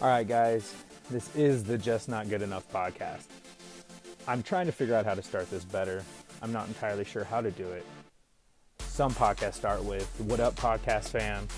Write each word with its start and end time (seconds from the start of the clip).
All 0.00 0.06
right, 0.06 0.28
guys, 0.28 0.76
this 1.10 1.34
is 1.34 1.64
the 1.64 1.76
Just 1.76 2.08
Not 2.08 2.28
Good 2.28 2.40
Enough 2.40 2.70
podcast. 2.72 3.24
I'm 4.28 4.44
trying 4.44 4.66
to 4.66 4.72
figure 4.72 4.94
out 4.94 5.04
how 5.04 5.14
to 5.14 5.22
start 5.24 5.50
this 5.50 5.64
better. 5.64 6.04
I'm 6.40 6.52
not 6.52 6.68
entirely 6.68 7.04
sure 7.04 7.24
how 7.24 7.40
to 7.40 7.50
do 7.50 7.68
it. 7.72 7.84
Some 8.78 9.12
podcasts 9.12 9.54
start 9.54 9.82
with 9.82 10.08
What 10.20 10.38
Up, 10.38 10.54
Podcast 10.54 11.08
Fam. 11.08 11.48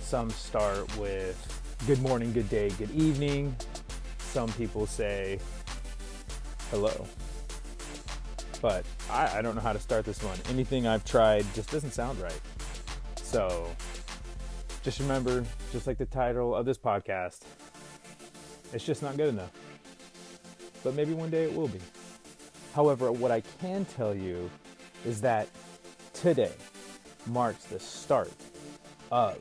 Some 0.00 0.28
start 0.28 0.94
with 0.98 1.42
Good 1.86 2.02
morning, 2.02 2.30
good 2.34 2.50
day, 2.50 2.68
good 2.76 2.90
evening. 2.90 3.56
Some 4.18 4.52
people 4.52 4.86
say 4.86 5.38
hello. 6.70 7.06
But 8.60 8.84
I, 9.10 9.38
I 9.38 9.40
don't 9.40 9.54
know 9.54 9.62
how 9.62 9.72
to 9.72 9.80
start 9.80 10.04
this 10.04 10.22
one. 10.22 10.36
Anything 10.50 10.86
I've 10.86 11.06
tried 11.06 11.46
just 11.54 11.70
doesn't 11.70 11.92
sound 11.92 12.20
right. 12.20 12.40
So 13.22 13.66
just 14.82 15.00
remember, 15.00 15.42
just 15.72 15.86
like 15.86 15.96
the 15.96 16.06
title 16.06 16.54
of 16.54 16.66
this 16.66 16.76
podcast, 16.76 17.40
it's 18.72 18.84
just 18.84 19.02
not 19.02 19.16
good 19.16 19.28
enough. 19.28 19.50
But 20.84 20.94
maybe 20.94 21.12
one 21.12 21.30
day 21.30 21.44
it 21.44 21.54
will 21.54 21.68
be. 21.68 21.80
However, 22.74 23.10
what 23.10 23.30
I 23.30 23.42
can 23.60 23.84
tell 23.84 24.14
you 24.14 24.50
is 25.04 25.20
that 25.22 25.48
today 26.12 26.52
marks 27.26 27.64
the 27.64 27.80
start 27.80 28.32
of 29.10 29.36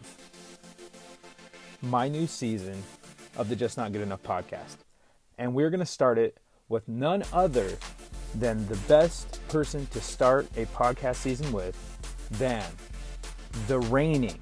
my 1.82 2.08
new 2.08 2.28
season 2.28 2.82
of 3.36 3.50
the 3.50 3.56
Just 3.56 3.78
Not 3.78 3.92
Good 3.92 4.02
Enough 4.02 4.24
podcast. 4.24 4.78
And 5.38 5.54
we're 5.54 5.70
going 5.70 5.80
to 5.80 5.86
start 5.86 6.18
it 6.18 6.38
with 6.70 6.88
none 6.88 7.24
other 7.32 7.78
than 8.34 8.68
the 8.68 8.76
best 8.88 9.40
person 9.48 9.86
to 9.88 10.02
start 10.02 10.48
a 10.58 10.66
podcast 10.68 11.16
season 11.16 11.52
with 11.52 11.76
than 12.32 12.66
the 13.68 13.80
reigning 13.80 14.40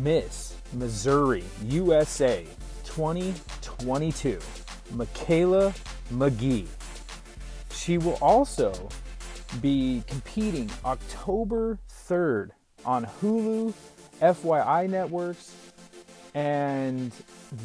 Miss 0.00 0.56
Missouri 0.72 1.44
USA 1.64 2.46
2022, 2.94 4.38
Mikala 4.92 5.76
McGhee. 6.12 6.68
She 7.72 7.98
will 7.98 8.16
also 8.22 8.88
be 9.60 10.04
competing 10.06 10.70
October 10.84 11.80
3rd 12.08 12.50
on 12.84 13.04
Hulu, 13.20 13.74
FYI 14.22 14.88
Networks, 14.88 15.56
and 16.34 17.10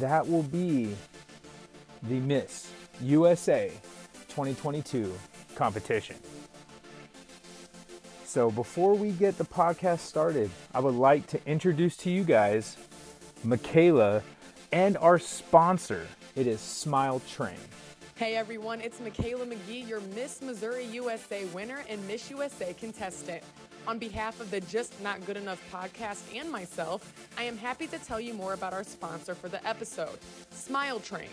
that 0.00 0.28
will 0.28 0.42
be 0.42 0.96
the 2.02 2.18
Miss 2.18 2.68
USA 3.00 3.70
2022 4.30 5.14
competition. 5.54 6.16
So, 8.24 8.50
before 8.50 8.94
we 8.94 9.12
get 9.12 9.38
the 9.38 9.44
podcast 9.44 10.00
started, 10.00 10.50
I 10.74 10.80
would 10.80 10.96
like 10.96 11.28
to 11.28 11.40
introduce 11.46 11.96
to 11.98 12.10
you 12.10 12.24
guys 12.24 12.76
Mikala 13.46 14.22
and 14.72 14.96
our 14.98 15.18
sponsor. 15.18 16.06
It 16.36 16.46
is 16.46 16.60
Smile 16.60 17.20
Train. 17.28 17.56
Hey 18.16 18.36
everyone, 18.36 18.80
it's 18.80 19.00
Mikala 19.00 19.46
McGhee, 19.46 19.88
your 19.88 20.00
Miss 20.14 20.42
Missouri 20.42 20.84
USA 20.84 21.44
winner 21.46 21.82
and 21.88 22.06
Miss 22.06 22.30
USA 22.30 22.74
contestant. 22.74 23.42
On 23.86 23.98
behalf 23.98 24.40
of 24.40 24.50
the 24.50 24.60
Just 24.60 25.00
Not 25.02 25.24
Good 25.24 25.38
Enough 25.38 25.60
podcast 25.72 26.22
and 26.38 26.50
myself, 26.52 27.14
I 27.38 27.44
am 27.44 27.56
happy 27.56 27.86
to 27.86 27.98
tell 27.98 28.20
you 28.20 28.34
more 28.34 28.52
about 28.52 28.74
our 28.74 28.84
sponsor 28.84 29.34
for 29.34 29.48
the 29.48 29.66
episode, 29.66 30.18
Smile 30.50 31.00
Train. 31.00 31.30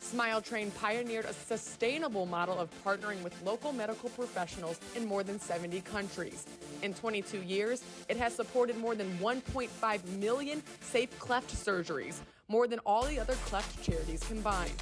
Smile 0.00 0.40
Train 0.42 0.70
pioneered 0.72 1.24
a 1.24 1.32
sustainable 1.32 2.26
model 2.26 2.58
of 2.58 2.68
partnering 2.84 3.22
with 3.22 3.34
local 3.42 3.72
medical 3.72 4.10
professionals 4.10 4.78
in 4.94 5.06
more 5.06 5.22
than 5.22 5.40
70 5.40 5.80
countries. 5.82 6.46
In 6.82 6.92
22 6.92 7.42
years, 7.42 7.82
it 8.08 8.16
has 8.16 8.34
supported 8.34 8.76
more 8.76 8.94
than 8.94 9.08
1.5 9.18 10.18
million 10.18 10.62
safe 10.80 11.16
cleft 11.18 11.54
surgeries, 11.54 12.16
more 12.50 12.66
than 12.66 12.80
all 12.80 13.04
the 13.04 13.18
other 13.18 13.34
cleft 13.46 13.82
charities 13.82 14.22
combined. 14.24 14.74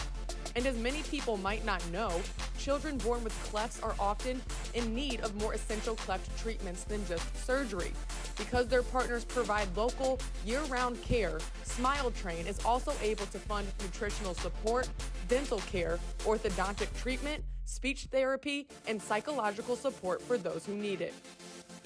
And 0.56 0.66
as 0.66 0.76
many 0.78 1.02
people 1.02 1.36
might 1.36 1.64
not 1.66 1.86
know, 1.92 2.10
children 2.58 2.96
born 2.96 3.22
with 3.22 3.34
clefts 3.44 3.80
are 3.82 3.94
often 4.00 4.40
in 4.74 4.94
need 4.94 5.20
of 5.20 5.34
more 5.36 5.52
essential 5.52 5.94
cleft 5.94 6.36
treatments 6.38 6.84
than 6.84 7.06
just 7.06 7.44
surgery. 7.44 7.92
Because 8.36 8.66
their 8.66 8.82
partners 8.82 9.24
provide 9.24 9.68
local, 9.76 10.18
year 10.46 10.62
round 10.62 11.00
care, 11.02 11.38
Smile 11.64 12.10
Train 12.12 12.46
is 12.46 12.58
also 12.64 12.92
able 13.02 13.26
to 13.26 13.38
fund 13.38 13.68
nutritional 13.82 14.34
support, 14.34 14.88
dental 15.28 15.58
care, 15.58 15.98
orthodontic 16.20 16.88
treatment, 17.00 17.44
speech 17.66 18.08
therapy, 18.10 18.66
and 18.86 19.00
psychological 19.00 19.76
support 19.76 20.22
for 20.22 20.38
those 20.38 20.64
who 20.64 20.74
need 20.74 21.02
it. 21.02 21.14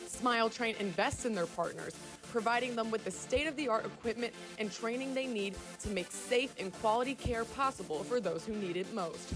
Smile 0.06 0.48
Train 0.48 0.76
invests 0.78 1.24
in 1.24 1.34
their 1.34 1.46
partners, 1.46 1.94
providing 2.32 2.74
them 2.74 2.90
with 2.90 3.04
the 3.04 3.10
state 3.10 3.46
of 3.46 3.54
the 3.56 3.68
art 3.68 3.84
equipment 3.84 4.32
and 4.58 4.72
training 4.72 5.12
they 5.12 5.26
need 5.26 5.54
to 5.80 5.90
make 5.90 6.10
safe 6.10 6.52
and 6.58 6.72
quality 6.80 7.14
care 7.14 7.44
possible 7.44 8.02
for 8.02 8.18
those 8.20 8.46
who 8.46 8.54
need 8.54 8.76
it 8.76 8.92
most. 8.94 9.34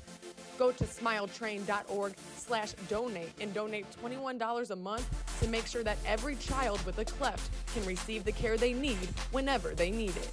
Go 0.59 0.73
to 0.73 0.85
smiletrain.org 0.85 2.15
slash 2.39 2.73
donate 2.89 3.31
and 3.39 3.53
donate 3.53 3.85
$21 4.03 4.71
a 4.71 4.77
month 4.77 5.41
to 5.43 5.49
make 5.49 5.67
sure 5.67 5.85
that 5.85 5.99
every 6.07 6.37
child 6.37 6.85
with 6.87 6.99
a 6.99 7.05
cleft 7.05 7.51
can 7.75 7.85
receive 7.85 8.25
the 8.25 8.33
care 8.33 8.57
they 8.57 8.73
need 8.73 9.09
whenever 9.31 9.75
they 9.75 9.91
need 9.91 10.17
it. 10.17 10.31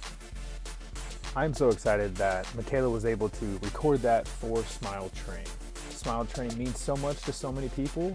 I'm 1.36 1.52
so 1.52 1.68
excited 1.68 2.14
that 2.16 2.46
Mikala 2.56 2.90
was 2.90 3.04
able 3.04 3.28
to 3.28 3.58
record 3.62 4.00
that 4.02 4.26
for 4.26 4.64
Smile 4.64 5.10
Train. 5.14 5.44
Smile 5.90 6.24
Train 6.24 6.56
means 6.56 6.80
so 6.80 6.96
much 6.96 7.20
to 7.22 7.32
so 7.32 7.52
many 7.52 7.68
people, 7.70 8.14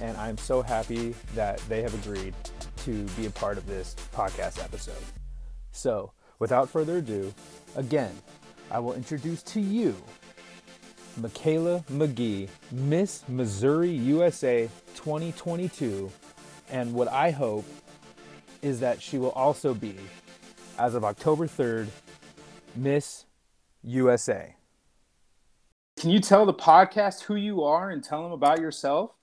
and 0.00 0.16
I'm 0.16 0.38
so 0.38 0.62
happy 0.62 1.14
that 1.34 1.58
they 1.68 1.82
have 1.82 1.94
agreed 1.94 2.34
to 2.78 3.04
be 3.16 3.26
a 3.26 3.30
part 3.30 3.58
of 3.58 3.66
this 3.66 3.96
podcast 4.14 4.62
episode. 4.62 5.02
So, 5.72 6.12
without 6.38 6.68
further 6.68 6.98
ado, 6.98 7.32
again, 7.74 8.12
I 8.70 8.78
will 8.78 8.94
introduce 8.94 9.42
to 9.44 9.60
you 9.60 9.96
Mikala 11.20 11.84
McGhee, 11.86 12.48
Miss 12.70 13.22
Missouri 13.28 13.90
USA 13.90 14.68
2022, 14.94 16.10
and 16.70 16.92
what 16.92 17.08
I 17.08 17.30
hope 17.30 17.64
is 18.62 18.80
that 18.80 19.00
she 19.00 19.18
will 19.18 19.30
also 19.30 19.72
be, 19.72 19.96
as 20.78 20.94
of 20.94 21.04
October 21.04 21.46
3rd, 21.46 21.88
Miss 22.74 23.24
USA. 23.82 24.56
Can 25.96 26.10
you 26.10 26.20
tell 26.20 26.44
the 26.44 26.52
podcast 26.52 27.22
who 27.22 27.36
you 27.36 27.62
are 27.62 27.88
and 27.88 28.04
tell 28.04 28.22
them 28.22 28.32
about 28.32 28.60
yourself? 28.60 29.15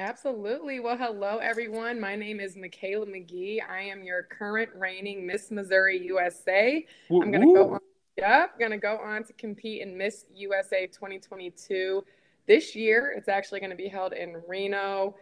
Absolutely. 0.00 0.80
Well, 0.80 0.96
hello, 0.96 1.40
everyone. 1.42 2.00
My 2.00 2.16
name 2.16 2.40
is 2.40 2.56
Mikala 2.56 3.04
McGhee. 3.04 3.58
I 3.62 3.82
am 3.82 4.02
your 4.02 4.22
current 4.22 4.70
reigning 4.74 5.26
Miss 5.26 5.50
Missouri 5.50 6.02
USA. 6.06 6.86
I'm 7.10 7.30
going 7.30 7.46
to 7.46 7.54
go 7.54 7.74
on. 7.74 7.80
Yep, 8.16 8.58
going 8.58 8.70
to 8.70 8.78
go 8.78 8.96
on 8.96 9.24
to 9.24 9.34
compete 9.34 9.82
in 9.82 9.98
Miss 9.98 10.24
USA 10.34 10.86
2022 10.86 12.02
this 12.46 12.74
year. 12.74 13.12
It's 13.14 13.28
actually 13.28 13.60
going 13.60 13.72
to 13.72 13.76
be 13.76 13.88
held 13.88 14.14
in 14.14 14.40
Reno. 14.48 15.16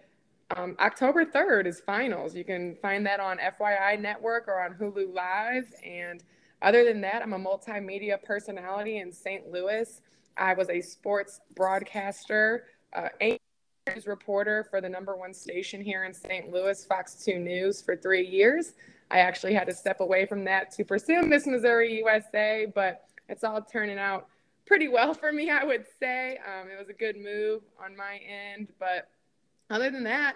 Um, 0.55 0.77
October 0.79 1.25
3rd 1.25 1.67
is 1.67 1.81
finals. 1.81 2.37
You 2.37 2.45
can 2.45 2.77
find 2.81 3.05
that 3.05 3.19
on 3.19 3.39
FYI 3.39 4.01
Network 4.01 4.47
or 4.47 4.63
on 4.63 4.75
Hulu 4.75 5.13
Live. 5.13 5.75
And 5.85 6.23
other 6.63 6.85
than 6.85 7.01
that, 7.01 7.23
I'm 7.23 7.33
a 7.33 7.39
multimedia 7.39 8.23
personality 8.23 8.99
in 8.99 9.13
St. 9.13 9.51
Louis. 9.51 10.01
I 10.37 10.55
was 10.55 10.71
a 10.71 10.81
sports 10.81 11.41
broadcaster, 11.57 12.67
uh, 12.93 13.09
news 13.95 14.07
reporter 14.07 14.67
for 14.71 14.81
the 14.81 14.89
number 14.89 15.17
one 15.17 15.33
station 15.33 15.81
here 15.81 16.05
in 16.05 16.13
St. 16.13 16.53
Louis, 16.53 16.85
Fox 16.85 17.15
2 17.25 17.39
News, 17.39 17.81
for 17.81 17.97
three 17.97 18.27
years. 18.27 18.75
I 19.11 19.21
actually 19.21 19.55
had 19.55 19.67
to 19.69 19.75
step 19.75 20.01
away 20.01 20.27
from 20.27 20.45
that 20.45 20.71
to 20.73 20.85
pursue 20.85 21.23
Miss 21.23 21.47
Missouri 21.47 21.99
USA, 21.99 22.67
but 22.75 23.05
it's 23.29 23.45
all 23.45 23.63
turning 23.63 23.99
out 23.99 24.29
pretty 24.67 24.89
well 24.89 25.15
for 25.15 25.33
me, 25.33 25.51
I 25.51 25.65
would 25.65 25.85
say. 25.99 26.39
Um, 26.39 26.69
it 26.69 26.79
was 26.79 26.89
a 26.89 26.93
good 26.95 27.17
move 27.17 27.63
on 27.83 27.97
my 27.97 28.21
end, 28.29 28.69
but 28.79 29.09
other 29.71 29.91
than 29.91 30.05
that, 30.05 30.35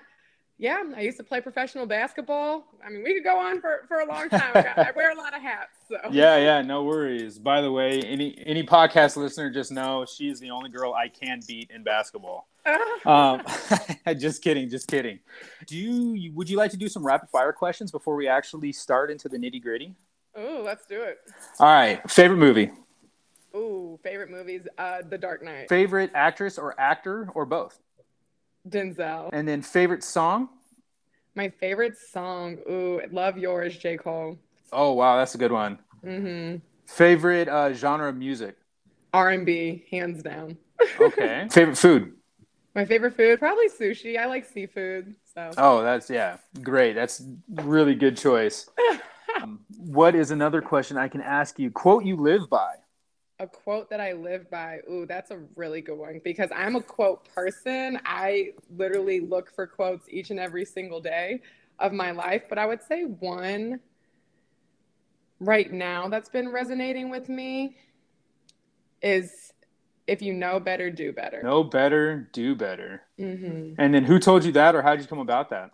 yeah, 0.62 0.80
I 0.96 1.00
used 1.00 1.16
to 1.16 1.24
play 1.24 1.40
professional 1.40 1.86
basketball. 1.86 2.64
I 2.86 2.88
mean, 2.88 3.02
we 3.02 3.14
could 3.14 3.24
go 3.24 3.36
on 3.36 3.60
for, 3.60 3.80
for 3.88 3.98
a 3.98 4.06
long 4.06 4.28
time. 4.28 4.52
I, 4.54 4.62
got- 4.62 4.78
I 4.78 4.92
wear 4.94 5.10
a 5.10 5.16
lot 5.16 5.34
of 5.34 5.42
hats. 5.42 5.76
So 5.88 5.96
Yeah, 6.12 6.36
yeah, 6.36 6.62
no 6.62 6.84
worries. 6.84 7.40
By 7.40 7.60
the 7.60 7.72
way, 7.72 8.00
any 8.02 8.40
any 8.46 8.62
podcast 8.62 9.16
listener 9.16 9.50
just 9.50 9.72
know 9.72 10.06
she's 10.06 10.38
the 10.38 10.50
only 10.52 10.70
girl 10.70 10.94
I 10.94 11.08
can 11.08 11.40
beat 11.48 11.72
in 11.74 11.82
basketball. 11.82 12.48
Um, 13.04 13.42
just 14.16 14.40
kidding, 14.44 14.70
just 14.70 14.86
kidding. 14.86 15.18
Do 15.66 15.76
you 15.76 16.32
would 16.32 16.48
you 16.48 16.56
like 16.56 16.70
to 16.70 16.76
do 16.76 16.88
some 16.88 17.04
rapid 17.04 17.28
fire 17.30 17.52
questions 17.52 17.90
before 17.90 18.14
we 18.14 18.28
actually 18.28 18.70
start 18.72 19.10
into 19.10 19.28
the 19.28 19.36
nitty 19.36 19.60
gritty? 19.60 19.96
Ooh, 20.38 20.60
let's 20.62 20.86
do 20.86 21.02
it. 21.02 21.18
All 21.58 21.66
right, 21.66 22.08
favorite 22.08 22.36
movie, 22.36 22.70
Ooh, 23.56 23.98
favorite 24.04 24.30
movies: 24.30 24.62
uh, 24.78 24.98
The 25.08 25.18
Dark 25.18 25.42
Knight, 25.42 25.68
favorite 25.68 26.12
actress 26.14 26.56
or 26.56 26.78
actor 26.78 27.28
or 27.34 27.44
both, 27.44 27.80
Denzel. 28.68 29.30
and 29.32 29.46
then 29.46 29.62
favorite 29.62 30.04
song. 30.04 30.48
My 31.34 31.48
favorite 31.48 31.96
song: 31.96 32.58
Ooh, 32.70 33.00
Love 33.10 33.38
Yours, 33.38 33.76
J 33.76 33.96
Cole. 33.96 34.38
Oh 34.72 34.92
wow, 34.92 35.16
that's 35.16 35.34
a 35.34 35.38
good 35.38 35.52
one. 35.52 35.78
Mm-hmm. 36.04 36.58
Favorite 36.86 37.48
uh, 37.48 37.72
genre 37.72 38.08
of 38.08 38.16
music. 38.16 38.56
R 39.14 39.30
and 39.30 39.44
B, 39.46 39.84
hands 39.90 40.22
down. 40.22 40.56
Okay. 41.00 41.46
favorite 41.50 41.78
food. 41.78 42.12
My 42.74 42.84
favorite 42.84 43.14
food, 43.16 43.38
probably 43.38 43.68
sushi. 43.68 44.18
I 44.18 44.26
like 44.26 44.44
seafood, 44.46 45.14
so. 45.34 45.50
Oh, 45.58 45.82
that's 45.82 46.08
yeah, 46.10 46.38
great. 46.62 46.94
That's 46.94 47.22
really 47.48 47.94
good 47.94 48.16
choice. 48.16 48.68
Um, 49.40 49.60
what 49.78 50.14
is 50.14 50.30
another 50.30 50.60
question 50.60 50.98
I 50.98 51.08
can 51.08 51.22
ask 51.22 51.58
you? 51.58 51.70
Quote 51.70 52.04
you 52.04 52.16
live 52.16 52.50
by. 52.50 52.74
A 53.42 53.46
quote 53.48 53.90
that 53.90 54.00
I 54.00 54.12
live 54.12 54.48
by. 54.50 54.78
Ooh, 54.88 55.04
that's 55.04 55.32
a 55.32 55.40
really 55.56 55.80
good 55.80 55.98
one 55.98 56.20
because 56.22 56.48
I'm 56.54 56.76
a 56.76 56.80
quote 56.80 57.28
person. 57.34 57.98
I 58.06 58.52
literally 58.76 59.18
look 59.18 59.52
for 59.52 59.66
quotes 59.66 60.08
each 60.08 60.30
and 60.30 60.38
every 60.38 60.64
single 60.64 61.00
day 61.00 61.42
of 61.80 61.92
my 61.92 62.12
life. 62.12 62.44
But 62.48 62.58
I 62.58 62.66
would 62.66 62.80
say 62.84 63.02
one 63.02 63.80
right 65.40 65.72
now 65.72 66.06
that's 66.06 66.28
been 66.28 66.50
resonating 66.50 67.10
with 67.10 67.28
me 67.28 67.76
is 69.02 69.52
if 70.06 70.22
you 70.22 70.34
know 70.34 70.60
better, 70.60 70.88
do 70.88 71.12
better. 71.12 71.42
Know 71.42 71.64
better, 71.64 72.28
do 72.32 72.54
better. 72.54 73.02
Mm-hmm. 73.18 73.74
And 73.76 73.92
then 73.92 74.04
who 74.04 74.20
told 74.20 74.44
you 74.44 74.52
that, 74.52 74.76
or 74.76 74.82
how 74.82 74.94
did 74.94 75.02
you 75.02 75.08
come 75.08 75.18
about 75.18 75.50
that? 75.50 75.72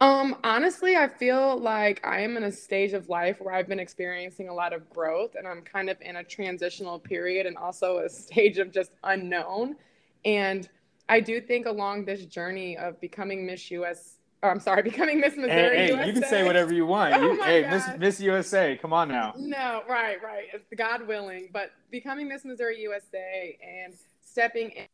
Um, 0.00 0.36
honestly, 0.44 0.96
I 0.96 1.08
feel 1.08 1.58
like 1.58 2.06
I 2.06 2.20
am 2.20 2.36
in 2.36 2.44
a 2.44 2.52
stage 2.52 2.92
of 2.92 3.08
life 3.08 3.40
where 3.40 3.54
I've 3.54 3.66
been 3.68 3.80
experiencing 3.80 4.48
a 4.48 4.54
lot 4.54 4.72
of 4.74 4.88
growth, 4.90 5.36
and 5.36 5.48
I'm 5.48 5.62
kind 5.62 5.88
of 5.88 5.96
in 6.02 6.16
a 6.16 6.24
transitional 6.24 6.98
period 6.98 7.46
and 7.46 7.56
also 7.56 7.98
a 7.98 8.08
stage 8.10 8.58
of 8.58 8.72
just 8.72 8.92
unknown. 9.04 9.76
And 10.24 10.68
I 11.08 11.20
do 11.20 11.40
think 11.40 11.66
along 11.66 12.04
this 12.04 12.26
journey 12.26 12.76
of 12.76 13.00
becoming 13.00 13.46
Miss 13.46 13.70
US 13.70 14.18
Oh, 14.42 14.48
I'm 14.48 14.60
sorry, 14.60 14.82
becoming 14.84 15.20
Miss 15.20 15.36
Missouri 15.36 15.76
hey, 15.76 15.96
hey, 15.96 16.06
You 16.06 16.12
can 16.12 16.22
say 16.22 16.44
whatever 16.44 16.72
you 16.72 16.86
want. 16.86 17.14
Oh 17.16 17.32
you, 17.32 17.42
hey, 17.42 17.68
Miss 17.68 17.84
Miss 17.98 18.20
USA, 18.20 18.76
come 18.76 18.92
on 18.92 19.08
now. 19.08 19.34
No, 19.36 19.82
right, 19.88 20.18
right. 20.22 20.46
God 20.76 21.06
willing, 21.06 21.48
but 21.52 21.70
becoming 21.90 22.28
Miss 22.28 22.44
Missouri 22.44 22.80
USA 22.82 23.58
and 23.66 23.94
stepping 24.20 24.70
in 24.70 24.86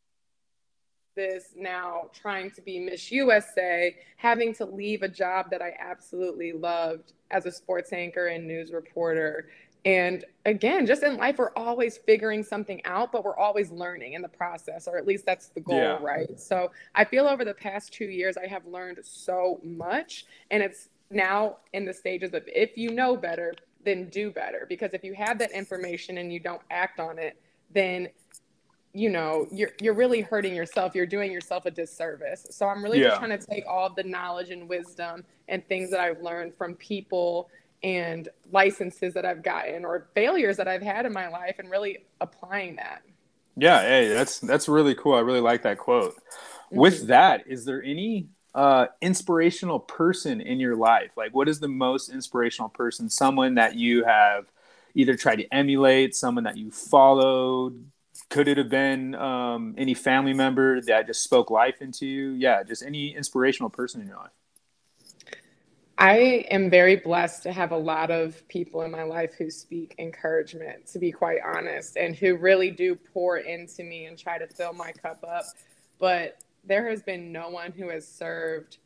this 1.15 1.55
now 1.57 2.11
trying 2.13 2.51
to 2.53 2.63
be 2.63 2.79
Miss 2.79 3.11
USA, 3.13 3.97
having 4.17 4.55
to 4.55 4.65
leave 4.65 5.03
a 5.03 5.09
job 5.09 5.51
that 5.51 5.63
I 5.63 5.75
absolutely 5.79 6.53
loved 6.53 7.13
as 7.31 7.47
a 7.47 7.53
sports 7.53 7.93
anchor 7.93 8.27
and 8.27 8.47
news 8.47 8.73
reporter 8.73 9.49
and 9.85 10.25
again, 10.47 10.87
just 10.87 11.03
in 11.03 11.17
life, 11.17 11.39
we're 11.39 11.55
always 11.57 11.99
figuring 11.99 12.45
something 12.45 12.81
out, 12.85 13.11
but 13.11 13.25
we're 13.25 13.37
always 13.37 13.71
learning 13.73 14.13
in 14.13 14.23
the 14.23 14.29
process, 14.29 14.87
or 14.87 14.97
at 14.97 15.07
least 15.07 15.27
that's 15.27 15.49
the 15.49 15.61
goal, 15.61 15.77
yeah. 15.77 15.99
right? 16.01 16.39
So 16.39 16.71
I 16.95 17.05
feel 17.05 17.27
over 17.27 17.45
the 17.45 17.55
past 17.55 17.93
two 17.93 18.05
years, 18.05 18.37
I 18.37 18.47
have 18.47 18.65
learned 18.65 18.99
so 19.03 19.61
much. 19.65 20.27
And 20.51 20.63
it's 20.63 20.89
now 21.11 21.57
in 21.73 21.85
the 21.85 21.93
stages 21.93 22.33
of 22.33 22.45
if 22.47 22.77
you 22.77 22.93
know 22.93 23.17
better, 23.17 23.55
then 23.85 24.09
do 24.09 24.31
better. 24.31 24.67
Because 24.69 24.95
if 24.95 25.03
you 25.03 25.15
have 25.15 25.39
that 25.41 25.51
information 25.51 26.19
and 26.19 26.33
you 26.33 26.39
don't 26.39 26.63
act 26.71 27.01
on 27.01 27.19
it, 27.19 27.41
then 27.75 28.09
you 28.95 29.09
know 29.09 29.47
you're 29.51 29.71
you're 29.81 29.95
really 29.95 30.21
hurting 30.21 30.55
yourself 30.55 30.95
you're 30.95 31.07
doing 31.07 31.33
yourself 31.33 31.65
a 31.65 31.71
disservice 31.71 32.47
so 32.51 32.67
i'm 32.67 32.83
really 32.83 33.01
yeah. 33.01 33.09
just 33.09 33.19
trying 33.19 33.39
to 33.39 33.47
take 33.47 33.65
all 33.67 33.89
the 33.89 34.03
knowledge 34.03 34.51
and 34.51 34.69
wisdom 34.69 35.25
and 35.49 35.67
things 35.67 35.91
that 35.91 35.99
i've 35.99 36.21
learned 36.21 36.55
from 36.55 36.75
people 36.75 37.49
and 37.83 38.29
licenses 38.51 39.15
that 39.15 39.25
I've 39.25 39.43
gotten 39.43 39.85
or 39.85 40.07
failures 40.15 40.57
that 40.57 40.69
I've 40.69 40.83
had 40.83 41.07
in 41.07 41.13
my 41.13 41.29
life 41.29 41.57
and 41.59 41.71
really 41.71 42.05
applying 42.21 42.77
that. 42.77 43.03
Yeah, 43.57 43.83
hey, 43.83 44.09
that's 44.09 44.39
that's 44.41 44.69
really 44.69 44.95
cool. 44.95 45.15
I 45.15 45.21
really 45.21 45.41
like 45.41 45.63
that 45.63 45.79
quote. 45.79 46.15
Mm-hmm. 46.15 46.79
With 46.79 47.07
that, 47.09 47.45
is 47.47 47.65
there 47.65 47.83
any 47.83 48.29
uh, 48.55 48.87
inspirational 49.01 49.81
person 49.81 50.41
in 50.41 50.59
your 50.59 50.77
life? 50.77 51.11
Like, 51.17 51.35
what 51.35 51.49
is 51.49 51.61
the 51.61 51.69
most 51.69 52.09
inspirational 52.09 52.71
person? 52.71 53.11
Someone 53.11 53.57
that 53.57 53.75
you 53.75 54.05
have 54.05 54.47
either 54.95 55.17
tried 55.17 55.37
to 55.37 55.55
emulate, 55.55 56.15
someone 56.15 56.45
that 56.45 56.57
you 56.57 56.71
followed. 56.71 57.85
Could 58.33 58.49
it 58.49 58.57
have 58.57 58.71
been 58.71 59.15
um, 59.15 59.75
any 59.77 59.93
family 59.93 60.33
member 60.33 60.81
that 60.81 61.07
just 61.07 61.23
spoke 61.23 61.51
life 61.51 61.83
into 61.83 62.07
you? 62.07 62.31
Yeah, 62.31 62.63
just 62.63 62.83
any 62.83 63.15
inspirational 63.15 63.69
person 63.69 64.01
in 64.01 64.07
your 64.07 64.17
life. 64.17 64.31
I 65.99 66.47
am 66.51 66.71
very 66.71 66.97
blessed 66.97 67.43
to 67.43 67.53
have 67.53 67.73
a 67.73 67.77
lot 67.77 68.11
of 68.11 68.49
people 68.49 68.81
in 68.83 68.91
my 68.91 69.03
life 69.03 69.35
who 69.35 69.51
speak 69.51 69.95
encouragement, 69.99 70.87
to 70.93 70.99
be 70.99 71.13
quite 71.13 71.41
honest, 71.45 71.99
and 71.99 72.17
who 72.17 72.39
really 72.39 72.71
do 72.71 72.95
pour 72.95 73.37
into 73.37 73.83
me 73.83 74.07
and 74.07 74.19
try 74.19 74.39
to 74.39 74.47
fill 74.47 74.73
my 74.73 74.93
cup 74.93 75.23
up. 75.29 75.45
But 75.99 76.39
there 76.65 76.89
has 76.89 77.03
been 77.03 77.33
no 77.33 77.51
one 77.51 77.71
who 77.71 77.91
has 77.91 78.09
served 78.09 78.79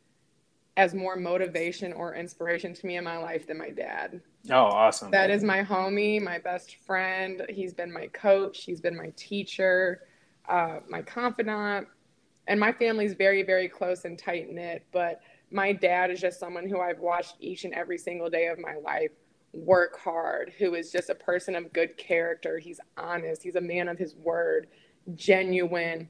as 0.75 0.93
more 0.93 1.15
motivation 1.15 1.93
or 1.93 2.15
inspiration 2.15 2.73
to 2.73 2.85
me 2.85 2.97
in 2.97 3.05
my 3.05 3.17
life 3.17 3.47
than 3.47 3.57
my 3.57 3.69
dad. 3.69 4.19
Oh, 4.49 4.65
awesome. 4.65 5.11
That 5.11 5.29
is 5.29 5.43
my 5.43 5.63
homie, 5.63 6.21
my 6.21 6.39
best 6.39 6.77
friend. 6.85 7.43
He's 7.49 7.73
been 7.73 7.91
my 7.91 8.07
coach, 8.07 8.63
he's 8.63 8.81
been 8.81 8.95
my 8.95 9.11
teacher, 9.15 10.01
uh, 10.47 10.79
my 10.89 11.01
confidant. 11.01 11.87
And 12.47 12.59
my 12.59 12.71
family's 12.71 13.13
very, 13.13 13.43
very 13.43 13.67
close 13.67 14.05
and 14.05 14.17
tight 14.17 14.49
knit. 14.49 14.85
But 14.93 15.19
my 15.51 15.73
dad 15.73 16.11
is 16.11 16.21
just 16.21 16.39
someone 16.39 16.67
who 16.67 16.79
I've 16.79 16.99
watched 16.99 17.35
each 17.39 17.65
and 17.65 17.73
every 17.73 17.97
single 17.97 18.29
day 18.29 18.47
of 18.47 18.57
my 18.57 18.75
life 18.75 19.11
work 19.53 19.99
hard, 19.99 20.53
who 20.57 20.75
is 20.75 20.91
just 20.91 21.09
a 21.09 21.15
person 21.15 21.55
of 21.55 21.73
good 21.73 21.97
character. 21.97 22.57
He's 22.57 22.79
honest, 22.97 23.43
he's 23.43 23.55
a 23.55 23.61
man 23.61 23.87
of 23.89 23.97
his 23.97 24.15
word, 24.15 24.67
genuine, 25.15 26.09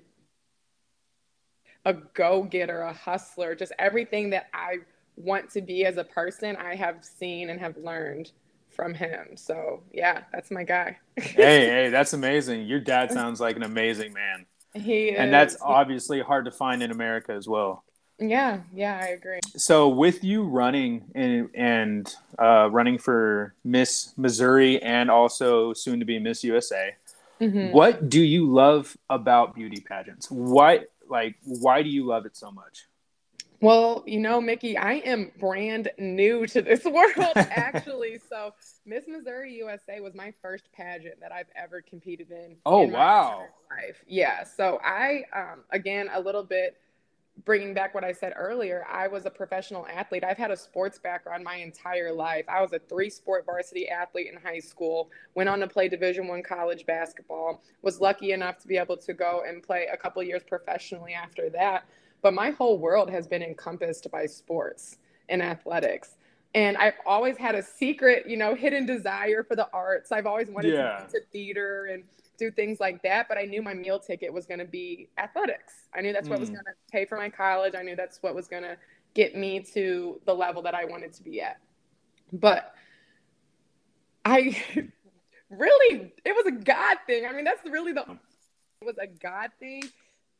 a 1.85 1.93
go 1.93 2.43
getter, 2.43 2.81
a 2.81 2.93
hustler, 2.93 3.55
just 3.55 3.71
everything 3.79 4.31
that 4.31 4.47
I 4.53 4.77
want 5.17 5.49
to 5.51 5.61
be 5.61 5.85
as 5.85 5.97
a 5.97 6.03
person, 6.03 6.55
I 6.55 6.75
have 6.75 7.03
seen 7.03 7.49
and 7.49 7.59
have 7.59 7.75
learned 7.77 8.31
from 8.69 8.93
him. 8.93 9.35
So, 9.35 9.83
yeah, 9.91 10.23
that's 10.31 10.51
my 10.51 10.63
guy. 10.63 10.97
hey, 11.15 11.67
hey, 11.67 11.89
that's 11.89 12.13
amazing. 12.13 12.67
Your 12.67 12.79
dad 12.79 13.11
sounds 13.11 13.41
like 13.41 13.55
an 13.55 13.63
amazing 13.63 14.13
man. 14.13 14.45
He 14.73 15.09
is. 15.09 15.19
And 15.19 15.33
that's 15.33 15.57
obviously 15.61 16.21
hard 16.21 16.45
to 16.45 16.51
find 16.51 16.83
in 16.83 16.91
America 16.91 17.33
as 17.33 17.47
well. 17.47 17.83
Yeah, 18.19 18.61
yeah, 18.73 18.99
I 19.01 19.09
agree. 19.09 19.39
So 19.55 19.89
with 19.89 20.23
you 20.23 20.43
running 20.43 21.05
and 21.13 21.49
and 21.53 22.15
uh, 22.39 22.67
running 22.71 22.97
for 22.97 23.53
Miss 23.63 24.13
Missouri 24.17 24.81
and 24.81 25.11
also 25.11 25.73
soon 25.73 25.99
to 25.99 26.05
be 26.05 26.17
Miss 26.17 26.43
USA, 26.43 26.95
mm-hmm. 27.39 27.71
what 27.71 28.09
do 28.09 28.19
you 28.19 28.51
love 28.51 28.97
about 29.09 29.53
beauty 29.53 29.81
pageants? 29.81 30.31
Why 30.31 30.85
like 31.07 31.35
why 31.43 31.83
do 31.83 31.89
you 31.89 32.05
love 32.05 32.25
it 32.25 32.35
so 32.35 32.49
much? 32.49 32.87
Well, 33.59 34.04
you 34.06 34.19
know, 34.19 34.39
Mickey, 34.39 34.77
I 34.77 34.94
am 34.94 35.31
brand 35.39 35.89
new 35.98 36.45
to 36.48 36.62
this 36.62 36.86
world 36.86 37.33
actually. 37.36 38.19
so 38.30 38.54
Miss 38.86 39.06
Missouri 39.07 39.54
USA 39.56 40.00
was 40.00 40.13
my 40.13 40.31
first 40.42 40.71
pageant 40.71 41.19
that 41.21 41.31
I've 41.31 41.50
ever 41.56 41.81
competed 41.81 42.31
in. 42.31 42.57
Oh 42.65 42.83
in 42.83 42.92
wow! 42.92 43.45
Life, 43.71 44.04
yeah. 44.07 44.44
So 44.44 44.80
I, 44.83 45.24
um, 45.36 45.63
again, 45.71 46.09
a 46.13 46.21
little 46.21 46.44
bit 46.44 46.77
bringing 47.45 47.74
back 47.74 47.94
what 47.94 48.04
I 48.04 48.12
said 48.12 48.33
earlier, 48.36 48.86
I 48.92 49.07
was 49.07 49.25
a 49.25 49.30
professional 49.30 49.86
athlete. 49.88 50.24
I've 50.24 50.38
had 50.38 50.52
a 50.52 50.57
sports 50.57 50.97
background 50.97 51.44
my 51.44 51.56
entire 51.56 52.11
life. 52.11 52.45
I 52.47 52.61
was 52.61 52.73
a 52.73 52.80
three 52.80 53.09
sport 53.09 53.45
varsity 53.45 53.90
athlete 53.90 54.28
in 54.31 54.40
high 54.42 54.59
school, 54.59 55.09
went 55.35 55.49
on 55.49 55.59
to 55.59 55.68
play 55.68 55.87
Division 55.87 56.28
1 56.28 56.44
college 56.44 56.85
basketball, 56.85 57.61
was 57.81 58.02
lucky 58.02 58.31
enough 58.31 58.57
to 58.59 58.68
be 58.68 58.78
able 58.78 58.97
to 58.97 59.14
go 59.14 59.44
and 59.47 59.61
play 59.61 59.87
a 59.92 59.97
couple 59.97 60.23
years 60.23 60.44
professionally 60.47 61.14
after 61.14 61.49
that. 61.52 61.85
But 62.21 62.33
my 62.33 62.52
whole 62.52 62.78
world 62.78 63.09
has 63.09 63.28
been 63.28 63.44
encompassed 63.44 64.09
by 64.12 64.26
sports 64.26 64.97
and 65.30 65.42
athletics. 65.42 66.16
And 66.56 66.78
I've 66.78 66.95
always 67.06 67.38
had 67.38 67.56
a 67.56 67.62
secret, 67.62 68.28
you 68.28 68.38
know, 68.38 68.56
hidden 68.56 68.86
desire 68.86 69.44
for 69.44 69.56
the 69.56 69.69
arts. 69.74 70.12
I've 70.12 70.26
always 70.26 70.50
wanted 70.50 70.74
yeah. 70.74 70.97
to 70.97 71.02
get 71.02 71.12
to 71.12 71.21
theater 71.31 71.90
and 71.92 72.04
do 72.38 72.50
things 72.52 72.80
like 72.80 73.02
that. 73.04 73.28
But 73.28 73.38
I 73.38 73.44
knew 73.44 73.62
my 73.62 73.74
meal 73.74 74.00
ticket 74.00 74.31
was 74.33 74.45
going 74.45 74.59
to 74.59 74.66
be 74.66 75.09
athletics. 75.18 75.74
I 75.94 76.02
knew 76.02 76.14
that's 76.14 76.30
what 76.30 76.38
mm. 76.38 76.42
was 76.42 76.50
going 76.50 76.64
to 76.66 76.74
pay 76.92 77.06
for 77.06 77.18
my 77.18 77.30
college. 77.30 77.76
I 77.78 77.83
knew 77.83 77.95
that's 77.95 78.21
what 78.24 78.33
was 78.33 78.47
going 78.47 78.64
to 78.64 78.78
get 79.14 79.36
me 79.36 79.59
to 79.74 80.21
the 80.26 80.33
level 80.33 80.62
that 80.64 80.76
I 80.76 80.86
wanted 80.86 81.14
to 81.14 81.24
be 81.24 81.42
at. 81.42 81.57
But 82.31 82.74
I 84.24 84.62
really, 85.50 86.14
it 86.26 86.36
was 86.36 86.45
a 86.47 86.52
God 86.52 86.97
thing. 87.06 87.26
I 87.26 87.33
mean, 87.33 87.45
that's 87.45 87.64
really 87.66 87.94
the, 87.94 88.02
it 88.81 88.86
was 88.86 88.97
a 89.02 89.07
God 89.07 89.52
thing. 89.59 89.83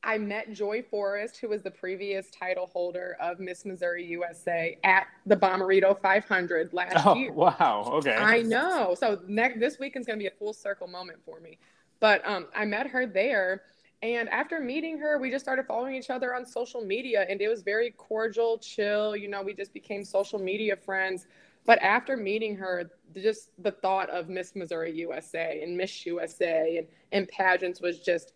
I 0.04 0.18
met 0.18 0.54
Joy 0.54 0.84
Forrest, 0.84 1.38
who 1.38 1.50
was 1.50 1.63
the 1.63 1.72
previous 1.72 2.30
title 2.30 2.68
holder 2.68 3.18
of 3.20 3.39
Miss 3.39 3.66
Missouri 3.66 4.06
USA 4.06 4.77
at 4.84 5.08
the 5.25 5.36
Bommarito 5.36 6.00
500 6.00 6.72
last 6.74 7.06
oh, 7.06 7.16
year. 7.16 7.34
Wow. 7.34 7.89
Okay. 7.96 8.16
I 8.16 8.42
know. 8.42 8.96
So 8.98 9.20
next 9.27 9.60
this 9.60 9.80
weekend's 9.80 10.08
going 10.08 10.20
to 10.20 10.24
be 10.24 10.27
a 10.27 10.38
full 10.38 10.54
circle 10.54 10.88
moment 10.88 11.20
for 11.25 11.39
me. 11.39 11.58
But 12.00 12.25
um, 12.27 12.48
I 12.56 12.66
met 12.66 12.88
her 12.88 13.06
there. 13.06 13.63
And 14.04 14.30
after 14.30 14.60
meeting 14.60 15.00
her, 15.00 15.18
we 15.18 15.32
just 15.32 15.44
started 15.44 15.66
following 15.66 15.96
each 15.96 16.12
other 16.12 16.36
on 16.36 16.46
social 16.46 16.82
media. 16.82 17.25
And 17.27 17.42
it 17.42 17.48
was 17.48 17.63
very 17.63 17.92
cordial, 17.92 18.60
chill. 18.60 19.16
You 19.16 19.27
know, 19.27 19.42
we 19.42 19.56
just 19.56 19.74
became 19.74 20.06
social 20.06 20.38
media 20.38 20.75
friends. 20.75 21.25
But 21.66 21.80
after 21.82 22.16
meeting 22.16 22.56
her, 22.58 22.89
just 23.16 23.50
the 23.62 23.72
thought 23.72 24.10
of 24.10 24.30
Miss 24.30 24.56
Missouri 24.56 24.92
USA 24.98 25.62
and 25.63 25.75
Miss 25.75 26.06
USA 26.06 26.77
and, 26.77 26.88
and 27.12 27.27
pageants 27.27 27.82
was 27.82 28.00
just 28.00 28.34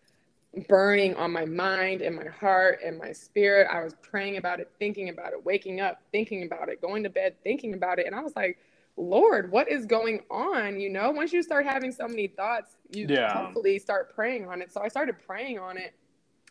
burning 0.68 1.16
on 1.16 1.32
my 1.32 1.46
mind 1.46 2.02
and 2.02 2.16
my 2.16 2.28
heart 2.28 2.80
and 2.84 2.98
my 2.98 3.12
spirit. 3.12 3.68
I 3.72 3.84
was 3.84 3.94
praying 4.02 4.38
about 4.38 4.60
it, 4.60 4.70
thinking 4.80 5.10
about 5.10 5.34
it, 5.34 5.46
waking 5.46 5.80
up, 5.80 6.02
thinking 6.12 6.44
about 6.44 6.70
it, 6.70 6.82
going 6.82 7.04
to 7.04 7.10
bed, 7.10 7.36
thinking 7.44 7.74
about 7.74 8.00
it. 8.00 8.06
And 8.06 8.16
I 8.16 8.22
was 8.22 8.36
like, 8.36 8.58
Lord, 8.98 9.52
what 9.52 9.70
is 9.70 9.86
going 9.86 10.22
on? 10.30 10.80
You 10.80 10.90
know, 10.90 11.12
once 11.12 11.32
you 11.32 11.42
start 11.42 11.66
having 11.66 11.92
so 11.92 12.08
many 12.08 12.28
thoughts, 12.28 12.76
you 12.90 13.08
yeah. 13.10 13.34
hopefully 13.34 13.80
start 13.80 14.14
praying 14.14 14.48
on 14.48 14.62
it. 14.62 14.72
So 14.72 14.82
I 14.82 14.90
started 14.90 15.16
praying 15.26 15.60
on 15.60 15.78
it. 15.78 15.94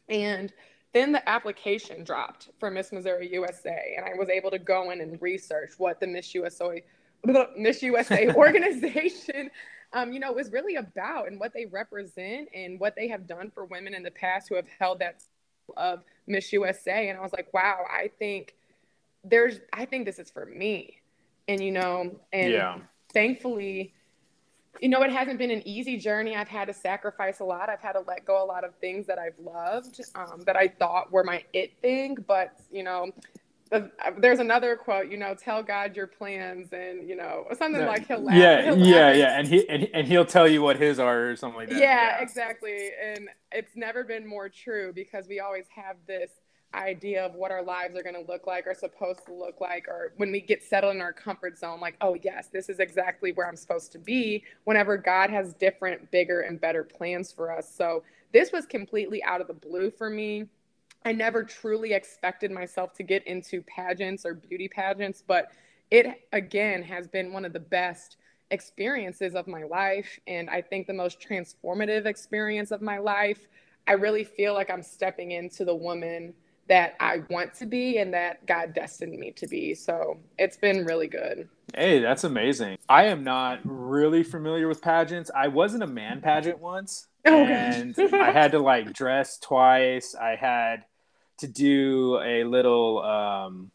And 0.09 0.53
then 0.93 1.13
the 1.13 1.29
application 1.29 2.03
dropped 2.03 2.49
for 2.59 2.71
Miss 2.71 2.93
Missouri 2.93 3.33
USA. 3.33 3.95
And 3.97 4.07
I 4.07 4.19
was 4.19 4.29
able 4.29 4.51
to 4.51 4.59
go 4.59 4.91
in 4.91 5.01
and 5.01 5.21
research 5.21 5.73
what 5.79 6.01
the 6.01 6.07
Miss 6.07 6.35
USA 6.35 6.83
Miss 7.57 7.83
USA 7.83 8.29
organization, 8.35 9.51
um, 9.93 10.13
you 10.13 10.21
know, 10.21 10.31
it 10.31 10.37
was 10.37 10.53
really 10.53 10.77
about 10.77 11.29
and 11.29 11.41
what 11.41 11.53
they 11.53 11.67
represent 11.67 12.49
and 12.55 12.79
what 12.79 12.95
they 12.95 13.09
have 13.09 13.27
done 13.27 13.51
for 13.51 13.65
women 13.65 13.95
in 13.95 14.03
the 14.03 14.11
past 14.11 14.49
who 14.49 14.55
have 14.55 14.69
held 14.79 15.01
that 15.01 15.23
of 15.77 16.03
Miss 16.27 16.53
USA. 16.53 17.09
And 17.09 17.19
I 17.19 17.23
was 17.23 17.33
like, 17.33 17.53
wow, 17.53 17.85
I 17.91 18.11
think 18.19 18.55
there's, 19.25 19.61
I 19.73 19.85
think 19.85 20.07
this 20.07 20.19
is 20.19 20.31
for 20.31 20.47
me. 20.47 20.97
And, 21.49 21.63
you 21.63 21.73
know, 21.73 22.21
and 22.33 22.53
yeah. 22.53 22.79
thankfully, 23.13 23.95
you 24.81 24.89
know, 24.89 25.03
it 25.03 25.13
hasn't 25.13 25.39
been 25.39 25.51
an 25.51 25.67
easy 25.67 25.97
journey. 25.97 26.37
I've 26.37 26.49
had 26.49 26.69
to 26.69 26.75
sacrifice 26.75 27.41
a 27.41 27.45
lot. 27.45 27.69
I've 27.69 27.81
had 27.81 27.93
to 27.93 28.01
let 28.07 28.25
go 28.25 28.43
a 28.43 28.47
lot 28.47 28.65
of 28.65 28.75
things 28.77 29.07
that 29.09 29.19
I've 29.19 29.39
loved 29.41 30.01
um, 30.15 30.43
that 30.47 30.57
I 30.57 30.69
thought 30.69 31.11
were 31.11 31.25
my 31.25 31.45
it 31.53 31.73
thing. 31.83 32.17
But, 32.27 32.57
you 32.71 32.85
know, 32.85 33.11
there's 34.19 34.41
another 34.41 34.77
quote, 34.77 35.11
you 35.11 35.17
know, 35.17 35.35
tell 35.35 35.63
God 35.63 35.95
your 35.95 36.07
plans 36.09 36.73
and, 36.73 37.09
you 37.09 37.15
know, 37.15 37.47
something 37.57 37.85
like 37.87 38.07
he'll 38.09 38.21
laugh. 38.21 38.37
Yeah, 38.37 38.63
he'll 38.63 38.79
yeah, 38.79 39.07
laugh. 39.07 39.17
yeah. 39.17 39.39
And 39.39 39.49
he, 39.49 39.69
and, 39.69 39.89
and 39.95 40.07
he'll 40.07 40.25
tell 40.25 40.49
you 40.49 40.61
what 40.61 40.77
his 40.77 40.99
are 40.99 41.31
or 41.31 41.37
something 41.37 41.59
like 41.59 41.69
that. 41.69 41.79
Yeah, 41.79 42.17
yeah, 42.17 42.23
exactly. 42.23 42.91
And 43.03 43.29
it's 43.53 43.77
never 43.77 44.03
been 44.03 44.27
more 44.27 44.49
true 44.49 44.93
because 44.93 45.29
we 45.29 45.39
always 45.39 45.67
have 45.75 45.97
this 46.07 46.31
idea 46.75 47.25
of 47.25 47.35
what 47.35 47.51
our 47.51 47.63
lives 47.63 47.97
are 47.97 48.03
going 48.03 48.15
to 48.15 48.31
look 48.31 48.47
like 48.47 48.67
or 48.67 48.75
supposed 48.75 49.25
to 49.27 49.35
look 49.35 49.61
like 49.61 49.89
or 49.89 50.13
when 50.17 50.31
we 50.31 50.41
get 50.41 50.63
settled 50.63 50.95
in 50.95 51.01
our 51.01 51.13
comfort 51.13 51.59
zone 51.59 51.81
like 51.81 51.97
oh 52.01 52.17
yes 52.23 52.49
this 52.53 52.69
is 52.69 52.79
exactly 52.79 53.33
where 53.33 53.49
i'm 53.49 53.57
supposed 53.57 53.91
to 53.91 53.99
be 53.99 54.45
whenever 54.65 54.97
god 54.97 55.31
has 55.31 55.53
different 55.55 56.09
bigger 56.13 56.43
and 56.43 56.61
better 56.61 56.85
plans 56.85 57.33
for 57.33 57.51
us 57.51 57.75
so 57.75 58.05
this 58.33 58.53
was 58.53 58.67
completely 58.67 59.21
out 59.25 59.41
of 59.41 59.49
the 59.49 59.53
blue 59.53 59.91
for 59.91 60.09
me 60.09 60.45
i 61.05 61.13
never 61.13 61.43
truly 61.43 61.93
expected 61.93 62.51
myself 62.51 62.93
to 62.93 63.03
get 63.03 63.27
into 63.27 63.63
pageants 63.63 64.25
or 64.25 64.35
beauty 64.35 64.69
pageants 64.69 65.23
but 65.27 65.51
it 65.91 66.07
again 66.33 66.83
has 66.83 67.09
been 67.09 67.33
one 67.33 67.45
of 67.45 67.53
the 67.53 67.61
best 67.61 68.17
experiences 68.51 69.35
of 69.35 69.47
my 69.47 69.63
life 69.65 70.19
and 70.27 70.51
i 70.51 70.61
think 70.61 70.87
the 70.87 70.93
most 70.93 71.21
transformative 71.21 72.07
experience 72.07 72.71
of 72.71 72.83
my 72.83 72.99
life 72.99 73.49
i 73.87 73.93
really 73.93 74.25
feel 74.25 74.55
like 74.55 74.71
i'm 74.71 74.83
stepping 74.83 75.33
into 75.33 75.65
the 75.65 75.75
woman 75.75 76.35
that 76.71 76.95
I 77.01 77.23
want 77.29 77.53
to 77.55 77.67
be 77.67 77.99
and 77.99 78.15
that 78.15 78.47
God 78.47 78.75
destined 78.75 79.19
me 79.19 79.33
to 79.33 79.49
be. 79.49 79.75
So 79.75 80.19
it's 80.39 80.57
been 80.57 80.85
really 80.85 81.09
good. 81.09 81.49
Hey, 81.75 81.99
that's 81.99 82.23
amazing. 82.23 82.79
I 82.89 83.07
am 83.07 83.25
not 83.25 83.59
really 83.65 84.23
familiar 84.23 84.69
with 84.69 84.81
pageants. 84.81 85.33
I 85.35 85.49
was 85.49 85.75
in 85.75 85.83
a 85.83 85.87
man 85.89 86.21
pageant 86.21 86.61
once, 86.61 87.09
oh, 87.27 87.45
and 87.45 87.97
I 88.15 88.31
had 88.31 88.53
to 88.53 88.61
like 88.61 88.93
dress 88.93 89.37
twice. 89.39 90.15
I 90.15 90.37
had 90.37 90.85
to 91.41 91.49
do 91.49 92.19
a 92.23 92.45
little, 92.45 93.03
um, 93.03 93.71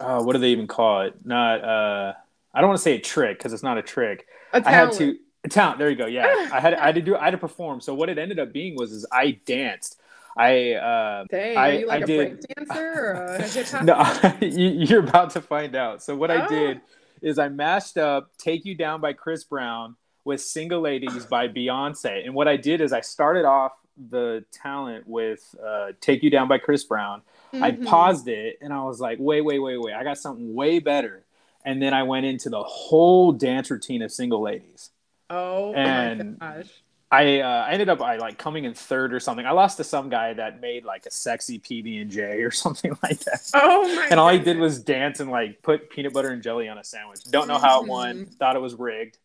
uh, 0.00 0.22
what 0.22 0.34
do 0.34 0.38
they 0.38 0.50
even 0.50 0.66
call 0.66 1.02
it? 1.02 1.14
Not, 1.24 1.64
uh, 1.64 2.12
I 2.52 2.60
don't 2.60 2.68
want 2.68 2.78
to 2.78 2.82
say 2.82 2.96
a 2.96 3.00
trick 3.00 3.38
because 3.38 3.52
it's 3.52 3.62
not 3.62 3.78
a 3.78 3.82
trick. 3.82 4.26
A 4.52 4.62
I 4.66 4.70
had 4.70 4.92
to 4.92 5.18
a 5.44 5.48
talent. 5.48 5.78
There 5.78 5.90
you 5.90 5.96
go. 5.96 6.06
Yeah, 6.06 6.48
I 6.52 6.60
had 6.60 6.74
I 6.74 6.86
had 6.86 6.94
to 6.94 7.02
do 7.02 7.16
I 7.16 7.24
had 7.26 7.32
to 7.32 7.38
perform. 7.38 7.80
So 7.80 7.94
what 7.94 8.08
it 8.08 8.18
ended 8.18 8.38
up 8.38 8.52
being 8.52 8.76
was 8.76 8.92
is 8.92 9.06
I 9.12 9.38
danced. 9.44 10.00
I 10.36 10.72
uh, 10.72 11.24
Dang, 11.30 11.56
I, 11.56 11.70
are 11.70 11.72
you 11.80 11.86
like 11.86 12.00
I 12.00 12.04
a 12.04 12.06
did, 12.06 12.40
break 12.46 12.56
dancer 12.56 12.94
or 12.94 13.12
a 13.12 13.42
hip 13.48 13.66
hop? 13.66 13.84
no, 13.84 14.36
you're 14.46 15.04
about 15.04 15.30
to 15.30 15.40
find 15.40 15.76
out. 15.76 16.02
So 16.02 16.16
what 16.16 16.30
oh. 16.30 16.40
I 16.40 16.46
did 16.46 16.80
is 17.22 17.38
I 17.38 17.48
mashed 17.48 17.98
up 17.98 18.30
"Take 18.38 18.64
You 18.64 18.74
Down" 18.74 19.00
by 19.00 19.12
Chris 19.12 19.44
Brown 19.44 19.96
with 20.24 20.40
"Single 20.40 20.80
Ladies" 20.80 21.26
by 21.26 21.48
Beyonce, 21.48 22.24
and 22.24 22.34
what 22.34 22.48
I 22.48 22.56
did 22.56 22.80
is 22.80 22.92
I 22.92 23.00
started 23.00 23.44
off 23.44 23.72
the 23.96 24.44
talent 24.52 25.06
with 25.06 25.54
uh, 25.64 25.92
"Take 26.00 26.22
You 26.22 26.30
Down" 26.30 26.48
by 26.48 26.58
Chris 26.58 26.84
Brown. 26.84 27.22
Mm-hmm. 27.52 27.64
I 27.64 27.70
paused 27.72 28.28
it 28.28 28.58
and 28.60 28.72
I 28.72 28.82
was 28.84 29.00
like, 29.00 29.18
wait, 29.20 29.42
wait, 29.42 29.60
wait, 29.60 29.80
wait, 29.80 29.94
I 29.94 30.02
got 30.02 30.18
something 30.18 30.54
way 30.54 30.80
better. 30.80 31.24
And 31.64 31.80
then 31.80 31.94
I 31.94 32.02
went 32.02 32.26
into 32.26 32.50
the 32.50 32.62
whole 32.62 33.32
dance 33.32 33.70
routine 33.70 34.02
of 34.02 34.12
"Single 34.12 34.42
Ladies." 34.42 34.90
Oh 35.30 35.72
and 35.72 36.38
my 36.38 36.56
gosh 36.56 36.70
I 37.14 37.40
uh, 37.40 37.66
I 37.68 37.72
ended 37.72 37.88
up 37.88 38.02
I 38.02 38.16
like 38.16 38.38
coming 38.38 38.64
in 38.64 38.74
third 38.74 39.14
or 39.14 39.20
something. 39.20 39.46
I 39.46 39.52
lost 39.52 39.76
to 39.76 39.84
some 39.84 40.08
guy 40.08 40.32
that 40.34 40.60
made 40.60 40.84
like 40.84 41.06
a 41.06 41.10
sexy 41.10 41.60
PB 41.60 42.02
and 42.02 42.10
J 42.10 42.42
or 42.42 42.50
something 42.64 42.96
like 43.02 43.20
that. 43.20 43.50
Oh 43.54 43.94
my! 43.94 44.08
And 44.10 44.18
all 44.18 44.30
he 44.30 44.40
did 44.40 44.58
was 44.58 44.80
dance 44.80 45.20
and 45.20 45.30
like 45.30 45.62
put 45.62 45.90
peanut 45.90 46.12
butter 46.12 46.30
and 46.30 46.42
jelly 46.42 46.68
on 46.68 46.78
a 46.78 46.84
sandwich. 46.84 47.22
Don't 47.30 47.46
know 47.46 47.58
how 47.58 47.82
it 47.82 47.88
won. 47.88 48.16
Mm-hmm. 48.16 48.32
Thought 48.32 48.56
it 48.56 48.62
was 48.62 48.74
rigged, 48.74 49.18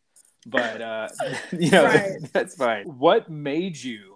but 0.46 0.80
uh, 0.80 1.08
you 1.52 1.70
know 1.70 1.84
right. 1.84 2.12
that's 2.32 2.54
fine. 2.54 2.84
What 2.84 3.28
made 3.28 3.76
you 3.76 4.09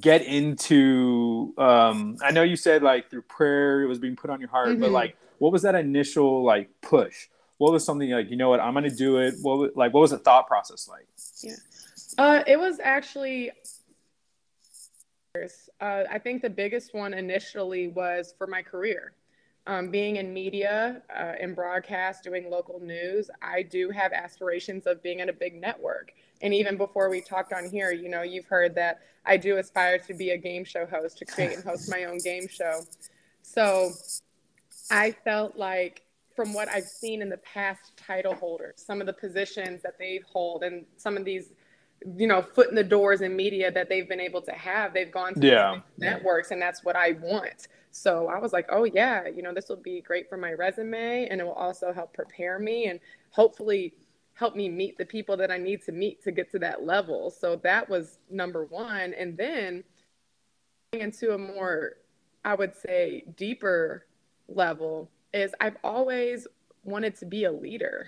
get 0.00 0.22
into? 0.22 1.54
Um, 1.58 2.16
I 2.22 2.30
know 2.30 2.42
you 2.42 2.56
said 2.56 2.82
like 2.82 3.10
through 3.10 3.22
prayer 3.22 3.82
it 3.82 3.86
was 3.86 3.98
being 3.98 4.16
put 4.16 4.30
on 4.30 4.40
your 4.40 4.50
heart, 4.50 4.68
mm-hmm. 4.68 4.80
but 4.80 4.90
like 4.90 5.16
what 5.38 5.52
was 5.52 5.62
that 5.62 5.74
initial 5.74 6.44
like 6.44 6.70
push? 6.80 7.28
What 7.58 7.72
was 7.72 7.84
something 7.84 8.10
like 8.10 8.30
you 8.30 8.36
know 8.36 8.48
what 8.48 8.60
I'm 8.60 8.74
gonna 8.74 8.90
do 8.90 9.18
it? 9.18 9.34
What 9.42 9.76
like 9.76 9.92
what 9.92 10.00
was 10.00 10.10
the 10.10 10.18
thought 10.18 10.46
process 10.46 10.88
like? 10.88 11.06
Yeah. 11.42 11.54
Uh, 12.16 12.42
it 12.46 12.58
was 12.58 12.78
actually, 12.82 13.50
uh, 15.34 15.44
I 15.80 16.18
think 16.18 16.42
the 16.42 16.50
biggest 16.50 16.94
one 16.94 17.12
initially 17.12 17.88
was 17.88 18.34
for 18.38 18.46
my 18.46 18.62
career. 18.62 19.14
Um, 19.66 19.90
being 19.90 20.16
in 20.16 20.32
media 20.34 21.02
uh, 21.10 21.32
and 21.40 21.56
broadcast, 21.56 22.22
doing 22.22 22.50
local 22.50 22.80
news, 22.80 23.30
I 23.40 23.62
do 23.62 23.90
have 23.90 24.12
aspirations 24.12 24.86
of 24.86 25.02
being 25.02 25.20
in 25.20 25.30
a 25.30 25.32
big 25.32 25.58
network. 25.58 26.12
And 26.42 26.52
even 26.52 26.76
before 26.76 27.08
we 27.08 27.20
talked 27.20 27.52
on 27.52 27.68
here, 27.68 27.90
you 27.92 28.08
know, 28.08 28.22
you've 28.22 28.46
heard 28.46 28.74
that 28.74 29.00
I 29.24 29.36
do 29.36 29.56
aspire 29.56 29.98
to 29.98 30.14
be 30.14 30.30
a 30.30 30.38
game 30.38 30.64
show 30.64 30.86
host, 30.86 31.18
to 31.18 31.24
create 31.24 31.54
and 31.54 31.64
host 31.64 31.90
my 31.90 32.04
own 32.04 32.18
game 32.18 32.46
show. 32.48 32.80
So 33.42 33.92
I 34.90 35.12
felt 35.12 35.56
like 35.56 36.02
from 36.36 36.52
what 36.52 36.68
I've 36.68 36.84
seen 36.84 37.22
in 37.22 37.28
the 37.28 37.38
past 37.38 37.96
title 37.96 38.34
holders, 38.34 38.74
some 38.84 39.00
of 39.00 39.06
the 39.06 39.12
positions 39.12 39.82
that 39.82 39.98
they 39.98 40.20
hold, 40.30 40.64
and 40.64 40.84
some 40.96 41.16
of 41.16 41.24
these 41.24 41.52
you 42.16 42.26
know 42.26 42.42
foot 42.42 42.68
in 42.68 42.74
the 42.74 42.84
doors 42.84 43.20
in 43.20 43.34
media 43.34 43.70
that 43.70 43.88
they've 43.88 44.08
been 44.08 44.20
able 44.20 44.42
to 44.42 44.52
have 44.52 44.92
they've 44.92 45.10
gone 45.10 45.34
to 45.34 45.46
yeah. 45.46 45.80
networks 45.96 46.50
and 46.50 46.60
that's 46.60 46.84
what 46.84 46.96
i 46.96 47.12
want 47.22 47.68
so 47.92 48.26
i 48.28 48.38
was 48.38 48.52
like 48.52 48.66
oh 48.70 48.84
yeah 48.84 49.26
you 49.26 49.42
know 49.42 49.54
this 49.54 49.68
will 49.68 49.76
be 49.76 50.02
great 50.02 50.28
for 50.28 50.36
my 50.36 50.52
resume 50.52 51.26
and 51.30 51.40
it 51.40 51.44
will 51.44 51.52
also 51.52 51.92
help 51.92 52.12
prepare 52.12 52.58
me 52.58 52.86
and 52.86 53.00
hopefully 53.30 53.94
help 54.34 54.56
me 54.56 54.68
meet 54.68 54.98
the 54.98 55.04
people 55.04 55.36
that 55.36 55.50
i 55.50 55.58
need 55.58 55.82
to 55.82 55.92
meet 55.92 56.22
to 56.22 56.30
get 56.30 56.50
to 56.50 56.58
that 56.58 56.84
level 56.84 57.30
so 57.30 57.56
that 57.56 57.88
was 57.88 58.18
number 58.30 58.64
one 58.64 59.14
and 59.14 59.36
then 59.36 59.82
into 60.92 61.32
a 61.34 61.38
more 61.38 61.92
i 62.44 62.54
would 62.54 62.74
say 62.74 63.24
deeper 63.36 64.06
level 64.48 65.10
is 65.32 65.52
i've 65.60 65.76
always 65.82 66.46
wanted 66.84 67.16
to 67.16 67.26
be 67.26 67.44
a 67.44 67.52
leader 67.52 68.06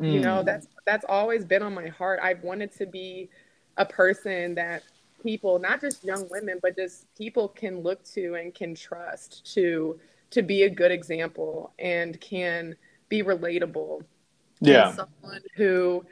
Mm. 0.00 0.12
You 0.12 0.20
know, 0.20 0.40
mm. 0.40 0.44
that's 0.44 0.66
that's 0.86 1.04
always 1.08 1.44
been 1.44 1.62
on 1.62 1.74
my 1.74 1.88
heart. 1.88 2.20
I've 2.22 2.42
wanted 2.42 2.72
to 2.78 2.86
be 2.86 3.28
a 3.76 3.84
person 3.84 4.54
that 4.54 4.82
people, 5.22 5.58
not 5.58 5.80
just 5.80 6.02
young 6.04 6.26
women, 6.30 6.58
but 6.62 6.76
just 6.76 7.06
people 7.16 7.48
can 7.48 7.80
look 7.80 8.02
to 8.14 8.34
and 8.34 8.54
can 8.54 8.74
trust 8.74 9.52
to 9.54 9.98
to 10.30 10.42
be 10.42 10.62
a 10.62 10.70
good 10.70 10.90
example 10.90 11.72
and 11.78 12.20
can 12.20 12.76
be 13.08 13.22
relatable. 13.22 14.04
Yeah. 14.60 14.94
Someone 14.94 15.42
who 15.56 16.04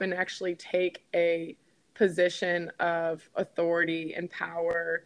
can 0.00 0.12
actually 0.12 0.54
take 0.54 1.04
a 1.14 1.56
position 1.94 2.70
of 2.80 3.28
authority 3.36 4.14
and 4.14 4.30
power 4.30 5.04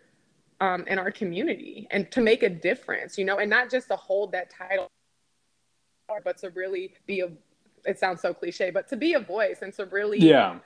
um, 0.61 0.85
in 0.87 0.99
our 0.99 1.11
community 1.11 1.87
and 1.91 2.11
to 2.13 2.21
make 2.21 2.43
a 2.43 2.49
difference, 2.49 3.19
you 3.19 3.25
know, 3.25 3.39
and 3.39 3.51
not 3.51 3.71
just 3.71 3.89
to 3.89 3.97
hold 3.97 4.33
that 4.33 4.51
title 4.51 4.89
but 6.25 6.39
to 6.39 6.51
really 6.51 6.95
be 7.07 7.21
a 7.21 7.29
it 7.85 7.99
sounds 7.99 8.21
so 8.21 8.35
cliche, 8.35 8.71
but 8.71 8.89
to 8.89 8.97
be 8.97 9.15
a 9.15 9.21
voice 9.21 9.59
and 9.63 9.73
to 9.75 9.87
really 9.87 10.19
yeah 10.19 10.59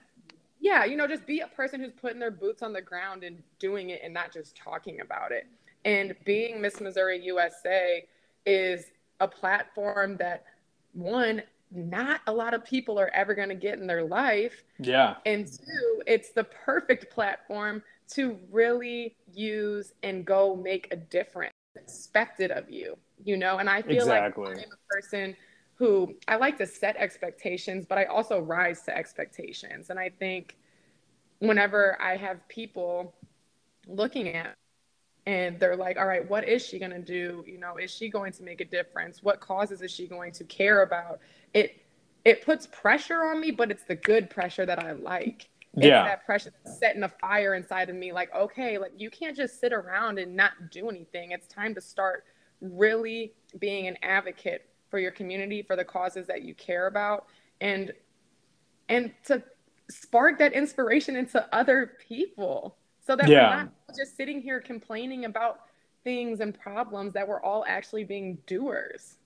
yeah 0.61 0.85
you 0.85 0.97
know 0.97 1.07
just 1.07 1.27
be 1.27 1.41
a 1.41 1.47
person 1.49 1.81
who's 1.81 1.93
putting 1.93 2.19
their 2.19 2.31
boots 2.31 2.63
on 2.63 2.73
the 2.73 2.81
ground 2.81 3.25
and 3.25 3.43
doing 3.59 3.91
it 3.91 4.01
and 4.03 4.13
not 4.13 4.33
just 4.33 4.57
talking 4.57 5.01
about 5.01 5.33
it. 5.33 5.47
And 5.85 6.15
being 6.25 6.61
Miss 6.61 6.81
Missouri 6.81 7.21
USA 7.25 8.05
is 8.47 8.87
a 9.21 9.29
platform 9.29 10.17
that 10.19 10.45
one 10.93 11.43
not 11.73 12.21
a 12.27 12.33
lot 12.33 12.53
of 12.53 12.65
people 12.65 12.99
are 12.99 13.11
ever 13.15 13.35
going 13.35 13.49
to 13.49 13.55
get 13.55 13.79
in 13.79 13.87
their 13.87 14.03
life. 14.03 14.65
Yeah. 14.81 15.17
And 15.25 15.47
two, 15.47 16.03
it's 16.07 16.31
the 16.31 16.45
perfect 16.45 17.13
platform 17.15 17.83
to 18.15 18.37
really 18.51 19.17
use 19.33 19.93
and 20.03 20.25
go 20.25 20.57
make 20.57 20.89
a 20.91 20.97
difference 20.97 21.53
expected 21.77 22.51
of 22.51 22.69
you, 22.71 22.97
you 23.25 23.37
know? 23.37 23.59
And 23.59 23.71
I 23.71 23.83
feel 23.83 23.99
exactly. 23.99 24.47
like 24.47 24.57
I'm 24.59 24.65
a 24.65 24.95
person 24.95 25.37
who 25.77 26.15
I 26.29 26.37
like 26.37 26.59
to 26.59 26.67
set 26.67 26.97
expectations, 26.97 27.87
but 27.89 27.99
I 27.99 28.05
also 28.05 28.41
rise 28.41 28.83
to 28.83 28.97
expectations. 28.97 29.91
And 29.91 29.99
I 29.99 30.11
think 30.11 30.57
whenever 31.39 32.01
I 32.03 32.17
have 32.17 32.47
people 32.49 33.15
looking 33.87 34.35
at 34.35 34.57
and 35.31 35.61
they're 35.61 35.77
like, 35.77 35.97
all 35.97 36.07
right, 36.07 36.29
what 36.29 36.49
is 36.49 36.67
she 36.67 36.81
going 36.81 36.91
to 36.91 36.99
do? 36.99 37.45
You 37.47 37.57
know, 37.57 37.77
is 37.77 37.93
she 37.93 38.09
going 38.09 38.33
to 38.33 38.43
make 38.43 38.61
a 38.61 38.65
difference? 38.65 39.23
What 39.23 39.39
causes 39.39 39.81
is 39.81 39.93
she 39.93 40.09
going 40.09 40.33
to 40.33 40.45
care 40.45 40.83
about? 40.83 41.21
It 41.55 41.81
it 42.25 42.45
puts 42.45 42.67
pressure 42.67 43.23
on 43.23 43.41
me, 43.41 43.53
but 43.53 43.71
it's 43.71 43.85
the 43.85 43.95
good 43.95 44.29
pressure 44.29 44.67
that 44.67 44.81
I 44.81 44.91
like. 44.91 45.49
It's 45.75 45.87
yeah. 45.87 46.03
that 46.03 46.27
pressure 46.27 46.51
that's 46.65 46.81
setting 46.81 47.05
a 47.05 47.09
fire 47.09 47.55
inside 47.55 47.89
of 47.89 47.95
me 47.95 48.13
like, 48.13 48.35
okay, 48.35 48.77
like 48.77 48.91
you 48.99 49.09
can't 49.09 49.37
just 49.37 49.61
sit 49.61 49.73
around 49.73 50.19
and 50.19 50.35
not 50.35 50.51
do 50.73 50.91
anything. 50.91 51.31
It's 51.31 51.47
time 51.47 51.77
to 51.77 51.81
start 51.81 52.25
really 52.61 53.33
being 53.61 53.87
an 53.87 53.97
advocate 54.03 54.69
for 54.91 54.99
your 54.99 55.13
community, 55.13 55.63
for 55.63 55.77
the 55.77 55.85
causes 55.85 56.27
that 56.27 56.43
you 56.43 56.55
care 56.55 56.89
about, 56.89 57.27
and 57.61 57.93
and 58.89 59.13
to 59.27 59.45
spark 59.89 60.41
that 60.41 60.55
inspiration 60.55 61.15
into 61.15 61.49
other 61.55 61.93
people 62.09 62.77
so 63.11 63.17
that 63.17 63.29
yeah. 63.29 63.50
we're 63.50 63.62
not 63.62 63.73
just 63.97 64.17
sitting 64.17 64.40
here 64.40 64.61
complaining 64.61 65.25
about 65.25 65.62
things 66.05 66.38
and 66.38 66.57
problems 66.57 67.12
that 67.14 67.26
we're 67.26 67.43
all 67.43 67.64
actually 67.67 68.05
being 68.05 68.38
doers. 68.47 69.17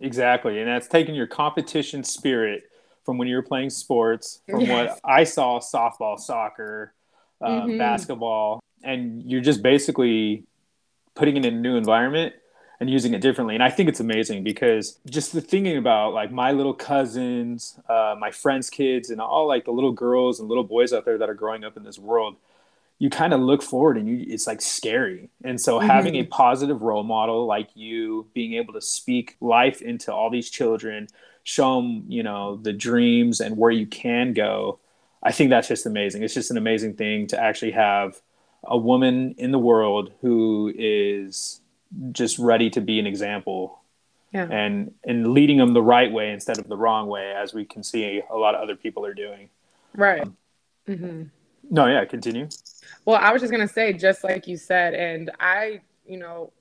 Exactly. 0.00 0.60
And 0.60 0.66
that's 0.66 0.88
taking 0.88 1.14
your 1.14 1.26
competition 1.26 2.02
spirit 2.04 2.70
from 3.04 3.18
when 3.18 3.28
you 3.28 3.36
were 3.36 3.42
playing 3.42 3.68
sports, 3.68 4.40
from 4.48 4.60
yes. 4.60 4.70
what 4.70 5.00
I 5.04 5.24
saw 5.24 5.60
softball, 5.60 6.18
soccer, 6.18 6.94
uh, 7.42 7.48
mm-hmm. 7.48 7.76
basketball, 7.76 8.60
and 8.82 9.22
you're 9.22 9.42
just 9.42 9.62
basically 9.62 10.44
putting 11.14 11.36
it 11.36 11.44
in 11.44 11.54
a 11.54 11.60
new 11.60 11.76
environment 11.76 12.34
and 12.80 12.88
using 12.88 13.12
it 13.12 13.20
differently. 13.20 13.54
And 13.54 13.62
I 13.62 13.68
think 13.68 13.90
it's 13.90 14.00
amazing 14.00 14.42
because 14.42 14.98
just 15.10 15.34
the 15.34 15.42
thinking 15.42 15.76
about 15.76 16.14
like 16.14 16.32
my 16.32 16.52
little 16.52 16.72
cousins, 16.72 17.78
uh, 17.90 18.16
my 18.18 18.30
friends' 18.30 18.70
kids, 18.70 19.10
and 19.10 19.20
all 19.20 19.46
like 19.46 19.66
the 19.66 19.70
little 19.70 19.92
girls 19.92 20.40
and 20.40 20.48
little 20.48 20.64
boys 20.64 20.94
out 20.94 21.04
there 21.04 21.18
that 21.18 21.28
are 21.28 21.34
growing 21.34 21.62
up 21.62 21.76
in 21.76 21.84
this 21.84 21.98
world 21.98 22.36
you 22.98 23.10
kind 23.10 23.34
of 23.34 23.40
look 23.40 23.62
forward 23.62 23.96
and 23.96 24.08
you 24.08 24.24
it's 24.28 24.46
like 24.46 24.60
scary 24.60 25.28
and 25.44 25.60
so 25.60 25.78
mm-hmm. 25.78 25.88
having 25.88 26.14
a 26.16 26.24
positive 26.24 26.82
role 26.82 27.02
model 27.02 27.46
like 27.46 27.68
you 27.74 28.26
being 28.34 28.54
able 28.54 28.72
to 28.72 28.80
speak 28.80 29.36
life 29.40 29.82
into 29.82 30.12
all 30.12 30.30
these 30.30 30.50
children 30.50 31.08
show 31.42 31.76
them 31.76 32.04
you 32.08 32.22
know 32.22 32.56
the 32.56 32.72
dreams 32.72 33.40
and 33.40 33.56
where 33.56 33.70
you 33.70 33.86
can 33.86 34.32
go 34.32 34.78
i 35.22 35.32
think 35.32 35.50
that's 35.50 35.68
just 35.68 35.86
amazing 35.86 36.22
it's 36.22 36.34
just 36.34 36.50
an 36.50 36.56
amazing 36.56 36.94
thing 36.94 37.26
to 37.26 37.40
actually 37.40 37.72
have 37.72 38.20
a 38.64 38.78
woman 38.78 39.34
in 39.36 39.50
the 39.50 39.58
world 39.58 40.10
who 40.20 40.72
is 40.74 41.60
just 42.12 42.38
ready 42.38 42.70
to 42.70 42.80
be 42.80 42.98
an 42.98 43.06
example 43.06 43.80
yeah. 44.32 44.48
and 44.50 44.92
and 45.04 45.28
leading 45.28 45.58
them 45.58 45.74
the 45.74 45.82
right 45.82 46.10
way 46.10 46.30
instead 46.30 46.58
of 46.58 46.68
the 46.68 46.76
wrong 46.76 47.08
way 47.08 47.32
as 47.36 47.52
we 47.52 47.64
can 47.64 47.82
see 47.82 48.22
a 48.30 48.36
lot 48.36 48.54
of 48.54 48.62
other 48.62 48.74
people 48.74 49.04
are 49.04 49.14
doing 49.14 49.48
right 49.94 50.22
um, 50.22 50.36
mm-hmm. 50.88 51.22
no 51.70 51.86
yeah 51.86 52.04
continue 52.04 52.48
well, 53.04 53.18
I 53.20 53.32
was 53.32 53.40
just 53.40 53.52
going 53.52 53.66
to 53.66 53.72
say, 53.72 53.92
just 53.92 54.24
like 54.24 54.46
you 54.46 54.56
said, 54.56 54.94
and 54.94 55.30
I, 55.40 55.80
you 56.06 56.18
know, 56.18 56.52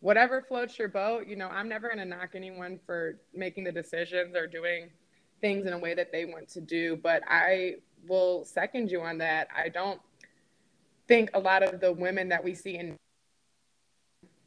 whatever 0.00 0.42
floats 0.42 0.78
your 0.78 0.88
boat, 0.88 1.26
you 1.26 1.36
know, 1.36 1.48
I'm 1.48 1.68
never 1.68 1.88
going 1.88 1.98
to 1.98 2.04
knock 2.04 2.30
anyone 2.34 2.78
for 2.84 3.18
making 3.34 3.64
the 3.64 3.72
decisions 3.72 4.36
or 4.36 4.46
doing 4.46 4.90
things 5.40 5.66
in 5.66 5.72
a 5.72 5.78
way 5.78 5.94
that 5.94 6.12
they 6.12 6.24
want 6.24 6.48
to 6.50 6.60
do. 6.60 6.96
But 6.96 7.22
I 7.28 7.76
will 8.06 8.44
second 8.44 8.90
you 8.90 9.00
on 9.00 9.18
that. 9.18 9.48
I 9.56 9.68
don't 9.68 10.00
think 11.08 11.30
a 11.34 11.38
lot 11.38 11.62
of 11.62 11.80
the 11.80 11.92
women 11.92 12.28
that 12.28 12.42
we 12.42 12.54
see 12.54 12.76
in 12.76 12.96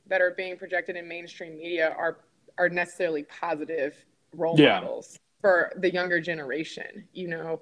that 0.07 0.21
are 0.21 0.31
being 0.31 0.57
projected 0.57 0.95
in 0.95 1.07
mainstream 1.07 1.57
media 1.57 1.95
are 1.97 2.19
are 2.57 2.69
necessarily 2.69 3.23
positive 3.23 4.05
role 4.33 4.55
yeah. 4.57 4.79
models 4.79 5.19
for 5.41 5.73
the 5.77 5.91
younger 5.91 6.19
generation, 6.19 7.07
you 7.13 7.27
know. 7.27 7.61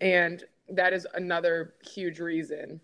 And 0.00 0.44
that 0.72 0.92
is 0.92 1.06
another 1.14 1.74
huge 1.82 2.20
reason 2.20 2.80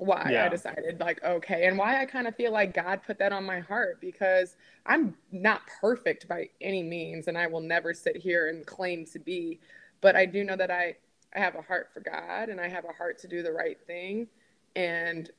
why 0.00 0.28
yeah. 0.30 0.46
I 0.46 0.48
decided 0.48 0.98
like 0.98 1.22
okay 1.22 1.66
and 1.66 1.76
why 1.76 2.00
I 2.00 2.06
kind 2.06 2.26
of 2.26 2.34
feel 2.34 2.52
like 2.52 2.72
God 2.72 3.02
put 3.06 3.18
that 3.18 3.32
on 3.32 3.44
my 3.44 3.60
heart 3.60 4.00
because 4.00 4.56
I'm 4.86 5.14
not 5.30 5.60
perfect 5.80 6.26
by 6.26 6.48
any 6.62 6.82
means 6.82 7.28
and 7.28 7.36
I 7.36 7.46
will 7.46 7.60
never 7.60 7.92
sit 7.92 8.16
here 8.16 8.48
and 8.48 8.64
claim 8.64 9.04
to 9.06 9.18
be 9.18 9.60
but 10.00 10.16
I 10.16 10.24
do 10.24 10.42
know 10.42 10.56
that 10.56 10.70
I 10.70 10.96
I 11.36 11.38
have 11.38 11.54
a 11.54 11.60
heart 11.60 11.90
for 11.92 12.00
God 12.00 12.48
and 12.48 12.58
I 12.58 12.68
have 12.68 12.86
a 12.86 12.92
heart 12.92 13.18
to 13.20 13.28
do 13.28 13.42
the 13.42 13.52
right 13.52 13.78
thing 13.86 14.26
and 14.74 15.30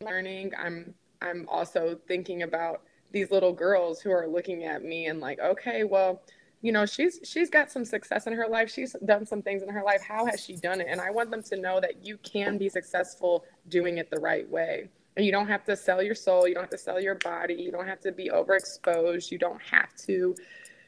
learning 0.00 0.52
I'm 0.58 0.92
I'm 1.22 1.46
also 1.48 1.98
thinking 2.08 2.42
about 2.42 2.82
these 3.12 3.30
little 3.30 3.52
girls 3.52 4.00
who 4.00 4.10
are 4.10 4.26
looking 4.26 4.64
at 4.64 4.82
me 4.82 5.06
and 5.06 5.20
like 5.20 5.38
okay 5.38 5.84
well 5.84 6.20
you 6.60 6.72
know 6.72 6.84
she's 6.84 7.20
she's 7.24 7.50
got 7.50 7.70
some 7.70 7.84
success 7.84 8.26
in 8.26 8.32
her 8.32 8.48
life. 8.48 8.70
She's 8.70 8.96
done 9.04 9.26
some 9.26 9.42
things 9.42 9.62
in 9.62 9.68
her 9.68 9.82
life. 9.82 10.02
How 10.02 10.26
has 10.26 10.44
she 10.44 10.56
done 10.56 10.80
it? 10.80 10.88
And 10.90 11.00
i 11.00 11.10
want 11.10 11.30
them 11.30 11.42
to 11.44 11.56
know 11.56 11.80
that 11.80 12.04
you 12.04 12.18
can 12.18 12.58
be 12.58 12.68
successful 12.68 13.44
doing 13.68 13.98
it 13.98 14.10
the 14.10 14.20
right 14.20 14.48
way. 14.48 14.88
And 15.16 15.24
you 15.24 15.32
don't 15.32 15.48
have 15.48 15.64
to 15.64 15.76
sell 15.76 16.02
your 16.02 16.14
soul. 16.14 16.46
You 16.46 16.54
don't 16.54 16.64
have 16.64 16.70
to 16.70 16.78
sell 16.78 17.00
your 17.00 17.16
body. 17.16 17.54
You 17.54 17.70
don't 17.70 17.86
have 17.86 18.00
to 18.00 18.12
be 18.12 18.30
overexposed. 18.30 19.30
You 19.30 19.38
don't 19.38 19.62
have 19.62 19.94
to 20.06 20.34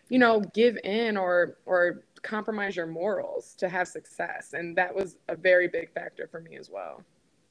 you 0.08 0.18
know 0.18 0.40
give 0.54 0.76
in 0.82 1.16
or 1.16 1.58
or 1.66 2.04
compromise 2.22 2.76
your 2.76 2.86
morals 2.86 3.54
to 3.58 3.68
have 3.68 3.86
success. 3.86 4.54
And 4.54 4.76
that 4.76 4.94
was 4.94 5.16
a 5.28 5.36
very 5.36 5.68
big 5.68 5.92
factor 5.92 6.28
for 6.30 6.40
me 6.40 6.56
as 6.56 6.68
well. 6.68 7.02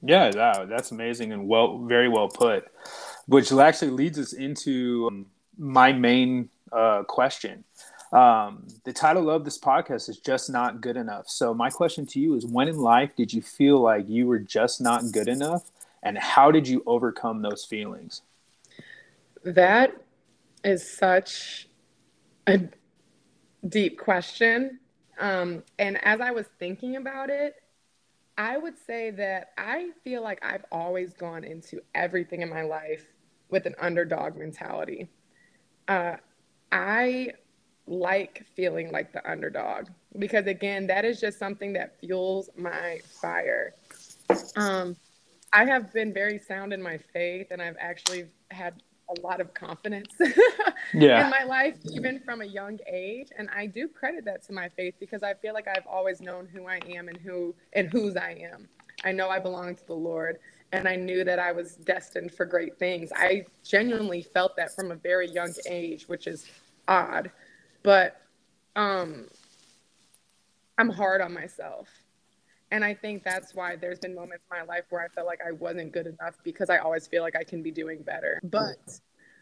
Yeah 0.02 0.32
that, 0.32 0.70
that's 0.70 0.92
amazing 0.92 1.34
and 1.34 1.48
well 1.48 1.80
very 1.80 2.08
well 2.08 2.30
put 2.30 2.66
which 3.26 3.52
actually 3.52 3.92
leads 3.92 4.18
us 4.18 4.32
into 4.32 5.08
um, 5.12 5.26
my 5.58 5.92
main 5.92 6.50
uh, 6.72 7.04
question 7.04 7.66
um, 8.12 8.68
the 8.86 8.94
title 8.94 9.30
of 9.30 9.46
this 9.46 9.60
podcast 9.60 10.10
is 10.10 10.18
just 10.18 10.50
not 10.50 10.82
good 10.82 10.98
enough. 10.98 11.30
So 11.30 11.54
my 11.54 11.70
question 11.70 12.06
to 12.08 12.20
you 12.20 12.36
is: 12.36 12.46
When 12.46 12.68
in 12.68 12.78
life 12.78 13.16
did 13.16 13.32
you 13.32 13.42
feel 13.42 13.80
like 13.80 14.10
you 14.10 14.28
were 14.28 14.40
just 14.40 14.82
not 14.82 15.04
good 15.12 15.28
enough, 15.28 15.70
and 16.02 16.18
how 16.18 16.52
did 16.52 16.68
you 16.68 16.84
overcome 16.86 17.42
those 17.42 17.66
feelings? 17.66 18.24
That 19.44 19.94
is 20.64 20.90
such 20.90 21.70
a 22.48 22.62
deep 23.68 24.00
question. 24.00 24.80
Um, 25.20 25.64
and 25.78 26.04
as 26.04 26.22
I 26.22 26.32
was 26.32 26.48
thinking 26.60 26.96
about 26.96 27.30
it, 27.30 27.56
I 28.38 28.58
would 28.58 28.76
say 28.88 29.12
that 29.12 29.52
I 29.58 29.90
feel 30.04 30.24
like 30.24 30.44
I've 30.44 30.66
always 30.72 31.14
gone 31.14 31.44
into 31.44 31.82
everything 31.94 32.42
in 32.42 32.50
my 32.50 32.62
life 32.62 33.06
with 33.50 33.66
an 33.66 33.76
underdog 33.80 34.38
mentality. 34.38 35.10
Uh, 35.88 36.16
I 36.72 37.34
like 37.90 38.46
feeling 38.56 38.92
like 38.92 39.12
the 39.12 39.30
underdog. 39.30 39.88
Because 40.18 40.46
again 40.48 40.88
that 40.88 41.04
is 41.04 41.20
just 41.20 41.40
something 41.40 41.74
that 41.74 42.00
fuels 42.00 42.50
my 42.56 43.00
fire. 43.22 43.74
Um, 44.56 44.96
i 45.52 45.66
have 45.66 45.92
been 45.92 46.14
very 46.14 46.38
sound 46.38 46.72
in 46.72 46.82
my 46.82 46.98
faith 47.12 47.48
and 47.50 47.60
i've 47.60 47.76
actually 47.80 48.26
had 48.52 48.76
a 49.18 49.22
lot 49.22 49.42
of 49.42 49.52
confidence 49.56 50.14
yeah. 50.94 51.24
in 51.26 51.32
my 51.32 51.44
life 51.44 51.76
even 51.92 52.20
from 52.20 52.42
a 52.42 52.46
young 52.46 52.78
age. 52.88 53.30
And 53.38 53.50
i 53.56 53.66
do 53.66 53.88
credit 53.88 54.24
that 54.26 54.46
to 54.46 54.54
my 54.54 54.70
faith 54.70 54.94
because 55.00 55.24
i 55.24 55.34
feel 55.34 55.56
like 55.56 55.68
i've 55.68 55.88
always 55.88 56.22
known 56.22 56.48
who 56.48 56.68
i 56.68 56.80
am 56.88 57.08
and 57.08 57.18
who 57.18 57.56
and 57.74 57.90
whose 57.90 58.16
i 58.16 58.48
am. 58.54 58.68
I 59.04 59.12
know 59.12 59.30
i 59.30 59.40
belong 59.40 59.76
to 59.76 59.88
the 59.88 59.96
lord 59.96 60.38
and 60.72 60.88
i 60.88 60.96
knew 60.96 61.24
that 61.24 61.40
i 61.40 61.52
was 61.52 61.76
destined 61.76 62.32
for 62.32 62.46
great 62.46 62.78
things. 62.78 63.12
I 63.16 63.46
genuinely 63.64 64.22
felt 64.22 64.56
that 64.58 64.76
from 64.76 64.92
a 64.92 64.96
very 64.96 65.28
young 65.32 65.54
age 65.68 66.08
which 66.08 66.28
is 66.28 66.46
odd 66.88 67.32
but 67.84 68.22
um 68.76 69.28
I'm 70.78 70.90
hard 70.90 71.20
on 71.20 71.34
myself. 71.34 71.90
And 72.72 72.86
I 72.86 72.94
think 72.94 73.24
that's 73.24 73.54
why 73.54 73.76
there's 73.76 74.00
been 74.00 74.16
moments 74.16 74.46
in 74.50 74.58
my 74.58 74.64
life 74.64 74.86
where 74.90 75.04
I 75.04 75.08
felt 75.10 75.28
like 75.28 75.40
I 75.46 75.52
wasn't 75.52 75.92
good 75.92 76.08
enough 76.08 76.36
because 76.44 76.70
I 76.70 76.78
always 76.78 77.08
feel 77.08 77.22
like 77.24 77.36
I 77.36 77.44
can 77.44 77.62
be 77.62 77.72
doing 77.72 78.02
better. 78.04 78.40
But 78.44 79.00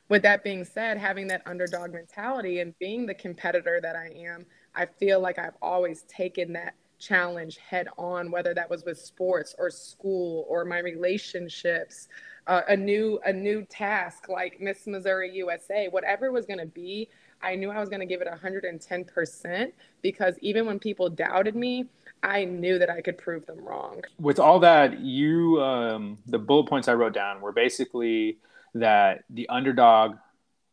with 0.10 0.24
that 0.24 0.44
being 0.44 0.64
said, 0.64 0.98
having 0.98 1.28
that 1.28 1.42
underdog 1.46 1.92
mentality 1.92 2.62
and 2.62 2.74
being 2.80 3.06
the 3.06 3.14
competitor 3.14 3.80
that 3.82 3.96
I 3.96 4.08
am, 4.16 4.46
I 4.74 4.86
feel 4.86 5.20
like 5.20 5.38
I've 5.38 5.58
always 5.62 6.04
taken 6.04 6.54
that 6.54 6.74
challenge 7.00 7.58
head 7.58 7.88
on, 7.98 8.32
whether 8.32 8.54
that 8.54 8.70
was 8.70 8.84
with 8.84 8.98
sports 8.98 9.54
or 9.58 9.70
school 9.70 10.46
or 10.50 10.66
my 10.66 10.80
relationships, 10.80 12.08
uh, 12.48 12.62
a 12.70 12.76
new 12.76 13.20
a 13.26 13.34
new 13.34 13.64
task 13.66 14.30
like 14.30 14.60
Miss 14.60 14.88
Missouri 14.88 15.32
USA, 15.36 15.88
whatever 15.90 16.32
was 16.32 16.46
going 16.46 16.60
to 16.60 16.66
be. 16.66 17.10
I 17.42 17.56
knew 17.56 17.70
I 17.70 17.80
was 17.80 17.90
going 17.90 18.00
to 18.00 18.06
give 18.06 18.22
it 18.22 18.28
110% 18.28 19.72
because 20.02 20.36
even 20.40 20.66
when 20.66 20.80
people 20.80 21.10
doubted 21.10 21.56
me, 21.56 21.86
I 22.24 22.46
knew 22.46 22.80
that 22.80 22.90
I 22.90 23.02
could 23.02 23.18
prove 23.18 23.46
them 23.46 23.64
wrong. 23.64 24.02
With 24.20 24.40
all 24.40 24.60
that, 24.60 25.00
you, 25.00 25.62
um, 25.62 26.18
the 26.26 26.40
bullet 26.40 26.68
points 26.68 26.88
I 26.88 26.94
wrote 26.94 27.14
down 27.14 27.42
were 27.42 27.52
basically 27.52 28.40
that 28.74 29.24
the 29.30 29.48
underdog 29.50 30.18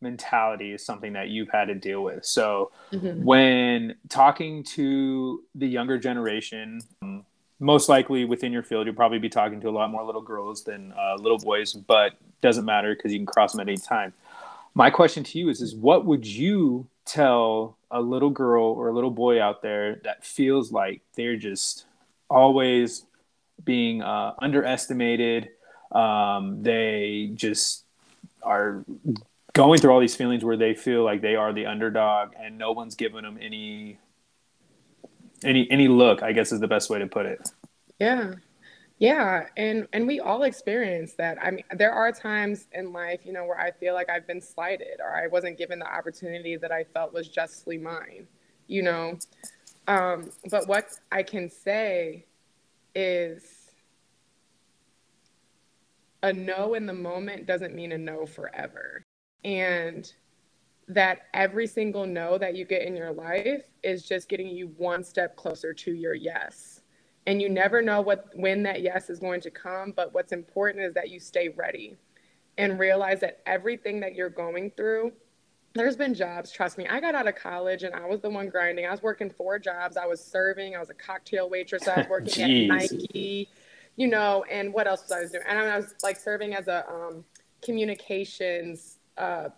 mentality 0.00 0.72
is 0.72 0.84
something 0.84 1.12
that 1.14 1.28
you've 1.28 1.50
had 1.50 1.66
to 1.66 1.74
deal 1.74 2.02
with. 2.02 2.24
So 2.24 2.70
mm-hmm. 2.92 3.22
when 3.24 3.96
talking 4.08 4.62
to 4.74 5.42
the 5.54 5.66
younger 5.66 5.98
generation, 5.98 6.80
um, 7.02 7.24
most 7.60 7.88
likely 7.88 8.24
within 8.24 8.52
your 8.52 8.62
field, 8.62 8.86
you'll 8.86 8.96
probably 8.96 9.18
be 9.18 9.28
talking 9.28 9.60
to 9.60 9.68
a 9.68 9.70
lot 9.70 9.90
more 9.90 10.04
little 10.04 10.22
girls 10.22 10.64
than 10.64 10.92
uh, 10.92 11.16
little 11.16 11.38
boys, 11.38 11.72
but 11.72 12.12
doesn't 12.40 12.64
matter 12.64 12.94
because 12.94 13.12
you 13.12 13.18
can 13.18 13.26
cross 13.26 13.52
them 13.52 13.60
at 13.60 13.68
any 13.68 13.78
time 13.78 14.12
my 14.74 14.90
question 14.90 15.22
to 15.24 15.38
you 15.38 15.48
is 15.48 15.60
is 15.60 15.74
what 15.74 16.04
would 16.04 16.26
you 16.26 16.86
tell 17.04 17.78
a 17.90 18.00
little 18.00 18.30
girl 18.30 18.64
or 18.64 18.88
a 18.88 18.92
little 18.92 19.10
boy 19.10 19.40
out 19.40 19.62
there 19.62 19.96
that 20.04 20.24
feels 20.24 20.72
like 20.72 21.02
they're 21.14 21.36
just 21.36 21.86
always 22.28 23.06
being 23.64 24.02
uh, 24.02 24.34
underestimated 24.40 25.50
um, 25.92 26.62
they 26.62 27.30
just 27.34 27.84
are 28.42 28.84
going 29.52 29.80
through 29.80 29.92
all 29.92 30.00
these 30.00 30.16
feelings 30.16 30.44
where 30.44 30.56
they 30.56 30.74
feel 30.74 31.04
like 31.04 31.22
they 31.22 31.36
are 31.36 31.52
the 31.52 31.66
underdog 31.66 32.32
and 32.38 32.58
no 32.58 32.72
one's 32.72 32.96
giving 32.96 33.22
them 33.22 33.38
any 33.40 33.98
any 35.44 35.70
any 35.70 35.88
look 35.88 36.22
i 36.22 36.32
guess 36.32 36.50
is 36.52 36.60
the 36.60 36.68
best 36.68 36.90
way 36.90 36.98
to 36.98 37.06
put 37.06 37.26
it? 37.26 37.50
Yeah 37.98 38.34
Yeah, 38.98 39.48
and 39.56 39.88
and 39.92 40.06
we 40.06 40.20
all 40.20 40.44
experience 40.44 41.14
that. 41.14 41.38
I 41.42 41.50
mean, 41.50 41.64
there 41.76 41.92
are 41.92 42.12
times 42.12 42.68
in 42.72 42.92
life, 42.92 43.20
you 43.24 43.32
know, 43.32 43.44
where 43.44 43.58
I 43.58 43.72
feel 43.72 43.92
like 43.94 44.08
I've 44.08 44.26
been 44.26 44.40
slighted 44.40 45.00
or 45.00 45.14
I 45.14 45.26
wasn't 45.26 45.58
given 45.58 45.78
the 45.80 45.92
opportunity 45.92 46.56
that 46.56 46.70
I 46.70 46.84
felt 46.84 47.12
was 47.12 47.28
justly 47.28 47.76
mine, 47.76 48.28
you 48.68 48.82
know. 48.82 49.18
Um, 49.88 50.30
but 50.50 50.68
what 50.68 50.86
I 51.12 51.22
can 51.24 51.50
say 51.50 52.26
is 52.94 53.70
a 56.22 56.32
no 56.32 56.74
in 56.74 56.86
the 56.86 56.92
moment 56.94 57.46
doesn't 57.46 57.74
mean 57.74 57.92
a 57.92 57.98
no 57.98 58.26
forever. 58.26 59.04
And 59.44 60.10
that 60.88 61.22
every 61.34 61.66
single 61.66 62.06
no 62.06 62.38
that 62.38 62.54
you 62.56 62.64
get 62.64 62.82
in 62.82 62.96
your 62.96 63.12
life 63.12 63.62
is 63.82 64.04
just 64.04 64.28
getting 64.28 64.48
you 64.48 64.68
one 64.78 65.04
step 65.04 65.36
closer 65.36 65.74
to 65.74 65.92
your 65.92 66.14
yes. 66.14 66.73
And 67.26 67.40
you 67.40 67.48
never 67.48 67.80
know 67.80 68.00
what 68.00 68.28
when 68.34 68.62
that 68.64 68.82
yes 68.82 69.08
is 69.08 69.18
going 69.18 69.40
to 69.42 69.50
come, 69.50 69.92
but 69.96 70.12
what's 70.12 70.32
important 70.32 70.84
is 70.84 70.94
that 70.94 71.08
you 71.10 71.18
stay 71.18 71.48
ready 71.48 71.96
and 72.58 72.78
realize 72.78 73.20
that 73.20 73.40
everything 73.46 74.00
that 74.00 74.14
you're 74.14 74.30
going 74.30 74.70
through 74.72 75.12
there's 75.74 75.96
been 75.96 76.14
jobs, 76.14 76.52
trust 76.52 76.78
me. 76.78 76.86
I 76.86 77.00
got 77.00 77.16
out 77.16 77.26
of 77.26 77.34
college 77.34 77.82
and 77.82 77.94
I 77.94 78.06
was 78.06 78.20
the 78.20 78.30
one 78.30 78.48
grinding. 78.48 78.86
I 78.86 78.92
was 78.92 79.02
working 79.02 79.28
four 79.28 79.58
jobs. 79.58 79.96
I 79.96 80.06
was 80.06 80.24
serving, 80.24 80.76
I 80.76 80.78
was 80.78 80.90
a 80.90 80.94
cocktail 80.94 81.50
waitress, 81.50 81.88
I 81.88 81.98
was 81.98 82.08
working 82.08 82.70
at 82.70 82.76
Nike, 82.76 83.48
you 83.96 84.06
know, 84.06 84.44
and 84.48 84.72
what 84.72 84.86
else 84.86 85.02
was 85.02 85.12
I 85.12 85.20
was 85.20 85.32
doing? 85.32 85.42
And 85.48 85.58
I 85.58 85.76
was 85.76 85.94
like 86.02 86.16
serving 86.16 86.54
as 86.54 86.68
a 86.68 86.88
um, 86.88 87.24
communications 87.60 88.98
uh, 89.18 89.48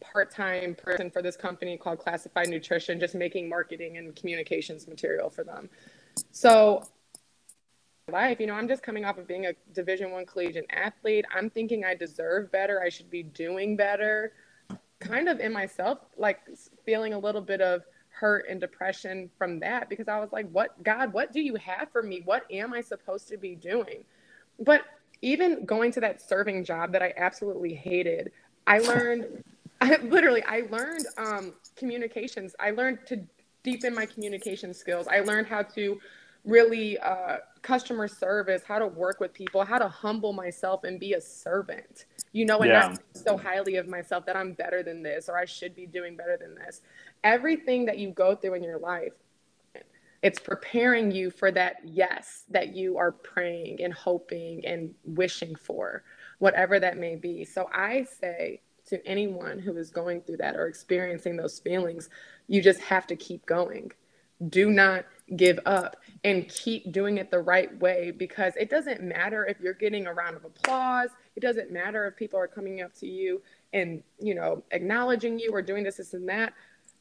part-time 0.00 0.76
person 0.76 1.10
for 1.10 1.20
this 1.20 1.36
company 1.36 1.76
called 1.76 1.98
Classified 1.98 2.48
Nutrition, 2.48 3.00
just 3.00 3.16
making 3.16 3.48
marketing 3.48 3.96
and 3.96 4.14
communications 4.14 4.86
material 4.86 5.30
for 5.30 5.42
them. 5.42 5.68
So 6.30 6.84
life. 8.12 8.38
You 8.38 8.46
know 8.46 8.54
i'm 8.54 8.68
just 8.68 8.84
coming 8.84 9.04
off 9.04 9.18
of 9.18 9.26
being 9.26 9.46
a 9.46 9.52
division 9.74 10.12
one 10.12 10.24
collegiate 10.26 10.66
athlete. 10.70 11.24
I'm 11.34 11.50
thinking 11.50 11.84
i 11.84 11.92
deserve 11.92 12.52
better. 12.52 12.80
I 12.80 12.88
should 12.88 13.10
be 13.10 13.24
doing 13.24 13.76
better. 13.76 14.32
Kind 15.00 15.28
of 15.28 15.40
in 15.40 15.52
myself 15.52 15.98
like 16.16 16.38
feeling 16.84 17.14
a 17.14 17.18
little 17.18 17.40
bit 17.40 17.60
of 17.60 17.82
hurt 18.10 18.46
and 18.48 18.60
depression 18.60 19.28
from 19.36 19.58
that 19.58 19.90
because 19.90 20.06
i 20.06 20.20
was 20.20 20.30
like 20.30 20.48
what 20.50 20.80
god 20.84 21.12
what 21.12 21.32
do 21.32 21.40
you 21.40 21.56
have 21.56 21.88
for 21.90 22.00
me? 22.00 22.22
What 22.24 22.44
am 22.48 22.72
i 22.72 22.80
supposed 22.80 23.26
to 23.26 23.36
be 23.36 23.56
doing? 23.56 24.04
But 24.60 24.82
even 25.20 25.64
going 25.64 25.90
to 25.90 26.00
that 26.00 26.22
serving 26.22 26.64
job 26.64 26.92
that 26.92 27.02
i 27.02 27.12
absolutely 27.16 27.74
hated 27.74 28.30
i 28.68 28.78
learned 28.78 29.42
I 29.80 29.96
literally 29.96 30.44
I 30.44 30.62
learned 30.70 31.06
um, 31.18 31.52
communications. 31.74 32.54
I 32.58 32.70
learned 32.70 33.00
to 33.08 33.20
deepen 33.62 33.94
my 33.94 34.06
communication 34.06 34.72
skills. 34.72 35.06
I 35.06 35.20
learned 35.20 35.48
how 35.48 35.64
to 35.64 35.98
really 36.46 36.96
uh, 36.98 37.38
customer 37.62 38.06
service, 38.08 38.62
how 38.66 38.78
to 38.78 38.86
work 38.86 39.20
with 39.20 39.34
people, 39.34 39.64
how 39.64 39.78
to 39.78 39.88
humble 39.88 40.32
myself 40.32 40.84
and 40.84 40.98
be 40.98 41.14
a 41.14 41.20
servant. 41.20 42.06
You 42.32 42.46
know, 42.46 42.60
and 42.60 42.70
yeah. 42.70 42.88
not 42.88 43.00
so 43.12 43.36
highly 43.36 43.76
of 43.76 43.88
myself 43.88 44.24
that 44.26 44.36
I'm 44.36 44.52
better 44.52 44.82
than 44.82 45.02
this 45.02 45.28
or 45.28 45.36
I 45.36 45.44
should 45.44 45.74
be 45.74 45.86
doing 45.86 46.16
better 46.16 46.38
than 46.40 46.54
this. 46.54 46.82
Everything 47.24 47.84
that 47.86 47.98
you 47.98 48.10
go 48.10 48.34
through 48.36 48.54
in 48.54 48.62
your 48.62 48.78
life, 48.78 49.12
it's 50.22 50.38
preparing 50.38 51.10
you 51.10 51.30
for 51.30 51.50
that 51.52 51.76
yes 51.84 52.44
that 52.50 52.74
you 52.74 52.96
are 52.96 53.12
praying 53.12 53.82
and 53.82 53.92
hoping 53.92 54.64
and 54.64 54.94
wishing 55.04 55.54
for, 55.54 56.04
whatever 56.38 56.78
that 56.78 56.96
may 56.96 57.16
be. 57.16 57.44
So 57.44 57.68
I 57.72 58.04
say 58.04 58.60
to 58.86 59.04
anyone 59.06 59.58
who 59.58 59.76
is 59.76 59.90
going 59.90 60.20
through 60.20 60.38
that 60.38 60.56
or 60.56 60.66
experiencing 60.66 61.36
those 61.36 61.58
feelings, 61.58 62.08
you 62.46 62.62
just 62.62 62.80
have 62.80 63.06
to 63.08 63.16
keep 63.16 63.44
going. 63.46 63.90
Do 64.48 64.70
not 64.70 65.04
give 65.34 65.58
up 65.66 65.96
and 66.22 66.48
keep 66.48 66.92
doing 66.92 67.18
it 67.18 67.30
the 67.30 67.40
right 67.40 67.76
way 67.80 68.12
because 68.12 68.54
it 68.56 68.70
doesn't 68.70 69.02
matter 69.02 69.44
if 69.44 69.58
you're 69.60 69.74
getting 69.74 70.06
a 70.06 70.12
round 70.12 70.36
of 70.36 70.44
applause. 70.44 71.10
It 71.34 71.40
doesn't 71.40 71.72
matter 71.72 72.06
if 72.06 72.16
people 72.16 72.38
are 72.38 72.46
coming 72.46 72.80
up 72.80 72.94
to 73.00 73.06
you 73.06 73.42
and, 73.72 74.02
you 74.20 74.34
know, 74.34 74.62
acknowledging 74.70 75.38
you 75.38 75.50
or 75.52 75.62
doing 75.62 75.82
this, 75.82 75.96
this, 75.96 76.14
and 76.14 76.28
that. 76.28 76.52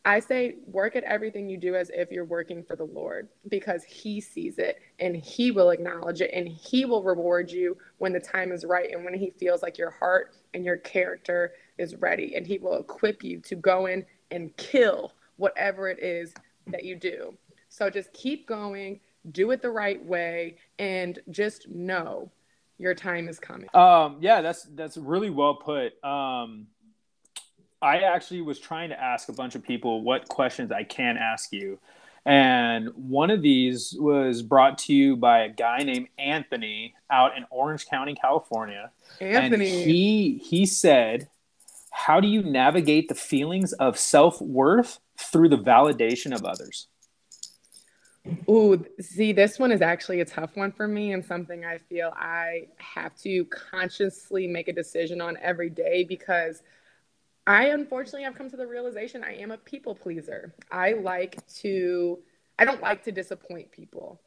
I 0.07 0.19
say 0.19 0.57
work 0.67 0.95
at 0.95 1.03
everything 1.03 1.49
you 1.49 1.57
do 1.57 1.75
as 1.75 1.89
if 1.91 2.11
you're 2.11 2.25
working 2.25 2.63
for 2.63 2.75
the 2.75 2.83
Lord 2.83 3.27
because 3.49 3.83
He 3.83 4.21
sees 4.21 4.59
it 4.59 4.79
and 4.99 5.15
He 5.15 5.51
will 5.51 5.71
acknowledge 5.71 6.21
it 6.21 6.31
and 6.31 6.47
He 6.47 6.85
will 6.85 7.03
reward 7.03 7.51
you 7.51 7.77
when 7.97 8.13
the 8.13 8.19
time 8.19 8.51
is 8.51 8.65
right 8.65 8.91
and 8.91 9.03
when 9.03 9.15
He 9.15 9.31
feels 9.31 9.63
like 9.63 9.79
your 9.79 9.89
heart 9.89 10.35
and 10.53 10.63
your 10.63 10.77
character 10.77 11.53
is 11.79 11.95
ready 11.95 12.35
and 12.35 12.45
He 12.45 12.59
will 12.59 12.79
equip 12.79 13.23
you 13.23 13.39
to 13.41 13.55
go 13.55 13.87
in 13.87 14.05
and 14.29 14.55
kill 14.57 15.13
whatever 15.37 15.89
it 15.89 15.99
is 15.99 16.33
that 16.67 16.83
you 16.83 16.95
do. 16.95 17.35
So 17.75 17.89
just 17.89 18.13
keep 18.13 18.47
going, 18.47 19.01
do 19.33 19.51
it 19.51 19.61
the 19.61 19.69
right 19.69 20.01
way, 20.05 20.55
and 20.79 21.19
just 21.29 21.67
know 21.67 22.31
your 22.77 22.95
time 22.95 23.27
is 23.27 23.37
coming. 23.37 23.67
Um, 23.73 24.15
yeah, 24.21 24.41
that's 24.41 24.63
that's 24.75 24.95
really 24.95 25.29
well 25.29 25.55
put. 25.55 26.01
Um, 26.01 26.67
I 27.81 27.99
actually 27.99 28.39
was 28.43 28.59
trying 28.59 28.91
to 28.91 29.03
ask 29.03 29.27
a 29.27 29.33
bunch 29.33 29.55
of 29.55 29.63
people 29.63 30.03
what 30.03 30.29
questions 30.29 30.71
I 30.71 30.85
can 30.85 31.17
ask 31.17 31.51
you. 31.51 31.77
And 32.25 32.91
one 32.95 33.29
of 33.29 33.41
these 33.41 33.93
was 33.99 34.41
brought 34.41 34.77
to 34.79 34.93
you 34.93 35.17
by 35.17 35.39
a 35.39 35.49
guy 35.49 35.79
named 35.79 36.07
Anthony 36.17 36.95
out 37.09 37.35
in 37.35 37.45
Orange 37.51 37.87
County, 37.87 38.15
California. 38.15 38.89
Anthony. 39.19 39.81
And 39.81 39.91
he 39.91 40.37
he 40.37 40.65
said, 40.65 41.27
"How 41.91 42.21
do 42.21 42.29
you 42.29 42.41
navigate 42.41 43.09
the 43.09 43.15
feelings 43.15 43.73
of 43.73 43.99
self-worth 43.99 44.99
through 45.19 45.49
the 45.49 45.57
validation 45.57 46.33
of 46.33 46.45
others?" 46.45 46.87
Ooh, 48.49 48.83
see, 48.99 49.33
this 49.33 49.59
one 49.59 49.71
is 49.71 49.81
actually 49.81 50.21
a 50.21 50.25
tough 50.25 50.55
one 50.55 50.71
for 50.71 50.87
me 50.87 51.13
and 51.13 51.23
something 51.23 51.65
I 51.65 51.77
feel 51.77 52.13
I 52.15 52.67
have 52.77 53.15
to 53.21 53.45
consciously 53.45 54.47
make 54.47 54.67
a 54.67 54.73
decision 54.73 55.21
on 55.21 55.37
every 55.41 55.69
day 55.69 56.03
because 56.03 56.61
I 57.47 57.67
unfortunately 57.67 58.23
have 58.23 58.35
come 58.35 58.49
to 58.49 58.57
the 58.57 58.65
realization 58.65 59.23
I 59.23 59.35
am 59.35 59.51
a 59.51 59.57
people 59.57 59.93
pleaser. 59.93 60.53
I 60.71 60.93
like 60.93 61.45
to, 61.57 62.19
I 62.57 62.65
don't 62.65 62.81
like 62.81 63.03
to 63.03 63.11
disappoint 63.11 63.71
people. 63.71 64.19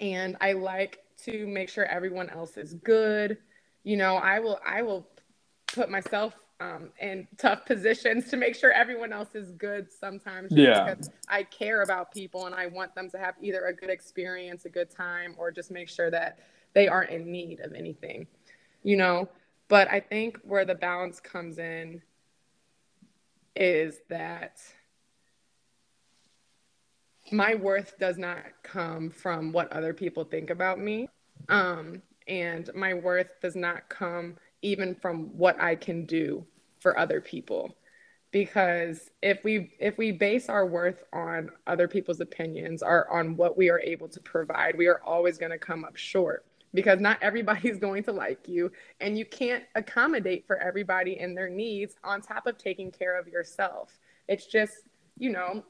And 0.00 0.36
I 0.40 0.52
like 0.52 1.04
to 1.24 1.46
make 1.46 1.68
sure 1.68 1.84
everyone 1.84 2.30
else 2.30 2.56
is 2.56 2.74
good. 2.74 3.38
You 3.84 3.96
know, 3.96 4.16
I 4.16 4.40
will, 4.40 4.58
I 4.64 4.82
will 4.82 5.06
put 5.72 5.90
myself 5.90 6.34
um, 6.60 6.90
in 7.00 7.26
tough 7.36 7.64
positions 7.66 8.28
to 8.30 8.36
make 8.36 8.54
sure 8.54 8.72
everyone 8.72 9.12
else 9.12 9.34
is 9.34 9.52
good 9.52 9.90
sometimes. 9.92 10.52
Yeah. 10.52 10.84
Because 10.84 11.10
I 11.28 11.44
care 11.44 11.82
about 11.82 12.12
people 12.12 12.46
and 12.46 12.54
I 12.54 12.66
want 12.66 12.94
them 12.94 13.10
to 13.10 13.18
have 13.18 13.34
either 13.40 13.66
a 13.66 13.72
good 13.72 13.90
experience, 13.90 14.64
a 14.64 14.68
good 14.68 14.90
time, 14.90 15.34
or 15.38 15.50
just 15.50 15.70
make 15.70 15.88
sure 15.88 16.10
that 16.10 16.38
they 16.74 16.88
aren't 16.88 17.10
in 17.10 17.30
need 17.30 17.60
of 17.60 17.72
anything, 17.74 18.26
you 18.82 18.96
know? 18.96 19.28
But 19.68 19.90
I 19.90 20.00
think 20.00 20.38
where 20.42 20.64
the 20.64 20.74
balance 20.74 21.20
comes 21.20 21.58
in 21.58 22.02
is 23.54 24.00
that 24.08 24.60
my 27.30 27.54
worth 27.54 27.98
does 27.98 28.16
not 28.16 28.38
come 28.62 29.10
from 29.10 29.52
what 29.52 29.70
other 29.72 29.92
people 29.92 30.24
think 30.24 30.50
about 30.50 30.80
me. 30.80 31.08
Um, 31.48 32.02
and 32.26 32.70
my 32.74 32.94
worth 32.94 33.40
does 33.40 33.56
not 33.56 33.88
come 33.88 34.36
even 34.62 34.94
from 34.94 35.36
what 35.36 35.60
I 35.60 35.74
can 35.74 36.04
do 36.04 36.46
for 36.80 36.98
other 36.98 37.20
people. 37.20 37.76
Because 38.30 39.10
if 39.22 39.42
we 39.42 39.72
if 39.80 39.96
we 39.96 40.12
base 40.12 40.48
our 40.48 40.66
worth 40.66 41.02
on 41.12 41.50
other 41.66 41.88
people's 41.88 42.20
opinions 42.20 42.82
or 42.82 43.10
on 43.10 43.36
what 43.36 43.56
we 43.56 43.70
are 43.70 43.80
able 43.80 44.08
to 44.08 44.20
provide, 44.20 44.76
we 44.76 44.86
are 44.86 45.00
always 45.02 45.38
going 45.38 45.52
to 45.52 45.58
come 45.58 45.84
up 45.84 45.96
short 45.96 46.44
because 46.74 47.00
not 47.00 47.18
everybody's 47.22 47.78
going 47.86 48.02
to 48.04 48.12
like 48.12 48.48
you 48.48 48.70
and 49.00 49.18
you 49.18 49.24
can't 49.24 49.64
accommodate 49.74 50.46
for 50.46 50.56
everybody 50.58 51.18
and 51.18 51.36
their 51.36 51.48
needs 51.48 51.96
on 52.04 52.20
top 52.20 52.46
of 52.46 52.58
taking 52.58 52.90
care 52.90 53.18
of 53.18 53.28
yourself 53.28 53.98
it's 54.28 54.46
just 54.46 54.74
you 55.18 55.30
know 55.30 55.62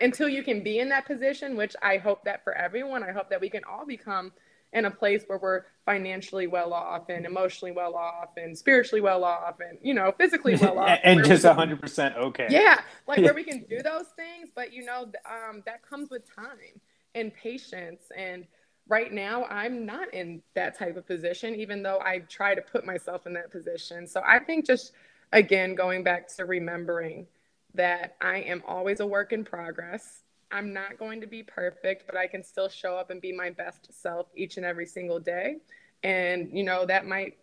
until 0.00 0.28
you 0.28 0.42
can 0.42 0.62
be 0.62 0.78
in 0.78 0.88
that 0.88 1.06
position 1.06 1.56
which 1.56 1.74
i 1.82 1.96
hope 1.96 2.24
that 2.24 2.42
for 2.44 2.54
everyone 2.54 3.02
i 3.02 3.12
hope 3.12 3.28
that 3.30 3.40
we 3.40 3.50
can 3.50 3.62
all 3.64 3.86
become 3.86 4.32
in 4.74 4.84
a 4.84 4.90
place 4.90 5.22
where 5.28 5.38
we're 5.38 5.62
financially 5.86 6.46
well 6.46 6.74
off 6.74 7.08
and 7.08 7.24
emotionally 7.24 7.70
well 7.70 7.94
off 7.94 8.30
and 8.36 8.58
spiritually 8.58 9.00
well 9.00 9.22
off 9.24 9.60
and 9.60 9.78
you 9.80 9.94
know 9.94 10.12
physically 10.18 10.56
well 10.60 10.78
off. 10.78 10.98
And 11.02 11.24
just 11.24 11.44
100% 11.44 12.16
okay. 12.16 12.48
Yeah 12.50 12.80
like 13.06 13.20
where 13.20 13.32
we 13.32 13.44
can 13.50 13.64
do 13.70 13.80
those 13.82 14.08
things 14.16 14.50
but 14.54 14.72
you 14.72 14.84
know 14.84 15.02
um, 15.24 15.62
that 15.64 15.88
comes 15.88 16.10
with 16.10 16.22
time 16.34 16.80
and 17.14 17.32
patience. 17.32 18.02
And 18.16 18.46
right 18.86 19.12
now 19.12 19.44
i'm 19.44 19.86
not 19.86 20.12
in 20.12 20.42
that 20.54 20.78
type 20.78 20.94
of 20.98 21.06
position 21.06 21.54
even 21.54 21.82
though 21.82 21.98
i 22.00 22.18
try 22.28 22.54
to 22.54 22.60
put 22.60 22.84
myself 22.84 23.26
in 23.26 23.32
that 23.32 23.50
position. 23.50 24.06
So 24.06 24.22
i 24.26 24.38
think 24.38 24.66
just 24.66 24.92
again 25.32 25.74
going 25.74 26.02
back 26.02 26.28
to 26.36 26.44
remembering 26.44 27.26
that 27.74 28.16
i 28.20 28.38
am 28.38 28.62
always 28.66 29.00
a 29.00 29.06
work 29.06 29.32
in 29.32 29.44
progress 29.44 30.23
i'm 30.50 30.72
not 30.72 30.98
going 30.98 31.20
to 31.20 31.26
be 31.26 31.42
perfect 31.42 32.04
but 32.06 32.16
i 32.16 32.26
can 32.26 32.42
still 32.42 32.68
show 32.68 32.96
up 32.96 33.10
and 33.10 33.20
be 33.20 33.32
my 33.32 33.50
best 33.50 33.88
self 34.02 34.26
each 34.34 34.56
and 34.56 34.66
every 34.66 34.86
single 34.86 35.18
day 35.18 35.56
and 36.02 36.48
you 36.52 36.62
know 36.64 36.86
that 36.86 37.06
might 37.06 37.36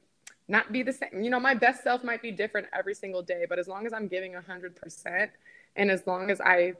not 0.47 0.71
be 0.71 0.83
the 0.83 0.93
same 0.93 1.21
you 1.21 1.29
know 1.29 1.39
my 1.39 1.53
best 1.53 1.83
self 1.83 2.03
might 2.03 2.21
be 2.21 2.31
different 2.31 2.67
every 2.73 2.93
single 2.93 3.21
day 3.21 3.45
but 3.47 3.59
as 3.59 3.67
long 3.67 3.85
as 3.85 3.93
i'm 3.93 4.07
giving 4.07 4.33
100% 4.33 5.29
and 5.75 5.91
as 5.91 6.05
long 6.05 6.29
as 6.29 6.41
i 6.41 6.73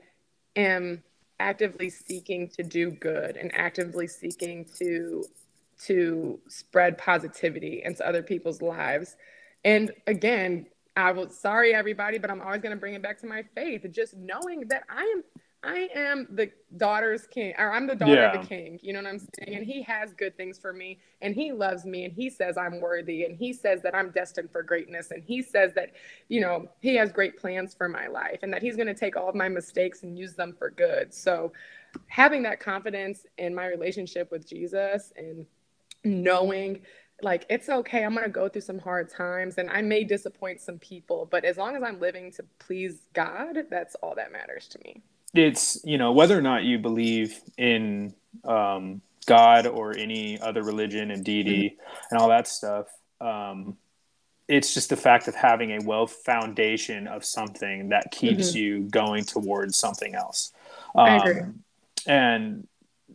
am 0.56 1.02
actively 1.40 1.90
seeking 1.90 2.48
to 2.48 2.64
do 2.64 2.92
good 2.92 3.36
and 3.36 3.52
actively 3.56 4.08
seeking 4.08 4.66
to 4.78 5.24
to 5.86 6.40
spread 6.48 6.98
positivity 6.98 7.82
into 7.84 8.08
other 8.08 8.22
people's 8.22 8.62
lives. 8.62 9.16
And 9.66 9.92
again, 10.06 10.68
I 10.96 11.12
was 11.12 11.38
sorry 11.38 11.74
everybody, 11.74 12.20
but 12.20 12.30
I'm 12.30 12.42
always 12.42 12.62
going 12.62 12.76
to 12.76 12.80
bring 12.80 12.94
it 12.94 13.02
back 13.02 13.20
to 13.22 13.26
my 13.26 13.44
faith. 13.56 13.86
Just 13.92 14.16
knowing 14.16 14.68
that 14.68 14.84
I 14.90 15.02
am 15.04 15.24
I 15.64 15.90
am 15.94 16.28
the 16.32 16.52
daughter's 16.78 17.28
king, 17.28 17.54
or 17.58 17.72
I'm 17.72 17.86
the 17.86 17.96
daughter 17.96 18.14
yeah. 18.14 18.34
of 18.34 18.42
the 18.42 18.48
king. 18.48 18.80
You 18.82 18.94
know 18.94 19.00
what 19.00 19.10
I'm 19.10 19.20
saying? 19.20 19.58
And 19.58 19.66
he 19.66 19.84
has 19.84 20.12
good 20.14 20.36
things 20.36 20.58
for 20.58 20.74
me, 20.74 21.00
and 21.22 21.36
he 21.36 21.52
loves 21.52 21.86
me, 21.86 22.04
and 22.06 22.14
he 22.14 22.32
says 22.32 22.58
I'm 22.58 22.82
worthy, 22.82 23.26
and 23.26 23.36
he 23.36 23.54
says 23.54 23.82
that 23.84 23.94
I'm 23.94 24.10
destined 24.10 24.52
for 24.52 24.64
greatness, 24.64 25.12
and 25.12 25.24
he 25.24 25.44
says 25.44 25.74
that, 25.76 25.92
you 26.30 26.42
know, 26.42 26.68
he 26.80 26.96
has 26.96 27.12
great 27.12 27.38
plans 27.38 27.76
for 27.76 27.88
my 27.88 28.08
life, 28.08 28.40
and 28.42 28.52
that 28.52 28.64
he's 28.64 28.76
going 28.76 28.88
to 28.88 28.96
take 28.96 29.16
all 29.16 29.30
of 29.30 29.36
my 29.36 29.50
mistakes 29.50 30.02
and 30.02 30.18
use 30.18 30.34
them 30.34 30.54
for 30.58 30.72
good. 30.72 31.14
So, 31.14 31.52
having 32.08 32.42
that 32.44 32.60
confidence 32.60 33.26
in 33.38 33.54
my 33.54 33.68
relationship 33.68 34.32
with 34.32 34.48
Jesus 34.48 35.14
and 35.16 35.46
knowing 36.04 36.82
like 37.24 37.46
it's 37.50 37.70
okay 37.70 38.04
i'm 38.04 38.14
going 38.16 38.26
to 38.26 38.32
go 38.32 38.50
through 38.50 38.62
some 38.62 38.80
hard 38.80 39.08
times 39.08 39.60
and 39.60 39.70
i 39.70 39.82
may 39.82 40.04
disappoint 40.04 40.60
some 40.60 40.80
people 40.80 41.28
but 41.30 41.46
as 41.46 41.58
long 41.58 41.76
as 41.76 41.84
i'm 41.84 42.00
living 42.00 42.32
to 42.32 42.44
please 42.58 43.04
god 43.14 43.58
that's 43.70 43.96
all 43.96 44.16
that 44.16 44.32
matters 44.32 44.68
to 44.68 44.80
me 44.84 45.04
it's 45.34 45.80
you 45.84 45.98
know 45.98 46.12
whether 46.12 46.38
or 46.38 46.42
not 46.42 46.64
you 46.64 46.78
believe 46.78 47.40
in 47.58 48.14
um, 48.44 49.02
god 49.26 49.68
or 49.68 49.96
any 49.96 50.40
other 50.40 50.64
religion 50.64 51.12
and 51.12 51.24
deity 51.24 51.70
mm-hmm. 51.70 52.06
and 52.12 52.20
all 52.20 52.30
that 52.30 52.48
stuff 52.48 52.88
um, 53.20 53.78
it's 54.48 54.74
just 54.74 54.90
the 54.90 54.98
fact 54.98 55.28
of 55.28 55.36
having 55.36 55.72
a 55.72 55.80
well 55.86 56.08
foundation 56.08 57.08
of 57.08 57.24
something 57.24 57.90
that 57.90 58.12
keeps 58.12 58.50
mm-hmm. 58.50 58.58
you 58.58 58.80
going 58.90 59.24
towards 59.24 59.78
something 59.78 60.16
else 60.16 60.52
um, 60.96 61.06
I 61.06 61.18
agree. 61.18 61.42
and 62.08 62.68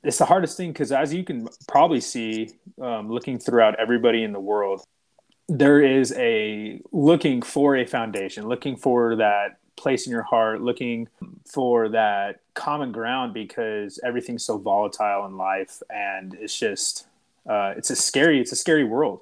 it's 0.02 0.18
the 0.18 0.24
hardest 0.24 0.56
thing 0.56 0.72
because 0.72 0.92
as 0.92 1.12
you 1.12 1.24
can 1.24 1.48
probably 1.68 2.00
see 2.00 2.50
um, 2.80 3.10
looking 3.10 3.38
throughout 3.38 3.78
everybody 3.78 4.22
in 4.22 4.32
the 4.32 4.40
world 4.40 4.82
there 5.48 5.80
is 5.80 6.12
a 6.16 6.80
looking 6.92 7.42
for 7.42 7.76
a 7.76 7.84
foundation 7.84 8.48
looking 8.48 8.76
for 8.76 9.16
that 9.16 9.58
place 9.76 10.06
in 10.06 10.12
your 10.12 10.22
heart 10.22 10.60
looking 10.60 11.08
for 11.44 11.88
that 11.90 12.40
common 12.54 12.92
ground 12.92 13.34
because 13.34 14.00
everything's 14.04 14.44
so 14.44 14.58
volatile 14.58 15.26
in 15.26 15.36
life 15.36 15.82
and 15.90 16.34
it's 16.34 16.58
just 16.58 17.06
uh, 17.48 17.74
it's 17.76 17.90
a 17.90 17.96
scary 17.96 18.40
it's 18.40 18.52
a 18.52 18.56
scary 18.56 18.84
world 18.84 19.20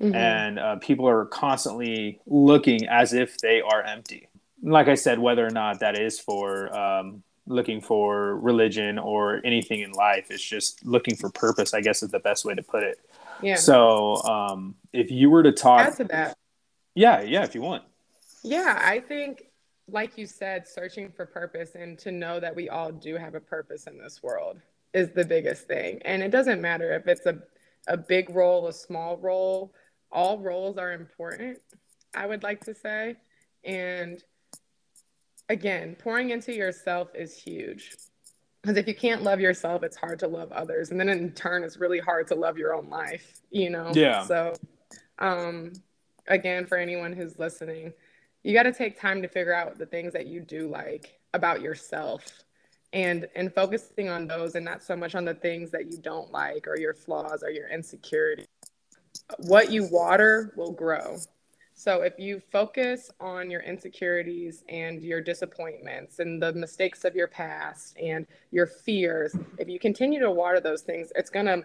mm-hmm. 0.00 0.14
and 0.14 0.58
uh, 0.58 0.76
people 0.76 1.08
are 1.08 1.24
constantly 1.26 2.20
looking 2.26 2.86
as 2.88 3.12
if 3.12 3.38
they 3.38 3.60
are 3.60 3.82
empty 3.82 4.28
like 4.62 4.88
i 4.88 4.94
said 4.94 5.18
whether 5.18 5.46
or 5.46 5.50
not 5.50 5.80
that 5.80 5.98
is 5.98 6.18
for 6.18 6.74
um, 6.76 7.22
looking 7.46 7.80
for 7.80 8.36
religion 8.36 8.98
or 8.98 9.40
anything 9.44 9.80
in 9.80 9.92
life. 9.92 10.26
It's 10.30 10.42
just 10.42 10.84
looking 10.84 11.16
for 11.16 11.30
purpose, 11.30 11.74
I 11.74 11.80
guess 11.80 12.02
is 12.02 12.10
the 12.10 12.18
best 12.18 12.44
way 12.44 12.54
to 12.54 12.62
put 12.62 12.82
it. 12.82 13.00
Yeah. 13.42 13.56
So 13.56 14.22
um, 14.22 14.76
if 14.92 15.10
you 15.10 15.30
were 15.30 15.42
to 15.42 15.52
talk 15.52 15.80
Add 15.80 15.96
to 15.96 16.04
that. 16.04 16.36
Yeah, 16.94 17.22
yeah, 17.22 17.42
if 17.42 17.54
you 17.54 17.62
want. 17.62 17.84
Yeah, 18.42 18.78
I 18.80 19.00
think 19.00 19.44
like 19.92 20.16
you 20.16 20.26
said, 20.26 20.66
searching 20.66 21.10
for 21.10 21.26
purpose 21.26 21.74
and 21.74 21.98
to 21.98 22.10
know 22.10 22.40
that 22.40 22.56
we 22.56 22.68
all 22.68 22.90
do 22.90 23.16
have 23.16 23.34
a 23.34 23.40
purpose 23.40 23.86
in 23.86 23.98
this 23.98 24.22
world 24.22 24.58
is 24.94 25.10
the 25.10 25.24
biggest 25.24 25.68
thing. 25.68 26.00
And 26.04 26.22
it 26.22 26.30
doesn't 26.30 26.60
matter 26.60 26.92
if 26.94 27.06
it's 27.06 27.26
a, 27.26 27.38
a 27.86 27.96
big 27.96 28.34
role, 28.34 28.66
a 28.68 28.72
small 28.72 29.18
role, 29.18 29.74
all 30.10 30.38
roles 30.38 30.78
are 30.78 30.92
important, 30.92 31.58
I 32.14 32.26
would 32.26 32.42
like 32.42 32.64
to 32.64 32.74
say. 32.74 33.16
And 33.64 34.22
again, 35.48 35.96
pouring 35.98 36.30
into 36.30 36.54
yourself 36.54 37.08
is 37.14 37.36
huge. 37.36 37.92
Because 38.62 38.76
if 38.76 38.86
you 38.86 38.94
can't 38.94 39.22
love 39.22 39.40
yourself, 39.40 39.82
it's 39.82 39.96
hard 39.96 40.18
to 40.20 40.28
love 40.28 40.52
others. 40.52 40.90
And 40.90 41.00
then 41.00 41.08
in 41.08 41.32
turn, 41.32 41.64
it's 41.64 41.78
really 41.78 41.98
hard 41.98 42.28
to 42.28 42.34
love 42.34 42.56
your 42.56 42.74
own 42.74 42.88
life, 42.88 43.42
you 43.50 43.70
know? 43.70 43.90
Yeah. 43.92 44.24
So, 44.24 44.54
um, 45.18 45.72
again, 46.28 46.66
for 46.66 46.78
anyone 46.78 47.12
who's 47.12 47.38
listening, 47.38 47.92
you 48.42 48.52
got 48.52 48.64
to 48.64 48.72
take 48.72 49.00
time 49.00 49.22
to 49.22 49.28
figure 49.28 49.54
out 49.54 49.78
the 49.78 49.86
things 49.86 50.12
that 50.12 50.26
you 50.26 50.40
do 50.40 50.68
like 50.68 51.18
about 51.34 51.60
yourself 51.60 52.44
and 52.92 53.28
and 53.34 53.54
focusing 53.54 54.08
on 54.08 54.26
those 54.26 54.54
and 54.54 54.64
not 54.64 54.82
so 54.82 54.94
much 54.94 55.14
on 55.14 55.24
the 55.24 55.34
things 55.34 55.70
that 55.70 55.90
you 55.90 55.98
don't 55.98 56.30
like 56.30 56.66
or 56.66 56.78
your 56.78 56.94
flaws 56.94 57.42
or 57.42 57.50
your 57.50 57.68
insecurity 57.68 58.44
what 59.38 59.70
you 59.70 59.88
water 59.90 60.52
will 60.56 60.72
grow 60.72 61.16
so 61.74 62.02
if 62.02 62.18
you 62.18 62.40
focus 62.52 63.10
on 63.18 63.50
your 63.50 63.62
insecurities 63.62 64.62
and 64.68 65.02
your 65.02 65.20
disappointments 65.20 66.18
and 66.18 66.40
the 66.40 66.52
mistakes 66.52 67.04
of 67.04 67.16
your 67.16 67.28
past 67.28 67.96
and 67.98 68.26
your 68.50 68.66
fears, 68.66 69.34
if 69.58 69.68
you 69.68 69.78
continue 69.78 70.20
to 70.20 70.30
water 70.30 70.60
those 70.60 70.82
things, 70.82 71.12
it's 71.16 71.30
going 71.30 71.46
to 71.46 71.64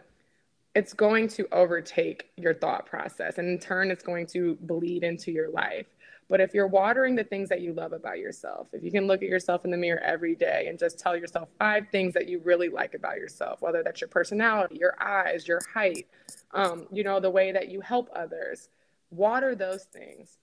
it's 0.75 0.93
going 0.93 1.27
to 1.27 1.47
overtake 1.51 2.29
your 2.35 2.53
thought 2.53 2.85
process 2.85 3.39
and 3.39 3.47
in 3.47 3.57
turn 3.57 3.89
it's 3.89 4.03
going 4.03 4.27
to 4.27 4.55
bleed 4.61 5.03
into 5.03 5.31
your 5.31 5.49
life. 5.49 5.87
But 6.29 6.41
if 6.41 6.53
you're 6.53 6.67
watering 6.67 7.15
the 7.15 7.23
things 7.23 7.47
that 7.49 7.61
you 7.61 7.73
love 7.73 7.93
about 7.93 8.19
yourself, 8.19 8.67
if 8.73 8.83
you 8.83 8.91
can 8.91 9.07
look 9.07 9.23
at 9.23 9.29
yourself 9.29 9.63
in 9.63 9.71
the 9.71 9.77
mirror 9.77 10.01
every 10.03 10.35
day 10.35 10.65
and 10.67 10.77
just 10.77 10.99
tell 10.99 11.15
yourself 11.15 11.47
five 11.57 11.87
things 11.89 12.13
that 12.15 12.27
you 12.27 12.41
really 12.43 12.67
like 12.67 12.93
about 12.93 13.17
yourself, 13.17 13.61
whether 13.61 13.81
that's 13.81 14.01
your 14.01 14.09
personality, 14.09 14.77
your 14.79 15.01
eyes, 15.01 15.47
your 15.47 15.61
height, 15.73 16.07
um, 16.53 16.85
you 16.91 17.03
know, 17.03 17.19
the 17.19 17.29
way 17.29 17.51
that 17.53 17.69
you 17.69 17.79
help 17.79 18.09
others, 18.13 18.69
water 19.09 19.55
those 19.55 19.85
things 19.85 20.37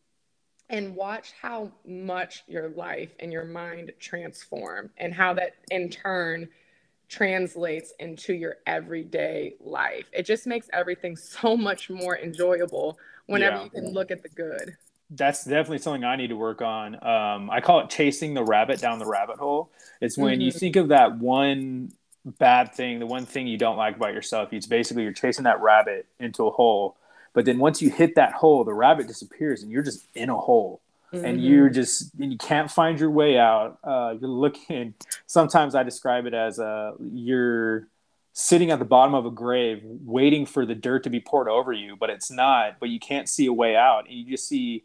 and 0.71 0.97
watch 0.97 1.33
how 1.41 1.71
much 1.87 2.43
your 2.47 2.71
life 2.71 3.15
and 3.21 3.33
your 3.33 3.45
mind 3.45 3.93
transform 3.99 4.91
and 4.97 5.13
how 5.13 5.35
that 5.35 5.57
in 5.71 5.91
turn 5.91 6.49
translates 7.09 7.93
into 8.01 8.33
your 8.33 8.57
everyday 8.67 9.55
life. 9.61 10.07
It 10.13 10.25
just 10.25 10.47
makes 10.47 10.69
everything 10.73 11.17
so 11.17 11.57
much 11.57 11.91
more 11.91 12.19
enjoyable 12.19 12.99
whenever 13.27 13.57
yeah. 13.57 13.65
you 13.65 13.71
can 13.71 13.93
look 13.93 14.11
at 14.11 14.23
the 14.23 14.29
good. 14.31 14.77
That's 15.15 15.45
definitely 15.45 15.79
something 15.79 16.05
I 16.05 16.17
need 16.17 16.29
to 16.29 16.37
work 16.37 16.63
on. 16.63 16.95
Um, 17.05 17.51
I 17.51 17.61
call 17.61 17.81
it 17.81 17.91
chasing 17.91 18.35
the 18.35 18.45
rabbit 18.45 18.81
down 18.81 18.99
the 18.99 19.07
rabbit 19.07 19.39
hole. 19.39 19.71
It's 20.01 20.19
when 20.19 20.35
mm-hmm. 20.35 20.41
you 20.43 20.53
think 20.53 20.77
of 20.77 20.89
that 20.89 21.19
one 21.19 21.93
bad 22.25 22.75
thing, 22.75 22.99
the 22.99 23.07
one 23.07 23.27
thing 23.27 23.47
you 23.47 23.59
don't 23.59 23.77
like 23.77 23.97
about 23.97 24.15
yourself. 24.15 24.53
It's 24.53 24.67
basically 24.67 25.03
you're 25.03 25.13
chasing 25.13 25.45
that 25.45 25.61
rabbit 25.61 26.07
into 26.19 26.47
a 26.47 26.51
hole 26.51 26.97
but 27.35 27.45
then 27.45 27.59
once 27.59 27.83
you 27.83 27.91
hit 27.91 28.15
that 28.15 28.33
hole, 28.33 28.65
the 28.65 28.73
rabbit 28.73 29.09
disappears 29.09 29.63
and 29.63 29.71
you're 29.71 29.83
just 29.83 30.07
in 30.15 30.31
a 30.31 30.39
hole. 30.39 30.81
Mm-hmm. 31.13 31.25
And 31.25 31.45
you're 31.45 31.69
just 31.69 32.15
and 32.19 32.33
you 32.33 32.39
can't 32.39 32.71
find 32.71 32.99
your 32.99 33.11
way 33.11 33.39
out. 33.39 33.79
Uh, 33.85 34.15
you're 34.19 34.31
looking. 34.31 34.95
Sometimes 35.27 35.75
I 35.75 35.83
describe 35.83 36.27
it 36.27 36.35
as 36.35 36.59
uh, 36.59 36.93
you're 37.01 37.89
sitting 38.33 38.71
at 38.71 38.79
the 38.79 38.85
bottom 38.85 39.15
of 39.15 39.27
a 39.27 39.31
grave, 39.31 39.83
waiting 39.85 40.47
for 40.47 40.65
the 40.65 40.75
dirt 40.75 41.05
to 41.05 41.11
be 41.11 41.21
poured 41.21 41.49
over 41.49 41.73
you, 41.73 41.97
but 41.97 42.11
it's 42.11 42.31
not. 42.33 42.81
But 42.81 42.89
you 42.89 42.99
can't 42.99 43.29
see 43.29 43.47
a 43.47 43.53
way 43.53 43.77
out, 43.77 44.09
and 44.09 44.15
you 44.17 44.25
just 44.25 44.49
see 44.49 44.85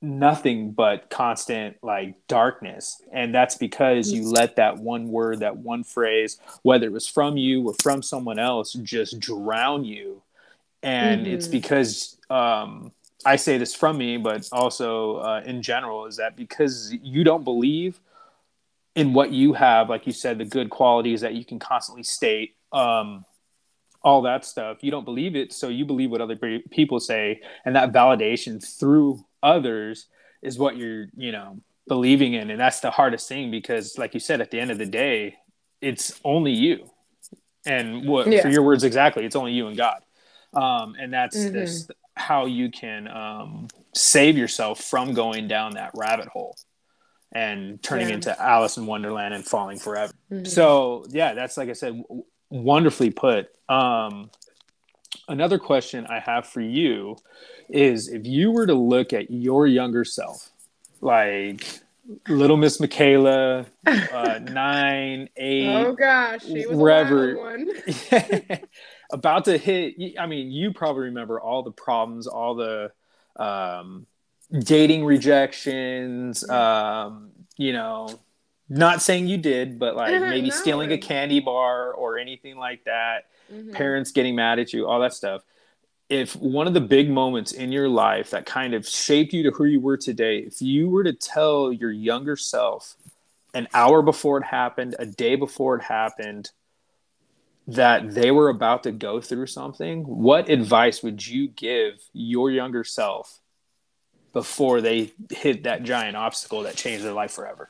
nothing 0.00 0.72
but 0.72 1.10
constant 1.10 1.76
like 1.82 2.14
darkness. 2.28 3.02
And 3.12 3.34
that's 3.34 3.56
because 3.56 4.12
you 4.12 4.30
let 4.30 4.56
that 4.56 4.78
one 4.78 5.08
word 5.08 5.40
that 5.40 5.56
one 5.56 5.82
phrase 5.82 6.38
whether 6.62 6.86
it 6.86 6.92
was 6.92 7.08
from 7.08 7.36
you 7.36 7.68
or 7.68 7.74
from 7.82 8.02
someone 8.02 8.38
else 8.38 8.74
just 8.74 9.18
drown 9.18 9.84
you. 9.84 10.22
And 10.82 11.22
mm-hmm. 11.22 11.34
it's 11.34 11.48
because 11.48 12.16
um, 12.30 12.92
I 13.24 13.36
say 13.36 13.58
this 13.58 13.74
from 13.74 13.98
me, 13.98 14.16
but 14.16 14.48
also 14.52 15.16
uh, 15.16 15.42
in 15.44 15.62
general, 15.62 16.06
is 16.06 16.16
that 16.18 16.36
because 16.36 16.94
you 17.02 17.24
don't 17.24 17.42
believe 17.42 17.98
in 18.94 19.12
what 19.12 19.32
you 19.32 19.52
have, 19.54 19.88
like 19.88 20.06
you 20.06 20.12
said, 20.12 20.38
the 20.38 20.44
good 20.44 20.70
qualities 20.70 21.20
that 21.22 21.34
you 21.34 21.44
can 21.44 21.58
constantly 21.58 22.04
state, 22.04 22.54
um, 22.72 23.24
all 24.02 24.22
that 24.22 24.44
stuff, 24.44 24.78
you 24.82 24.90
don't 24.90 25.04
believe 25.04 25.34
it, 25.34 25.52
so 25.52 25.68
you 25.68 25.84
believe 25.84 26.10
what 26.10 26.20
other 26.20 26.36
people 26.70 27.00
say, 27.00 27.40
and 27.64 27.74
that 27.74 27.92
validation 27.92 28.64
through 28.78 29.24
others 29.42 30.06
is 30.42 30.58
what 30.58 30.76
you're, 30.76 31.06
you 31.16 31.32
know, 31.32 31.58
believing 31.86 32.34
in, 32.34 32.50
and 32.50 32.60
that's 32.60 32.80
the 32.80 32.90
hardest 32.90 33.28
thing 33.28 33.50
because, 33.50 33.98
like 33.98 34.14
you 34.14 34.20
said, 34.20 34.40
at 34.40 34.50
the 34.50 34.60
end 34.60 34.70
of 34.70 34.78
the 34.78 34.86
day, 34.86 35.36
it's 35.80 36.20
only 36.24 36.52
you, 36.52 36.90
and 37.64 38.06
what 38.06 38.26
yeah. 38.26 38.42
for 38.42 38.48
your 38.48 38.62
words 38.62 38.84
exactly, 38.84 39.24
it's 39.24 39.36
only 39.36 39.52
you 39.52 39.68
and 39.68 39.76
God 39.76 40.02
um, 40.54 40.94
and 40.98 41.12
that's 41.12 41.36
mm-hmm. 41.36 41.54
this 41.54 41.88
how 42.14 42.46
you 42.46 42.70
can 42.70 43.06
um, 43.08 43.68
save 43.94 44.36
yourself 44.36 44.80
from 44.80 45.14
going 45.14 45.46
down 45.46 45.74
that 45.74 45.92
rabbit 45.94 46.28
hole 46.28 46.56
and 47.32 47.82
turning 47.82 48.08
yeah. 48.08 48.14
into 48.14 48.42
Alice 48.42 48.76
in 48.76 48.86
Wonderland 48.86 49.34
and 49.34 49.44
falling 49.44 49.78
forever. 49.78 50.12
Mm-hmm. 50.32 50.44
So 50.46 51.04
yeah, 51.10 51.34
that's 51.34 51.56
like 51.56 51.68
I 51.68 51.74
said, 51.74 52.02
w- 52.02 52.24
wonderfully 52.50 53.10
put. 53.10 53.48
Um, 53.68 54.30
another 55.28 55.58
question 55.58 56.06
I 56.06 56.20
have 56.20 56.46
for 56.46 56.60
you 56.60 57.16
is 57.68 58.08
if 58.08 58.26
you 58.26 58.50
were 58.50 58.66
to 58.66 58.74
look 58.74 59.12
at 59.12 59.30
your 59.30 59.66
younger 59.66 60.04
self, 60.04 60.50
like 61.00 61.64
little 62.28 62.56
Miss 62.56 62.78
Mikala, 62.78 63.66
uh, 63.86 64.38
nine, 64.42 65.28
eight, 65.36 65.68
oh 65.68 65.92
gosh, 65.92 66.44
she 66.44 66.66
was 66.66 66.76
wherever. 66.76 67.36
one. 67.36 67.68
about 69.10 69.44
to 69.46 69.56
hit 69.56 69.94
i 70.18 70.26
mean 70.26 70.50
you 70.50 70.72
probably 70.72 71.04
remember 71.04 71.40
all 71.40 71.62
the 71.62 71.70
problems 71.70 72.26
all 72.26 72.54
the 72.54 72.90
um, 73.36 74.06
dating 74.60 75.04
rejections 75.04 76.48
um, 76.50 77.30
you 77.56 77.72
know 77.72 78.08
not 78.68 79.00
saying 79.00 79.26
you 79.26 79.38
did 79.38 79.78
but 79.78 79.96
like 79.96 80.10
maybe 80.20 80.48
no. 80.48 80.54
stealing 80.54 80.92
a 80.92 80.98
candy 80.98 81.40
bar 81.40 81.92
or 81.92 82.18
anything 82.18 82.56
like 82.56 82.84
that 82.84 83.26
mm-hmm. 83.52 83.72
parents 83.72 84.12
getting 84.12 84.36
mad 84.36 84.58
at 84.58 84.72
you, 84.72 84.86
all 84.86 85.00
that 85.00 85.14
stuff. 85.14 85.42
If 86.08 86.34
one 86.36 86.66
of 86.66 86.74
the 86.74 86.80
big 86.80 87.10
moments 87.10 87.52
in 87.52 87.70
your 87.70 87.88
life 87.88 88.30
that 88.30 88.46
kind 88.46 88.72
of 88.74 88.88
shaped 88.88 89.32
you 89.32 89.42
to 89.44 89.50
who 89.50 89.64
you 89.64 89.80
were 89.80 89.98
today, 89.98 90.38
if 90.38 90.62
you 90.62 90.88
were 90.88 91.04
to 91.04 91.12
tell 91.12 91.72
your 91.72 91.90
younger 91.90 92.36
self 92.36 92.96
an 93.54 93.68
hour 93.74 94.02
before 94.02 94.38
it 94.38 94.44
happened, 94.44 94.96
a 94.98 95.06
day 95.06 95.34
before 95.34 95.76
it 95.76 95.82
happened, 95.82 96.50
that 97.66 98.14
they 98.14 98.30
were 98.30 98.48
about 98.48 98.84
to 98.84 98.92
go 98.92 99.20
through 99.20 99.46
something, 99.46 100.02
what 100.04 100.48
advice 100.48 101.02
would 101.02 101.26
you 101.26 101.48
give 101.48 102.02
your 102.14 102.50
younger 102.50 102.82
self 102.82 103.40
before 104.32 104.80
they 104.80 105.12
hit 105.30 105.64
that 105.64 105.82
giant 105.82 106.16
obstacle 106.16 106.62
that 106.62 106.76
changed 106.76 107.04
their 107.04 107.12
life 107.12 107.32
forever? 107.32 107.68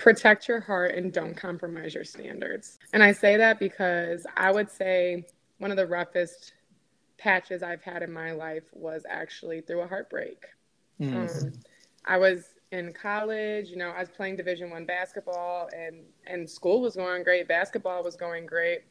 Protect 0.00 0.48
your 0.48 0.60
heart 0.60 0.94
and 0.94 1.12
don't 1.12 1.36
compromise 1.36 1.94
your 1.94 2.04
standards. 2.04 2.78
And 2.92 3.02
I 3.02 3.12
say 3.12 3.36
that 3.36 3.58
because 3.58 4.26
I 4.36 4.50
would 4.50 4.70
say 4.70 5.26
one 5.58 5.70
of 5.70 5.76
the 5.76 5.86
roughest 5.86 6.54
patches 7.18 7.62
I've 7.62 7.82
had 7.82 8.02
in 8.02 8.12
my 8.12 8.32
life 8.32 8.64
was 8.72 9.04
actually 9.08 9.60
through 9.60 9.82
a 9.82 9.86
heartbreak. 9.86 10.46
Mm. 11.00 11.28
Um, 11.28 11.52
I 12.06 12.16
was 12.16 12.46
in 12.72 12.92
college, 12.92 13.68
you 13.68 13.76
know, 13.76 13.90
I 13.90 14.00
was 14.00 14.08
playing 14.08 14.36
Division 14.36 14.70
One 14.70 14.86
basketball, 14.86 15.68
and 15.76 16.02
and 16.26 16.48
school 16.48 16.80
was 16.80 16.96
going 16.96 17.22
great. 17.22 17.46
Basketball 17.46 18.02
was 18.02 18.16
going 18.16 18.46
great, 18.46 18.82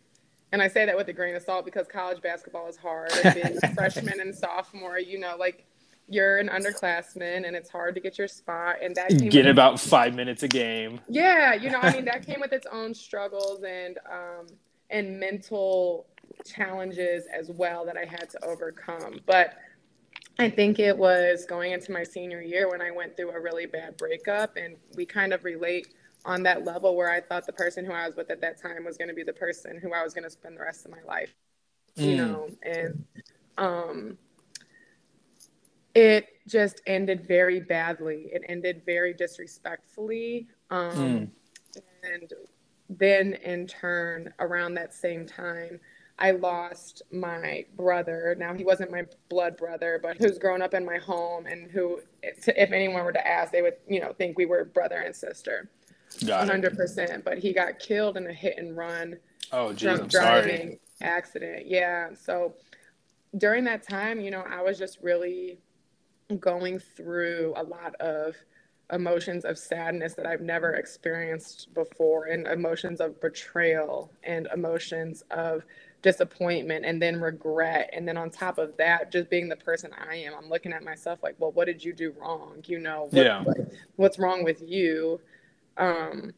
and 0.52 0.62
I 0.62 0.68
say 0.68 0.86
that 0.86 0.96
with 0.96 1.08
a 1.08 1.14
grain 1.14 1.36
of 1.36 1.42
salt 1.42 1.66
because 1.66 1.88
college 1.88 2.22
basketball 2.22 2.68
is 2.68 2.78
hard. 2.78 3.12
being 3.34 3.58
a 3.62 3.74
freshman 3.74 4.20
and 4.20 4.34
sophomore, 4.34 5.00
you 5.00 5.20
know, 5.20 5.36
like 5.38 5.66
you're 6.10 6.38
an 6.38 6.50
underclassman, 6.50 7.46
and 7.46 7.56
it's 7.56 7.70
hard 7.70 7.96
to 7.96 8.02
get 8.02 8.18
your 8.18 8.28
spot. 8.28 8.78
And 8.82 8.96
that 8.96 9.10
came 9.10 9.30
get 9.30 9.46
about 9.46 9.80
five 9.80 10.16
minutes 10.16 10.44
a 10.44 10.48
game. 10.48 11.00
Yeah, 11.08 11.54
you 11.54 11.70
know, 11.70 11.80
I 11.80 11.94
mean, 11.94 12.06
that 12.06 12.26
came 12.26 12.40
with 12.40 12.52
its 12.52 12.68
own 12.72 12.94
struggles 12.94 13.64
and 13.64 13.98
um, 14.12 14.48
and 14.90 15.20
mental 15.20 16.08
challenges 16.46 17.26
as 17.34 17.50
well 17.52 17.86
that 17.86 17.98
I 17.98 18.06
had 18.06 18.30
to 18.32 18.46
overcome, 18.46 19.20
but 19.26 19.58
I 20.40 20.50
think 20.50 20.80
it 20.80 20.98
was 20.98 21.46
going 21.46 21.74
into 21.74 21.92
my 21.92 22.04
senior 22.04 22.42
year 22.42 22.70
when 22.70 22.82
I 22.82 22.92
went 22.92 23.18
through 23.18 23.32
a 23.32 23.40
really 23.40 23.66
bad 23.66 23.98
breakup, 23.98 24.56
and 24.56 24.78
we 24.96 25.06
kind 25.06 25.34
of 25.34 25.44
relate 25.44 25.94
on 26.26 26.44
that 26.44 26.66
level 26.66 26.96
where 26.96 27.12
I 27.12 27.20
thought 27.20 27.46
the 27.46 27.54
person 27.54 27.86
who 27.86 27.92
I 27.92 28.08
was 28.08 28.16
with 28.16 28.32
at 28.32 28.42
that 28.42 28.62
time 28.62 28.86
was 28.86 28.98
going 28.98 29.10
to 29.10 29.14
be 29.14 29.24
the 29.24 29.34
person 29.34 29.78
who 29.82 29.94
I 29.94 30.02
was 30.04 30.14
going 30.14 30.24
to 30.24 30.30
spend 30.30 30.56
the 30.56 30.62
rest 30.62 30.86
of 30.86 30.92
my 30.92 31.02
life, 31.06 31.34
mm. 31.98 32.06
you 32.06 32.18
know, 32.18 32.50
and 32.64 33.06
um, 33.58 34.18
it 36.00 36.28
just 36.48 36.82
ended 36.88 37.28
very 37.28 37.60
badly. 37.60 38.30
It 38.32 38.44
ended 38.48 38.84
very 38.86 39.14
disrespectfully, 39.14 40.48
um, 40.70 40.96
mm. 40.96 41.30
and 42.04 42.34
then 42.90 43.34
in 43.34 43.68
turn, 43.68 44.34
around 44.40 44.74
that 44.76 44.94
same 44.94 45.26
time, 45.26 45.80
I 46.18 46.32
lost 46.32 47.02
my 47.12 47.66
brother. 47.76 48.36
Now 48.38 48.54
he 48.54 48.64
wasn't 48.64 48.92
my 48.92 49.06
blood 49.30 49.58
brother, 49.58 50.00
but 50.02 50.18
who's 50.18 50.38
grown 50.38 50.62
up 50.62 50.74
in 50.74 50.86
my 50.86 50.98
home 50.98 51.46
and 51.46 51.72
who, 51.72 52.02
if 52.22 52.72
anyone 52.72 53.06
were 53.06 53.14
to 53.14 53.28
ask, 53.28 53.52
they 53.52 53.62
would, 53.62 53.76
you 53.88 54.02
know, 54.02 54.14
think 54.14 54.38
we 54.38 54.46
were 54.46 54.66
brother 54.66 54.98
and 54.98 55.16
sister. 55.16 55.70
Got 56.26 56.48
100%. 56.48 56.98
It. 56.98 57.24
But 57.24 57.38
he 57.38 57.54
got 57.54 57.80
killed 57.80 58.18
in 58.18 58.28
a 58.28 58.34
hit 58.34 58.58
and 58.58 58.76
run. 58.76 59.18
Oh, 59.52 59.72
geez, 59.72 60.00
I'm 60.00 60.08
driving 60.08 60.58
sorry. 60.58 60.80
accident. 61.02 61.68
Yeah. 61.68 62.10
So 62.16 62.56
during 63.38 63.64
that 63.66 63.88
time, 63.88 64.20
you 64.20 64.32
know, 64.32 64.44
I 64.50 64.62
was 64.62 64.78
just 64.78 65.00
really 65.02 65.60
going 66.40 66.80
through 66.80 67.54
a 67.58 67.64
lot 67.64 67.96
of 67.96 68.36
emotions 68.92 69.46
of 69.46 69.58
sadness 69.58 70.16
that 70.16 70.26
I've 70.26 70.42
never 70.42 70.74
experienced 70.74 71.74
before, 71.74 72.26
and 72.26 72.48
emotions 72.48 73.00
of 73.00 73.20
betrayal, 73.22 74.12
and 74.24 74.48
emotions 74.54 75.24
of 75.32 75.64
disappointment 76.02 76.86
and 76.86 77.02
then 77.02 77.20
regret. 77.20 77.90
And 77.94 78.08
then 78.08 78.18
on 78.18 78.30
top 78.30 78.58
of 78.58 78.76
that 78.78 79.12
just 79.12 79.30
being 79.30 79.50
the 79.50 79.56
person 79.58 79.92
i 80.10 80.16
am 80.16 80.34
i'm 80.38 80.50
looking 80.50 80.72
at 80.72 80.84
myself 80.84 81.20
like 81.22 81.36
well 81.40 81.52
what 81.52 81.66
did 81.66 81.84
you 81.84 81.94
do 81.94 82.14
wrong? 82.20 82.64
You 82.66 82.80
know 82.80 83.08
what, 83.12 83.14
yeah. 83.14 83.44
What, 83.44 83.58
what's 83.98 84.20
wrong 84.20 84.44
with 84.44 84.62
you? 84.62 85.20
Um 85.78 86.32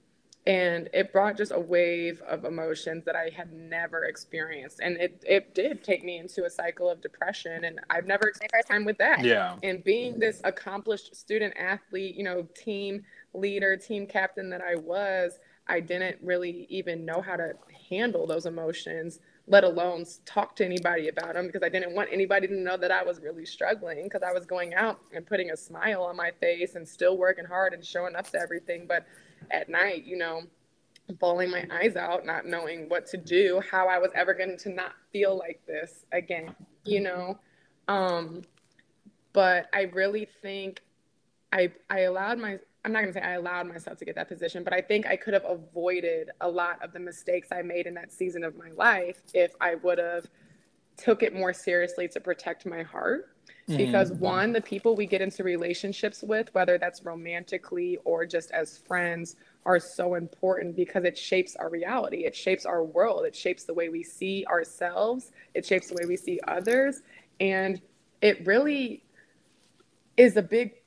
and 0.48 0.90
it 0.94 1.12
brought 1.14 1.38
just 1.38 1.52
a 1.52 1.60
wave 1.60 2.22
of 2.28 2.46
emotions 2.46 3.06
that 3.06 3.16
I 3.16 3.30
had 3.30 3.54
never 3.54 4.06
experienced, 4.06 4.80
and 4.82 4.98
it 4.98 5.24
it 5.28 5.54
did 5.54 5.84
take 5.84 6.04
me 6.04 6.18
into 6.18 6.46
a 6.46 6.50
cycle 6.50 6.90
of 6.90 7.02
depression, 7.02 7.64
and 7.66 7.80
I've 7.90 8.08
never 8.08 8.28
experienced 8.28 8.70
time 8.70 8.86
with 8.86 8.98
that. 8.98 9.24
Yeah. 9.24 9.56
And 9.64 9.84
being 9.84 10.20
this 10.20 10.42
accomplished 10.44 11.16
student 11.16 11.54
athlete, 11.58 12.16
you 12.16 12.24
know, 12.24 12.48
team 12.56 13.04
leader, 13.34 13.78
team 13.78 14.08
captain 14.08 14.50
that 14.50 14.62
I 14.62 14.76
was, 14.76 15.40
I 15.68 15.80
didn't 15.80 16.18
really 16.22 16.66
even 16.70 17.06
know 17.06 17.22
how 17.22 17.36
to 17.36 17.54
handle 17.90 18.26
those 18.26 18.46
emotions 18.46 19.20
let 19.48 19.64
alone 19.64 20.06
talk 20.26 20.56
to 20.56 20.66
anybody 20.66 21.10
about 21.10 21.34
them 21.34 21.48
because 21.48 21.64
I 21.64 21.70
didn't 21.70 21.94
want 21.94 22.10
anybody 22.12 22.48
to 22.48 22.56
know 22.56 22.78
that 22.78 22.92
I 22.92 23.04
was 23.04 23.20
really 23.20 23.46
struggling 23.46 24.04
because 24.04 24.22
I 24.24 24.32
was 24.32 24.46
going 24.46 24.74
out 24.74 25.00
and 25.14 25.26
putting 25.26 25.52
a 25.52 25.58
smile 25.58 26.04
on 26.04 26.16
my 26.16 26.32
face 26.40 26.76
and 26.76 26.88
still 26.88 27.18
working 27.18 27.46
hard 27.46 27.74
and 27.74 27.84
showing 27.84 28.16
up 28.16 28.30
to 28.32 28.40
everything. 28.40 28.86
But 28.88 29.06
at 29.50 29.70
night, 29.70 30.04
you 30.06 30.18
know, 30.18 30.44
bawling 31.20 31.50
my 31.50 31.68
eyes 31.72 31.96
out, 31.96 32.26
not 32.26 32.46
knowing 32.46 32.88
what 32.88 33.06
to 33.08 33.18
do, 33.18 33.62
how 33.70 33.88
I 33.88 33.98
was 33.98 34.12
ever 34.16 34.34
going 34.34 34.58
to 34.58 34.70
not 34.70 34.94
feel 35.12 35.38
like 35.38 35.62
this 35.66 36.06
again, 36.12 36.56
you 36.86 37.02
know. 37.02 37.40
Um, 37.88 38.44
but 39.34 39.68
I 39.74 39.84
really 39.84 40.28
think 40.42 40.82
I 41.52 41.72
I 41.90 42.02
allowed 42.02 42.40
my 42.40 42.60
I'm 42.84 42.92
not 42.92 43.02
going 43.02 43.14
to 43.14 43.20
say 43.20 43.26
I 43.26 43.34
allowed 43.34 43.68
myself 43.68 44.00
to 44.00 44.06
get 44.06 44.16
that 44.16 44.28
position, 44.28 44.64
but 44.64 44.74
I 44.74 44.82
think 44.82 45.06
I 45.06 45.16
could 45.16 45.36
have 45.36 45.46
avoided 45.46 46.32
a 46.42 46.50
lot 46.50 46.84
of 46.84 46.94
the 46.94 47.00
mistakes 47.00 47.50
I 47.52 47.62
made 47.62 47.86
in 47.86 47.94
that 47.94 48.12
season 48.12 48.44
of 48.44 48.58
my 48.58 48.72
life 48.72 49.22
if 49.34 49.54
I 49.62 49.76
would 49.76 50.00
have 50.00 50.26
took 50.98 51.22
it 51.22 51.34
more 51.34 51.54
seriously 51.54 52.08
to 52.10 52.20
protect 52.20 52.66
my 52.66 52.82
heart. 52.82 53.30
Mm-hmm. 53.72 53.86
Because 53.86 54.12
one, 54.12 54.52
the 54.52 54.62
people 54.62 54.96
we 54.96 55.06
get 55.06 55.22
into 55.22 55.44
relationships 55.44 56.24
with, 56.24 56.54
whether 56.54 56.78
that's 56.78 57.04
romantically 57.04 57.98
or 58.06 58.26
just 58.26 58.52
as 58.52 58.78
friends, 58.78 59.36
are 59.66 59.80
so 59.80 60.16
important 60.16 60.76
because 60.76 61.04
it 61.04 61.18
shapes 61.18 61.56
our 61.56 61.70
reality. 61.70 62.26
It 62.26 62.36
shapes 62.36 62.66
our 62.66 62.84
world. 62.84 63.26
It 63.26 63.36
shapes 63.36 63.64
the 63.64 63.74
way 63.74 63.90
we 63.90 64.04
see 64.04 64.46
ourselves. 64.48 65.32
It 65.54 65.66
shapes 65.66 65.88
the 65.88 65.96
way 65.96 66.06
we 66.06 66.18
see 66.18 66.40
others. 66.48 67.02
And 67.40 67.82
it 68.22 68.46
really 68.46 69.04
is 70.18 70.38
a 70.38 70.42
big 70.42 70.81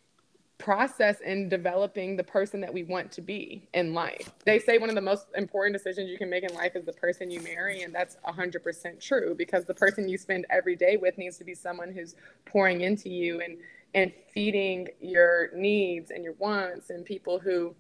process 0.59 1.21
in 1.21 1.49
developing 1.49 2.17
the 2.17 2.23
person 2.23 2.61
that 2.61 2.73
we 2.73 2.85
want 2.85 3.11
to 3.13 3.21
be 3.21 3.67
in 3.75 3.93
life. 3.93 4.31
They 4.45 4.59
say 4.59 4.79
one 4.79 4.89
of 4.89 4.95
the 4.95 5.01
most 5.01 5.27
important 5.37 5.77
decisions 5.77 6.09
you 6.09 6.17
can 6.17 6.31
make 6.31 6.45
in 6.45 6.55
life 6.55 6.77
is 6.77 6.85
the 6.85 6.93
person 6.93 7.31
you 7.31 7.41
marry, 7.41 7.83
and 7.83 7.95
that's 7.95 8.17
100% 8.27 9.01
true 9.01 9.35
because 9.37 9.65
the 9.65 9.75
person 9.75 10.09
you 10.09 10.17
spend 10.17 10.47
every 10.51 10.77
day 10.77 10.97
with 10.97 11.19
needs 11.19 11.39
to 11.39 11.45
be 11.45 11.55
someone 11.55 11.93
who's 11.93 12.15
pouring 12.45 12.83
into 12.83 13.09
you 13.09 13.41
and 13.41 13.59
and 13.97 14.13
feeding 14.33 14.89
your 15.01 15.51
needs 15.55 16.11
and 16.11 16.25
your 16.25 16.33
wants 16.41 16.91
and 16.91 17.05
people 17.05 17.39
who 17.39 17.73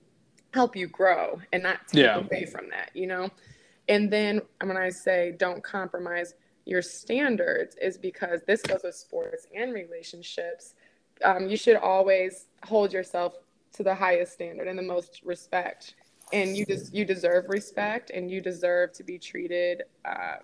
help 0.52 0.76
you 0.76 0.86
grow 0.86 1.40
and 1.52 1.60
not 1.60 1.88
take 1.88 2.04
yeah. 2.04 2.18
away 2.18 2.46
from 2.46 2.68
that, 2.70 2.90
you 2.94 3.08
know? 3.08 3.28
And 3.88 4.12
then 4.12 4.40
when 4.62 4.76
I 4.76 4.90
say 4.90 5.34
don't 5.36 5.62
compromise 5.64 6.34
your 6.66 6.82
standards 6.82 7.74
is 7.82 7.98
because 7.98 8.42
this 8.46 8.62
goes 8.62 8.82
with 8.84 8.94
sports 8.94 9.48
and 9.52 9.74
relationships 9.74 10.74
um, 11.22 11.48
you 11.48 11.56
should 11.56 11.76
always 11.76 12.46
hold 12.64 12.92
yourself 12.92 13.34
to 13.74 13.82
the 13.82 13.94
highest 13.94 14.32
standard 14.32 14.68
and 14.68 14.78
the 14.78 14.82
most 14.82 15.20
respect. 15.24 15.94
And 16.32 16.56
you 16.56 16.64
just 16.64 16.94
you 16.94 17.04
deserve 17.04 17.46
respect 17.48 18.10
and 18.10 18.30
you 18.30 18.40
deserve 18.40 18.92
to 18.94 19.04
be 19.04 19.18
treated 19.18 19.82
uh, 20.04 20.36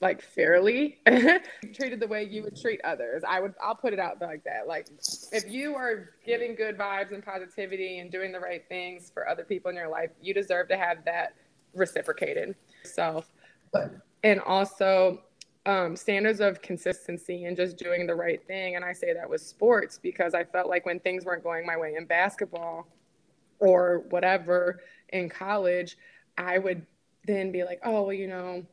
like 0.00 0.22
fairly 0.22 0.98
treated 1.74 2.00
the 2.00 2.06
way 2.06 2.24
you 2.24 2.42
would 2.42 2.56
treat 2.56 2.80
others. 2.82 3.22
I 3.26 3.40
would 3.40 3.54
i'll 3.62 3.74
put 3.74 3.92
it 3.92 3.98
out 3.98 4.20
like 4.20 4.44
that. 4.44 4.66
Like 4.66 4.88
if 5.32 5.50
you 5.50 5.74
are 5.74 6.10
giving 6.24 6.54
good 6.54 6.78
vibes 6.78 7.12
and 7.12 7.24
positivity 7.24 7.98
and 7.98 8.10
doing 8.10 8.32
the 8.32 8.40
right 8.40 8.66
things 8.68 9.10
for 9.12 9.28
other 9.28 9.44
people 9.44 9.70
in 9.70 9.76
your 9.76 9.88
life 9.88 10.10
you 10.20 10.32
deserve 10.32 10.68
to 10.68 10.76
have 10.76 11.04
that 11.04 11.34
reciprocated. 11.74 12.54
Yourself 12.84 13.30
but 13.72 13.92
and 14.22 14.40
also 14.40 15.20
um, 15.66 15.96
standards 15.96 16.40
of 16.40 16.62
consistency 16.62 17.44
and 17.44 17.56
just 17.56 17.76
doing 17.76 18.06
the 18.06 18.14
right 18.14 18.40
thing. 18.46 18.76
And 18.76 18.84
I 18.84 18.92
say 18.92 19.12
that 19.12 19.28
with 19.28 19.42
sports 19.42 19.98
because 20.00 20.32
I 20.32 20.44
felt 20.44 20.68
like 20.68 20.86
when 20.86 21.00
things 21.00 21.24
weren't 21.24 21.42
going 21.42 21.66
my 21.66 21.76
way 21.76 21.94
in 21.96 22.06
basketball 22.06 22.86
or 23.58 24.04
whatever 24.10 24.80
in 25.10 25.28
college, 25.28 25.98
I 26.38 26.58
would 26.58 26.86
then 27.26 27.50
be 27.50 27.64
like, 27.64 27.80
oh, 27.84 28.02
well, 28.02 28.12
you 28.12 28.28
know, 28.28 28.64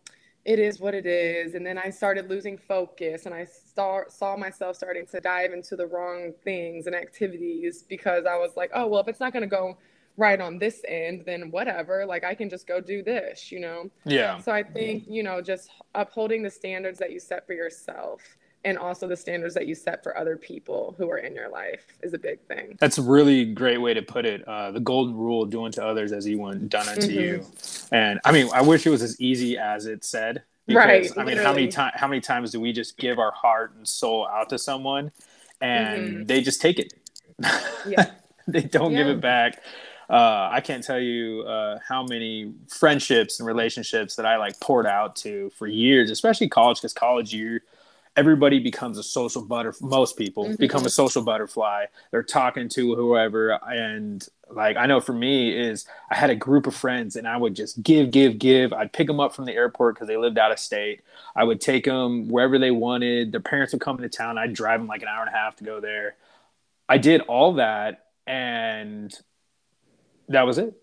it 0.46 0.60
is 0.60 0.80
what 0.80 0.94
it 0.94 1.08
is. 1.08 1.56
And 1.56 1.66
then 1.66 1.78
I 1.78 1.90
started 1.90 2.30
losing 2.30 2.58
focus 2.58 3.26
and 3.26 3.34
I 3.34 3.48
saw 3.76 4.38
myself 4.38 4.76
starting 4.76 5.08
to 5.08 5.20
dive 5.20 5.52
into 5.52 5.76
the 5.76 5.88
wrong 5.88 6.34
things 6.44 6.86
and 6.86 6.96
activities 6.96 7.84
because 7.88 8.26
I 8.26 8.38
was 8.38 8.52
like, 8.56 8.70
oh, 8.74 8.86
well, 8.86 9.02
if 9.02 9.08
it's 9.08 9.20
not 9.20 9.34
going 9.34 9.42
to 9.42 9.48
go 9.48 9.78
right 10.18 10.40
on 10.40 10.60
this 10.60 10.82
end, 10.88 11.24
then 11.26 11.52
whatever. 11.52 12.06
Like 12.06 12.24
I 12.24 12.36
can 12.36 12.50
just 12.50 12.68
go 12.68 12.80
do 12.80 13.04
this, 13.04 13.52
you 13.52 13.60
know? 13.60 13.90
Yeah. 14.06 14.40
So 14.40 14.52
I 14.52 14.64
think, 14.64 15.06
you 15.08 15.24
know, 15.24 15.42
just 15.42 15.70
upholding 15.96 16.44
the 16.44 16.52
standards 16.52 17.00
that 17.00 17.12
you 17.12 17.20
set 17.20 17.48
for 17.48 17.54
yourself 17.54 18.22
and 18.66 18.78
also 18.78 19.08
the 19.08 19.18
standards 19.18 19.54
that 19.56 19.68
you 19.68 19.76
set 19.76 20.04
for 20.04 20.18
other 20.18 20.38
people 20.38 20.96
who 20.98 21.10
are 21.10 21.18
in 21.18 21.36
your 21.36 21.50
life 21.50 21.86
is 22.02 22.14
a 22.14 22.18
big 22.18 22.40
thing. 22.42 22.78
That's 22.80 22.98
a 22.98 23.02
really 23.02 23.46
great 23.46 23.80
way 23.80 23.94
to 23.94 24.02
put 24.02 24.26
it. 24.26 24.48
Uh, 24.48 24.72
the 24.72 24.80
golden 24.80 25.16
rule: 25.16 25.46
doing 25.46 25.72
to 25.74 25.86
others 25.86 26.12
as 26.12 26.28
you 26.28 26.38
want 26.38 26.70
done 26.70 26.88
unto 26.88 27.08
mm-hmm. 27.08 27.20
you. 27.20 27.46
And 27.92 28.20
I 28.24 28.32
mean, 28.32 28.50
I 28.54 28.62
wish 28.62 28.86
it 28.86 28.90
was 28.90 29.02
as 29.02 29.20
easy 29.20 29.58
as 29.58 29.86
it 29.86 30.04
said. 30.04 30.44
Because, 30.66 30.86
right. 30.86 31.12
I 31.18 31.20
mean, 31.20 31.26
literally. 31.26 31.44
how 31.44 31.54
many 31.54 31.68
times 31.68 31.94
how 31.96 32.08
many 32.08 32.22
times 32.22 32.52
do 32.52 32.62
we 32.62 32.72
just 32.72 32.98
give 32.98 33.20
our 33.20 33.32
heart 33.32 33.74
and 33.76 33.86
soul 33.88 34.28
out 34.28 34.50
to 34.50 34.58
someone, 34.58 35.12
and 35.60 36.08
mm-hmm. 36.08 36.24
they 36.24 36.42
just 36.42 36.62
take 36.62 36.80
it? 36.80 36.94
Yeah. 37.86 38.12
they 38.48 38.62
don't 38.62 38.92
yeah. 38.92 39.00
give 39.00 39.08
it 39.08 39.22
back. 39.22 39.62
Uh, 40.10 40.50
I 40.52 40.62
can't 40.62 40.84
tell 40.84 41.00
you 41.00 41.42
uh, 41.42 41.80
how 41.88 42.04
many 42.04 42.54
friendships 42.68 43.40
and 43.40 43.48
relationships 43.48 44.16
that 44.16 44.26
I 44.26 44.38
like 44.38 44.60
poured 44.60 44.86
out 44.86 45.16
to 45.18 45.50
for 45.52 45.68
years, 45.68 46.12
especially 46.12 46.50
college, 46.50 46.78
because 46.78 46.94
college 46.94 47.34
year 47.34 47.64
everybody 48.16 48.60
becomes 48.60 48.98
a 48.98 49.04
social 49.04 49.42
butterfly. 49.44 49.88
Most 49.88 50.18
people 50.18 50.46
mm-hmm. 50.46 50.56
become 50.56 50.86
a 50.86 50.90
social 50.90 51.24
butterfly. 51.24 51.86
They're 52.12 52.24
talking 52.24 52.70
to 52.70 52.96
whoever, 52.96 53.52
and 53.68 54.26
like 54.50 54.78
I 54.78 54.86
know 54.86 55.00
for 55.00 55.14
me 55.14 55.58
is 55.58 55.86
I 56.12 56.16
had 56.16 56.30
a 56.30 56.36
group 56.36 56.68
of 56.68 56.76
friends, 56.76 57.16
and 57.16 57.28
I 57.28 57.38
would 57.38 57.56
just 57.56 57.82
give, 57.82 58.12
give, 58.12 58.38
give. 58.40 58.74
I'd 58.74 58.94
pick 58.94 59.08
them 59.08 59.20
up 59.20 59.34
from 59.36 59.46
the 59.46 59.54
airport 59.54 59.96
because 59.96 60.08
they 60.08 60.18
lived 60.18 60.38
out 60.38 60.52
of 60.52 60.60
state. 60.60 61.02
I 61.36 61.44
would 61.44 61.62
take 61.62 61.86
them 61.86 62.28
wherever 62.30 62.60
they 62.60 62.72
wanted. 62.72 63.32
Their 63.32 63.42
parents 63.42 63.74
would 63.74 63.82
come 63.82 63.98
into 63.98 64.10
town. 64.10 64.38
I'd 64.38 64.54
drive 64.54 64.80
them 64.80 64.88
like 64.88 65.02
an 65.02 65.08
hour 65.08 65.22
and 65.22 65.34
a 65.34 65.38
half 65.38 65.56
to 65.58 65.64
go 65.64 65.80
there. 65.80 66.16
I 66.88 66.98
did 66.98 67.22
all 67.22 67.54
that, 67.54 68.08
and 68.28 69.14
that 70.30 70.44
was 70.44 70.58
it. 70.58 70.74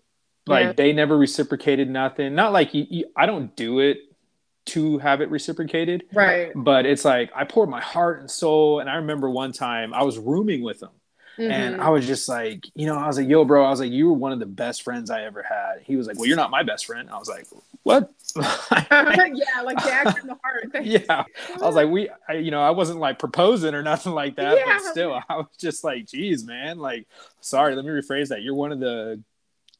Like 0.47 0.65
yeah. 0.65 0.73
they 0.73 0.93
never 0.93 1.17
reciprocated 1.17 1.89
nothing. 1.89 2.33
Not 2.35 2.51
like 2.51 2.73
you, 2.73 2.85
you, 2.89 3.05
I 3.15 3.25
don't 3.25 3.55
do 3.55 3.79
it 3.79 3.99
to 4.67 4.97
have 4.99 5.21
it 5.21 5.29
reciprocated. 5.29 6.03
Right. 6.13 6.51
But 6.55 6.85
it's 6.85 7.05
like 7.05 7.31
I 7.35 7.43
poured 7.43 7.69
my 7.69 7.81
heart 7.81 8.19
and 8.19 8.29
soul. 8.29 8.79
And 8.79 8.89
I 8.89 8.95
remember 8.95 9.29
one 9.29 9.51
time 9.51 9.93
I 9.93 10.03
was 10.03 10.17
rooming 10.17 10.63
with 10.63 10.81
him. 10.81 10.89
Mm-hmm. 11.37 11.51
And 11.51 11.81
I 11.81 11.89
was 11.89 12.05
just 12.05 12.27
like, 12.27 12.65
you 12.75 12.85
know, 12.85 12.95
I 12.95 13.07
was 13.07 13.17
like, 13.17 13.27
yo, 13.27 13.45
bro, 13.45 13.65
I 13.65 13.69
was 13.69 13.79
like, 13.79 13.91
you 13.91 14.07
were 14.07 14.13
one 14.13 14.31
of 14.31 14.39
the 14.39 14.45
best 14.45 14.83
friends 14.83 15.09
I 15.09 15.23
ever 15.23 15.41
had. 15.41 15.81
He 15.83 15.95
was 15.95 16.05
like, 16.05 16.17
well, 16.17 16.27
you're 16.27 16.37
not 16.37 16.51
my 16.51 16.61
best 16.61 16.85
friend. 16.85 17.09
I 17.09 17.17
was 17.17 17.29
like, 17.29 17.47
what? 17.83 18.11
yeah, 18.35 19.61
like 19.63 19.77
dagger 19.77 20.19
in 20.19 20.27
the 20.27 20.37
heart. 20.43 20.69
yeah. 20.83 21.23
I 21.61 21.65
was 21.65 21.75
like, 21.75 21.89
we, 21.89 22.09
I, 22.27 22.33
you 22.33 22.51
know, 22.51 22.61
I 22.61 22.71
wasn't 22.71 22.99
like 22.99 23.17
proposing 23.17 23.73
or 23.73 23.81
nothing 23.81 24.11
like 24.11 24.35
that, 24.35 24.57
yeah. 24.57 24.77
but 24.77 24.91
still, 24.91 25.19
I 25.29 25.37
was 25.37 25.47
just 25.57 25.83
like, 25.83 26.07
geez, 26.07 26.43
man, 26.43 26.79
like, 26.79 27.07
sorry, 27.39 27.75
let 27.75 27.85
me 27.85 27.91
rephrase 27.91 28.27
that. 28.29 28.41
You're 28.41 28.55
one 28.55 28.71
of 28.71 28.79
the 28.79 29.23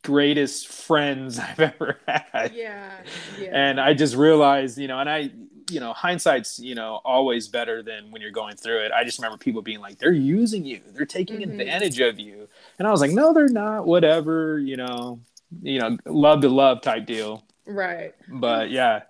greatest 0.03 0.67
friends 0.67 1.39
I've 1.39 1.59
ever 1.59 1.99
had. 2.07 2.51
Yeah, 2.53 2.91
yeah. 3.39 3.49
And 3.53 3.79
I 3.79 3.93
just 3.93 4.15
realized, 4.15 4.77
you 4.77 4.87
know, 4.87 4.99
and 4.99 5.09
I, 5.09 5.31
you 5.69 5.79
know, 5.79 5.93
hindsight's, 5.93 6.59
you 6.59 6.75
know, 6.75 6.99
always 7.05 7.47
better 7.47 7.81
than 7.81 8.11
when 8.11 8.21
you're 8.21 8.31
going 8.31 8.55
through 8.55 8.85
it. 8.85 8.91
I 8.91 9.03
just 9.03 9.19
remember 9.19 9.37
people 9.37 9.61
being 9.61 9.79
like, 9.79 9.97
they're 9.99 10.11
using 10.11 10.65
you, 10.65 10.81
they're 10.93 11.05
taking 11.05 11.39
mm-hmm. 11.39 11.59
advantage 11.59 11.99
of 11.99 12.19
you. 12.19 12.47
And 12.77 12.87
I 12.87 12.91
was 12.91 13.01
like, 13.01 13.11
no, 13.11 13.33
they're 13.33 13.47
not, 13.47 13.85
whatever, 13.85 14.59
you 14.59 14.77
know, 14.77 15.19
you 15.61 15.79
know, 15.79 15.97
love 16.05 16.41
to 16.41 16.49
love 16.49 16.81
type 16.81 17.05
deal. 17.05 17.43
Right. 17.65 18.13
But 18.27 18.69
yeah. 18.71 19.03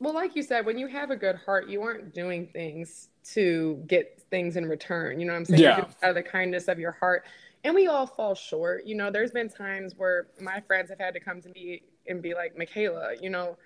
Well, 0.00 0.14
like 0.14 0.36
you 0.36 0.42
said, 0.42 0.66
when 0.66 0.78
you 0.78 0.86
have 0.88 1.10
a 1.10 1.16
good 1.16 1.36
heart, 1.36 1.68
you 1.68 1.82
aren't 1.82 2.12
doing 2.12 2.48
things 2.48 3.08
to 3.32 3.82
get 3.86 4.22
things 4.30 4.56
in 4.56 4.68
return. 4.68 5.20
You 5.20 5.26
know 5.26 5.32
what 5.32 5.38
I'm 5.38 5.44
saying? 5.46 5.62
Yeah. 5.62 5.84
Out 6.02 6.10
of 6.10 6.14
the 6.14 6.22
kindness 6.22 6.68
of 6.68 6.78
your 6.78 6.92
heart 6.92 7.24
and 7.64 7.74
we 7.74 7.86
all 7.86 8.06
fall 8.06 8.34
short. 8.34 8.84
You 8.86 8.94
know, 8.94 9.10
there's 9.10 9.32
been 9.32 9.48
times 9.48 9.94
where 9.96 10.28
my 10.40 10.60
friends 10.60 10.90
have 10.90 11.00
had 11.00 11.14
to 11.14 11.20
come 11.20 11.40
to 11.40 11.48
me 11.48 11.82
and 12.06 12.22
be 12.22 12.34
like, 12.34 12.56
Mikala, 12.56 13.20
you 13.22 13.30
know, 13.30 13.56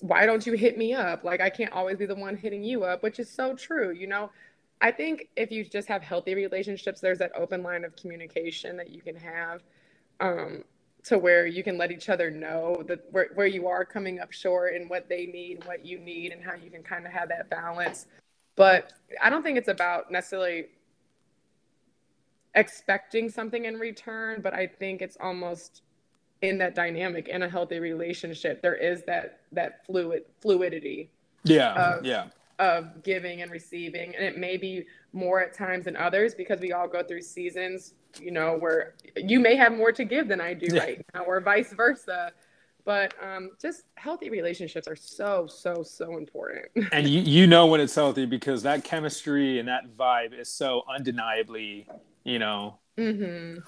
why 0.00 0.26
don't 0.26 0.46
you 0.46 0.52
hit 0.52 0.78
me 0.78 0.94
up? 0.94 1.24
Like, 1.24 1.40
I 1.40 1.50
can't 1.50 1.72
always 1.72 1.96
be 1.96 2.06
the 2.06 2.14
one 2.14 2.36
hitting 2.36 2.62
you 2.62 2.84
up, 2.84 3.02
which 3.02 3.18
is 3.18 3.28
so 3.28 3.54
true. 3.54 3.90
You 3.92 4.06
know, 4.06 4.30
I 4.80 4.92
think 4.92 5.28
if 5.36 5.50
you 5.50 5.64
just 5.64 5.88
have 5.88 6.02
healthy 6.02 6.34
relationships, 6.34 7.00
there's 7.00 7.18
that 7.18 7.32
open 7.34 7.62
line 7.62 7.84
of 7.84 7.96
communication 7.96 8.76
that 8.76 8.90
you 8.90 9.00
can 9.00 9.16
have 9.16 9.62
um, 10.20 10.62
to 11.04 11.18
where 11.18 11.46
you 11.46 11.64
can 11.64 11.78
let 11.78 11.90
each 11.90 12.08
other 12.08 12.30
know 12.30 12.84
that 12.86 13.00
where, 13.10 13.30
where 13.34 13.46
you 13.46 13.66
are 13.66 13.84
coming 13.84 14.20
up 14.20 14.32
short 14.32 14.74
and 14.74 14.88
what 14.88 15.08
they 15.08 15.26
need, 15.26 15.64
what 15.64 15.84
you 15.84 15.98
need, 15.98 16.30
and 16.32 16.44
how 16.44 16.54
you 16.54 16.70
can 16.70 16.82
kind 16.82 17.06
of 17.06 17.12
have 17.12 17.28
that 17.30 17.50
balance. 17.50 18.06
But 18.54 18.92
I 19.20 19.30
don't 19.30 19.42
think 19.42 19.58
it's 19.58 19.68
about 19.68 20.10
necessarily 20.12 20.66
expecting 22.56 23.28
something 23.28 23.66
in 23.66 23.76
return, 23.76 24.40
but 24.40 24.54
I 24.54 24.66
think 24.66 25.02
it's 25.02 25.16
almost 25.20 25.82
in 26.42 26.58
that 26.58 26.74
dynamic 26.74 27.28
in 27.28 27.42
a 27.42 27.48
healthy 27.48 27.78
relationship 27.78 28.60
there 28.60 28.74
is 28.74 29.02
that 29.04 29.40
that 29.52 29.86
fluid 29.86 30.22
fluidity 30.42 31.10
yeah 31.44 31.94
of, 31.96 32.04
yeah. 32.04 32.26
of 32.58 33.02
giving 33.02 33.40
and 33.42 33.50
receiving. 33.50 34.14
And 34.14 34.24
it 34.24 34.36
may 34.36 34.56
be 34.56 34.84
more 35.12 35.40
at 35.40 35.54
times 35.54 35.86
than 35.86 35.96
others 35.96 36.34
because 36.34 36.60
we 36.60 36.72
all 36.72 36.88
go 36.88 37.02
through 37.02 37.22
seasons 37.22 37.94
you 38.20 38.30
know 38.30 38.56
where 38.58 38.94
you 39.16 39.38
may 39.40 39.54
have 39.56 39.72
more 39.72 39.92
to 39.92 40.02
give 40.04 40.26
than 40.26 40.40
i 40.40 40.54
do 40.54 40.74
yeah. 40.74 40.82
right 40.82 41.06
now 41.14 41.22
or 41.22 41.40
vice 41.40 41.72
versa. 41.72 42.32
But 42.86 43.14
um, 43.20 43.50
just 43.60 43.82
healthy 43.96 44.30
relationships 44.30 44.86
are 44.86 44.94
so 44.94 45.48
so 45.48 45.82
so 45.82 46.16
important. 46.18 46.66
And 46.92 47.08
you, 47.08 47.20
you 47.20 47.46
know 47.48 47.66
when 47.66 47.80
it's 47.80 47.96
healthy 47.96 48.26
because 48.26 48.62
that 48.62 48.84
chemistry 48.84 49.58
and 49.58 49.66
that 49.66 49.96
vibe 49.96 50.38
is 50.38 50.48
so 50.48 50.84
undeniably 50.88 51.88
you 52.26 52.38
know 52.38 52.78
mm-hmm. 52.98 53.60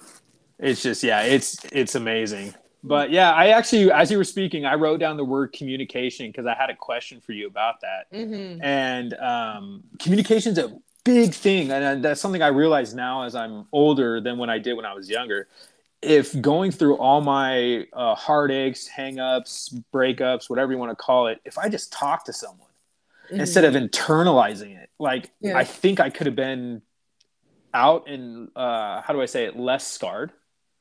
it's 0.58 0.82
just 0.82 1.02
yeah 1.02 1.22
it's 1.22 1.64
it's 1.72 1.94
amazing 1.94 2.52
but 2.82 3.10
yeah 3.10 3.32
i 3.32 3.48
actually 3.48 3.90
as 3.92 4.10
you 4.10 4.18
were 4.18 4.24
speaking 4.24 4.66
i 4.66 4.74
wrote 4.74 4.98
down 4.98 5.16
the 5.16 5.24
word 5.24 5.52
communication 5.52 6.26
because 6.26 6.44
i 6.44 6.54
had 6.54 6.68
a 6.68 6.74
question 6.74 7.20
for 7.20 7.32
you 7.32 7.46
about 7.46 7.80
that 7.80 8.12
mm-hmm. 8.12 8.60
and 8.62 9.14
um, 9.14 9.82
communication's 9.98 10.58
a 10.58 10.76
big 11.04 11.32
thing 11.32 11.70
and 11.70 12.04
that's 12.04 12.20
something 12.20 12.42
i 12.42 12.48
realize 12.48 12.94
now 12.94 13.22
as 13.22 13.34
i'm 13.34 13.66
older 13.72 14.20
than 14.20 14.36
when 14.36 14.50
i 14.50 14.58
did 14.58 14.74
when 14.74 14.84
i 14.84 14.92
was 14.92 15.08
younger 15.08 15.48
if 16.02 16.38
going 16.40 16.70
through 16.70 16.96
all 16.96 17.20
my 17.20 17.86
uh, 17.92 18.14
heartaches 18.14 18.88
hangups 18.94 19.74
breakups 19.94 20.50
whatever 20.50 20.72
you 20.72 20.78
want 20.78 20.90
to 20.90 20.96
call 20.96 21.28
it 21.28 21.40
if 21.44 21.56
i 21.58 21.68
just 21.68 21.92
talk 21.92 22.24
to 22.24 22.32
someone 22.32 22.68
mm-hmm. 23.26 23.40
instead 23.40 23.64
of 23.64 23.74
internalizing 23.74 24.76
it 24.76 24.90
like 24.98 25.30
yeah. 25.40 25.56
i 25.56 25.64
think 25.64 26.00
i 26.00 26.10
could 26.10 26.26
have 26.26 26.36
been 26.36 26.82
out 27.74 28.08
and 28.08 28.48
uh, 28.56 29.02
how 29.02 29.12
do 29.12 29.20
I 29.20 29.26
say 29.26 29.44
it, 29.44 29.56
less 29.56 29.86
scarred, 29.86 30.32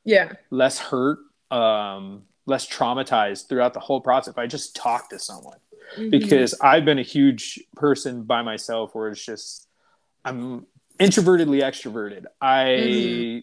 yeah, 0.03 0.33
less 0.49 0.79
hurt, 0.79 1.19
um, 1.51 2.23
less 2.45 2.67
traumatized 2.67 3.49
throughout 3.49 3.73
the 3.73 3.79
whole 3.79 4.01
process. 4.01 4.33
If 4.33 4.37
I 4.37 4.47
just 4.47 4.75
talk 4.75 5.09
to 5.09 5.19
someone, 5.19 5.59
mm-hmm. 5.95 6.09
because 6.09 6.55
I've 6.61 6.85
been 6.85 6.99
a 6.99 7.03
huge 7.03 7.59
person 7.75 8.23
by 8.23 8.41
myself 8.41 8.95
where 8.95 9.09
it's 9.09 9.23
just 9.23 9.67
I'm 10.23 10.65
introvertedly 10.99 11.61
extroverted. 11.61 12.25
I 12.41 12.63
mm-hmm. 12.63 13.39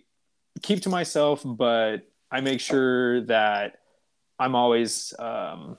keep 0.62 0.82
to 0.82 0.88
myself, 0.88 1.42
but 1.44 1.98
I 2.30 2.40
make 2.40 2.60
sure 2.60 3.22
that 3.22 3.76
I'm 4.38 4.54
always 4.54 5.14
um, 5.18 5.78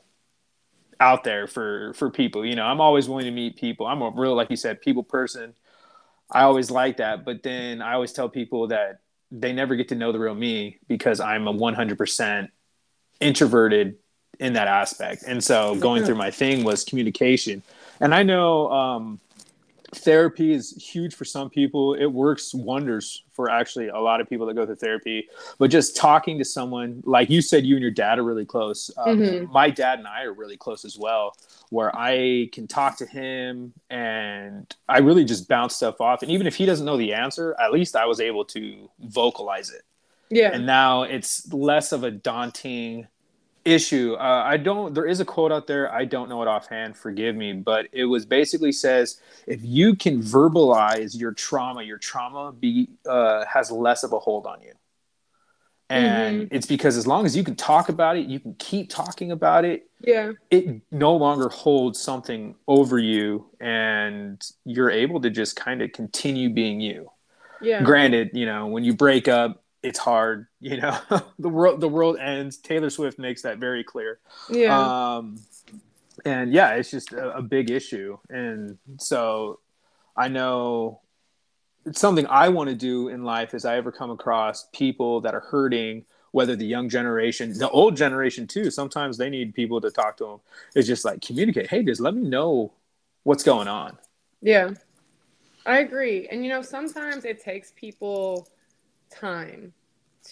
out 0.99 1.23
there 1.23 1.47
for 1.47 1.93
for 1.93 2.09
people. 2.09 2.45
You 2.45 2.55
know, 2.55 2.65
I'm 2.65 2.81
always 2.81 3.09
willing 3.09 3.25
to 3.25 3.31
meet 3.31 3.57
people. 3.57 3.85
I'm 3.85 4.01
a 4.01 4.09
real, 4.09 4.35
like 4.35 4.49
you 4.49 4.55
said, 4.55 4.81
people 4.81 5.03
person. 5.03 5.53
I 6.35 6.43
always 6.43 6.69
like 6.69 6.97
that. 6.97 7.23
But 7.23 7.43
then 7.43 7.81
I 7.81 7.93
always 7.93 8.11
tell 8.11 8.27
people 8.27 8.67
that 8.67 8.99
they 9.31 9.53
never 9.53 9.75
get 9.75 9.87
to 9.89 9.95
know 9.95 10.11
the 10.11 10.19
real 10.19 10.35
me 10.35 10.79
because 10.87 11.21
I'm 11.21 11.47
a 11.47 11.53
100% 11.53 12.49
introverted 13.21 13.95
in 14.39 14.53
that 14.53 14.67
aspect. 14.67 15.23
And 15.25 15.41
so 15.41 15.75
going 15.75 16.03
through 16.03 16.15
my 16.15 16.31
thing 16.31 16.65
was 16.65 16.83
communication. 16.83 17.63
And 18.01 18.13
I 18.13 18.23
know 18.23 18.69
um, 18.69 19.19
therapy 19.93 20.53
is 20.53 20.71
huge 20.71 21.13
for 21.13 21.25
some 21.25 21.49
people. 21.49 21.93
It 21.93 22.05
works 22.05 22.53
wonders 22.53 23.23
for 23.31 23.49
actually 23.49 23.89
a 23.89 23.99
lot 23.99 24.21
of 24.21 24.29
people 24.29 24.45
that 24.47 24.53
go 24.55 24.65
through 24.65 24.75
therapy. 24.75 25.27
But 25.59 25.69
just 25.69 25.95
talking 25.95 26.37
to 26.39 26.45
someone, 26.45 27.03
like 27.05 27.29
you 27.29 27.41
said, 27.41 27.65
you 27.65 27.75
and 27.75 27.81
your 27.81 27.91
dad 27.91 28.17
are 28.19 28.23
really 28.23 28.45
close. 28.45 28.89
Um, 28.97 29.19
mm-hmm. 29.19 29.51
My 29.51 29.69
dad 29.69 29.99
and 29.99 30.07
I 30.07 30.23
are 30.23 30.33
really 30.33 30.57
close 30.57 30.85
as 30.85 30.97
well, 30.97 31.35
where 31.69 31.95
I 31.95 32.49
can 32.51 32.67
talk 32.67 32.97
to 32.97 33.05
him 33.05 33.73
and 33.89 34.73
I 34.87 34.99
really 34.99 35.25
just 35.25 35.47
bounce 35.47 35.75
stuff 35.75 36.01
off. 36.01 36.21
And 36.21 36.31
even 36.31 36.47
if 36.47 36.55
he 36.55 36.65
doesn't 36.65 36.85
know 36.85 36.97
the 36.97 37.13
answer, 37.13 37.55
at 37.59 37.71
least 37.71 37.95
I 37.95 38.05
was 38.05 38.19
able 38.19 38.45
to 38.45 38.89
vocalize 38.99 39.69
it. 39.69 39.83
Yeah. 40.29 40.51
And 40.53 40.65
now 40.65 41.03
it's 41.03 41.51
less 41.53 41.91
of 41.91 42.03
a 42.03 42.11
daunting 42.11 43.07
issue. 43.65 44.13
Uh, 44.13 44.43
I 44.45 44.57
don't. 44.57 44.93
There 44.93 45.05
is 45.05 45.19
a 45.19 45.25
quote 45.25 45.51
out 45.51 45.67
there. 45.67 45.91
I 45.91 46.05
don't 46.05 46.29
know 46.29 46.41
it 46.41 46.47
offhand. 46.47 46.95
Forgive 46.95 47.35
me, 47.35 47.53
but 47.53 47.87
it 47.91 48.05
was 48.05 48.25
basically 48.25 48.71
says 48.71 49.19
if 49.47 49.59
you 49.63 49.95
can 49.95 50.21
verbalize 50.21 51.19
your 51.19 51.33
trauma, 51.33 51.83
your 51.83 51.97
trauma 51.97 52.53
be 52.53 52.89
uh, 53.07 53.43
has 53.45 53.71
less 53.71 54.03
of 54.03 54.13
a 54.13 54.19
hold 54.19 54.45
on 54.45 54.61
you. 54.61 54.73
And 55.89 56.43
mm-hmm. 56.43 56.55
it's 56.55 56.65
because 56.65 56.97
as 56.97 57.05
long 57.05 57.25
as 57.25 57.35
you 57.35 57.43
can 57.43 57.55
talk 57.55 57.89
about 57.89 58.17
it, 58.17 58.25
you 58.25 58.39
can 58.39 58.55
keep 58.55 58.89
talking 58.89 59.31
about 59.31 59.65
it. 59.65 59.87
Yeah. 60.01 60.31
It 60.49 60.81
no 60.91 61.15
longer 61.15 61.49
holds 61.49 61.99
something 61.99 62.55
over 62.67 62.97
you, 62.97 63.47
and 63.59 64.41
you're 64.63 64.89
able 64.89 65.21
to 65.21 65.29
just 65.29 65.55
kind 65.55 65.81
of 65.81 65.91
continue 65.91 66.49
being 66.49 66.79
you. 66.79 67.11
Yeah. 67.61 67.83
Granted, 67.83 68.31
you 68.33 68.45
know, 68.45 68.67
when 68.67 68.83
you 68.83 68.95
break 68.95 69.27
up, 69.27 69.63
it's 69.85 69.99
hard 69.99 70.47
you 70.59 70.77
know 70.77 70.97
the 71.39 71.49
world 71.49 71.79
the 71.79 71.87
world 71.87 72.17
ends 72.17 72.57
taylor 72.57 72.89
swift 72.89 73.19
makes 73.19 73.41
that 73.41 73.57
very 73.57 73.83
clear 73.83 74.19
yeah 74.49 75.17
um 75.17 75.39
and 76.25 76.53
yeah 76.53 76.71
it's 76.71 76.91
just 76.91 77.13
a, 77.13 77.37
a 77.37 77.41
big 77.41 77.69
issue 77.69 78.17
and 78.29 78.77
so 78.97 79.59
I 80.15 80.27
know 80.27 81.01
it's 81.85 81.99
something 81.99 82.25
I 82.27 82.49
want 82.49 82.69
to 82.69 82.75
do 82.75 83.09
in 83.09 83.23
life 83.23 83.53
is 83.53 83.65
I 83.65 83.77
ever 83.77 83.91
come 83.91 84.09
across 84.09 84.67
people 84.73 85.21
that 85.21 85.35
are 85.35 85.41
hurting, 85.41 86.05
whether 86.31 86.55
the 86.55 86.65
young 86.65 86.89
generation, 86.89 87.57
the 87.57 87.69
old 87.69 87.95
generation 87.95 88.47
too. 88.47 88.71
Sometimes 88.71 89.17
they 89.17 89.29
need 89.29 89.53
people 89.53 89.81
to 89.81 89.91
talk 89.91 90.17
to 90.17 90.25
them. 90.25 90.39
It's 90.73 90.87
just 90.87 91.05
like 91.05 91.21
communicate. 91.21 91.67
Hey, 91.67 91.83
just 91.83 92.01
let 92.01 92.15
me 92.15 92.27
know 92.27 92.73
what's 93.23 93.43
going 93.43 93.67
on. 93.67 93.97
Yeah, 94.41 94.71
I 95.65 95.79
agree. 95.79 96.27
And 96.29 96.43
you 96.43 96.49
know, 96.49 96.61
sometimes 96.61 97.25
it 97.25 97.43
takes 97.43 97.73
people 97.75 98.47
time 99.09 99.73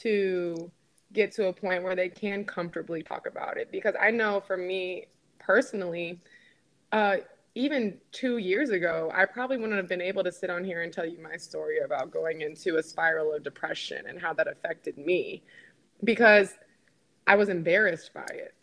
to 0.02 0.72
get 1.14 1.32
to 1.34 1.48
a 1.48 1.54
point 1.54 1.84
where 1.84 1.96
they 1.96 2.10
can 2.10 2.44
comfortably 2.44 3.04
talk 3.04 3.28
about 3.28 3.58
it. 3.58 3.72
Because 3.72 3.96
I 4.00 4.12
know 4.12 4.42
for 4.46 4.58
me 4.58 5.08
personally, 5.40 6.20
uh, 6.92 7.18
even 7.56 8.00
two 8.12 8.38
years 8.38 8.72
ago, 8.72 9.12
I 9.14 9.26
probably 9.26 9.58
wouldn't 9.58 9.78
have 9.78 9.88
been 9.88 10.02
able 10.02 10.24
to 10.24 10.32
sit 10.32 10.50
on 10.50 10.64
here 10.64 10.82
and 10.82 10.92
tell 10.92 11.06
you 11.06 11.22
my 11.22 11.38
story 11.38 11.80
about 11.80 12.10
going 12.10 12.42
into 12.42 12.78
a 12.78 12.84
spiral 12.84 13.34
of 13.34 13.44
depression 13.44 14.06
and 14.08 14.20
how 14.20 14.34
that 14.34 14.48
affected 14.48 14.98
me 14.98 15.44
because 16.04 16.56
I 17.28 17.36
was 17.36 17.50
embarrassed 17.50 18.12
by 18.14 18.26
it. 18.32 18.56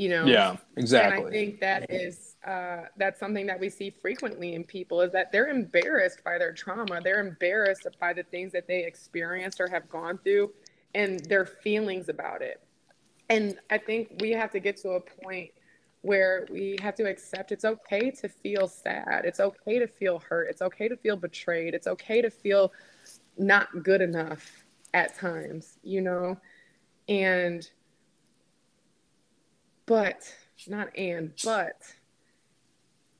You 0.00 0.08
know? 0.08 0.24
Yeah, 0.24 0.56
exactly. 0.78 1.18
And 1.18 1.26
I 1.26 1.30
think 1.30 1.60
that 1.60 1.90
is 1.90 2.36
uh, 2.46 2.84
that's 2.96 3.20
something 3.20 3.46
that 3.48 3.60
we 3.60 3.68
see 3.68 3.90
frequently 3.90 4.54
in 4.54 4.64
people 4.64 5.02
is 5.02 5.12
that 5.12 5.30
they're 5.30 5.48
embarrassed 5.48 6.24
by 6.24 6.38
their 6.38 6.54
trauma. 6.54 7.02
They're 7.04 7.20
embarrassed 7.20 7.86
by 8.00 8.14
the 8.14 8.22
things 8.22 8.50
that 8.52 8.66
they 8.66 8.86
experienced 8.86 9.60
or 9.60 9.68
have 9.68 9.90
gone 9.90 10.16
through 10.24 10.52
and 10.94 11.20
their 11.26 11.44
feelings 11.44 12.08
about 12.08 12.40
it. 12.40 12.62
And 13.28 13.58
I 13.68 13.76
think 13.76 14.16
we 14.20 14.30
have 14.30 14.50
to 14.52 14.58
get 14.58 14.78
to 14.78 14.92
a 14.92 15.00
point 15.02 15.50
where 16.00 16.46
we 16.50 16.78
have 16.80 16.94
to 16.94 17.04
accept 17.04 17.52
it's 17.52 17.66
okay 17.66 18.10
to 18.22 18.28
feel 18.30 18.68
sad. 18.68 19.26
It's 19.26 19.38
okay 19.38 19.80
to 19.80 19.86
feel 19.86 20.18
hurt. 20.20 20.48
It's 20.48 20.62
okay 20.62 20.88
to 20.88 20.96
feel 20.96 21.16
betrayed. 21.16 21.74
It's 21.74 21.86
okay 21.86 22.22
to 22.22 22.30
feel 22.30 22.72
not 23.36 23.82
good 23.82 24.00
enough 24.00 24.64
at 24.94 25.14
times, 25.18 25.76
you 25.82 26.00
know? 26.00 26.38
And, 27.06 27.68
but, 29.90 30.32
not 30.68 30.96
and, 30.96 31.32
but, 31.42 31.82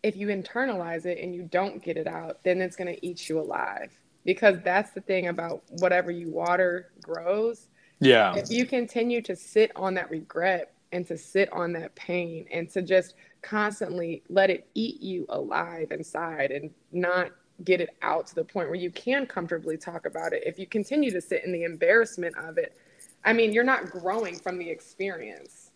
if 0.05 0.16
you 0.16 0.29
internalize 0.29 1.05
it 1.05 1.18
and 1.21 1.35
you 1.35 1.43
don't 1.43 1.83
get 1.83 1.97
it 1.97 2.07
out, 2.07 2.45
then 2.45 2.61
it's 2.61 2.77
going 2.77 2.95
to 2.95 3.05
eat 3.05 3.29
you 3.29 3.41
alive. 3.41 3.91
Because 4.25 4.59
that's 4.62 4.93
the 4.93 5.01
thing 5.01 5.27
about 5.27 5.64
whatever 5.81 6.12
you 6.12 6.31
water 6.31 6.93
grows. 7.03 7.66
Yeah. 7.99 8.37
If 8.37 8.53
you 8.53 8.66
continue 8.66 9.21
to 9.23 9.35
sit 9.35 9.73
on 9.75 9.95
that 9.95 10.12
regret 10.12 10.73
and 10.93 11.05
to 11.09 11.18
sit 11.18 11.53
on 11.53 11.73
that 11.73 11.97
pain 11.97 12.47
and 12.53 12.71
to 12.71 12.83
just 12.83 13.14
constantly 13.43 14.23
let 14.29 14.49
it 14.49 14.68
eat 14.75 15.03
you 15.03 15.27
alive 15.29 15.89
inside 15.91 16.53
and 16.53 16.71
not 16.93 17.33
get 17.64 17.81
it 17.81 17.91
out 18.03 18.29
to 18.29 18.35
the 18.37 18.45
point 18.45 18.68
where 18.68 18.79
you 18.79 18.93
can 18.93 19.27
comfortably 19.27 19.77
talk 19.77 20.07
about 20.07 20.33
it. 20.33 20.45
If 20.47 20.57
you 20.57 20.68
continue 20.68 21.11
to 21.11 21.21
sit 21.21 21.45
in 21.45 21.51
the 21.51 21.64
embarrassment 21.64 22.37
of 22.39 22.59
it, 22.59 22.77
I 23.25 23.33
mean, 23.33 23.53
you're 23.53 23.64
not 23.64 23.91
growing 23.91 24.39
from 24.39 24.57
the 24.57 24.71
experience. 24.71 25.70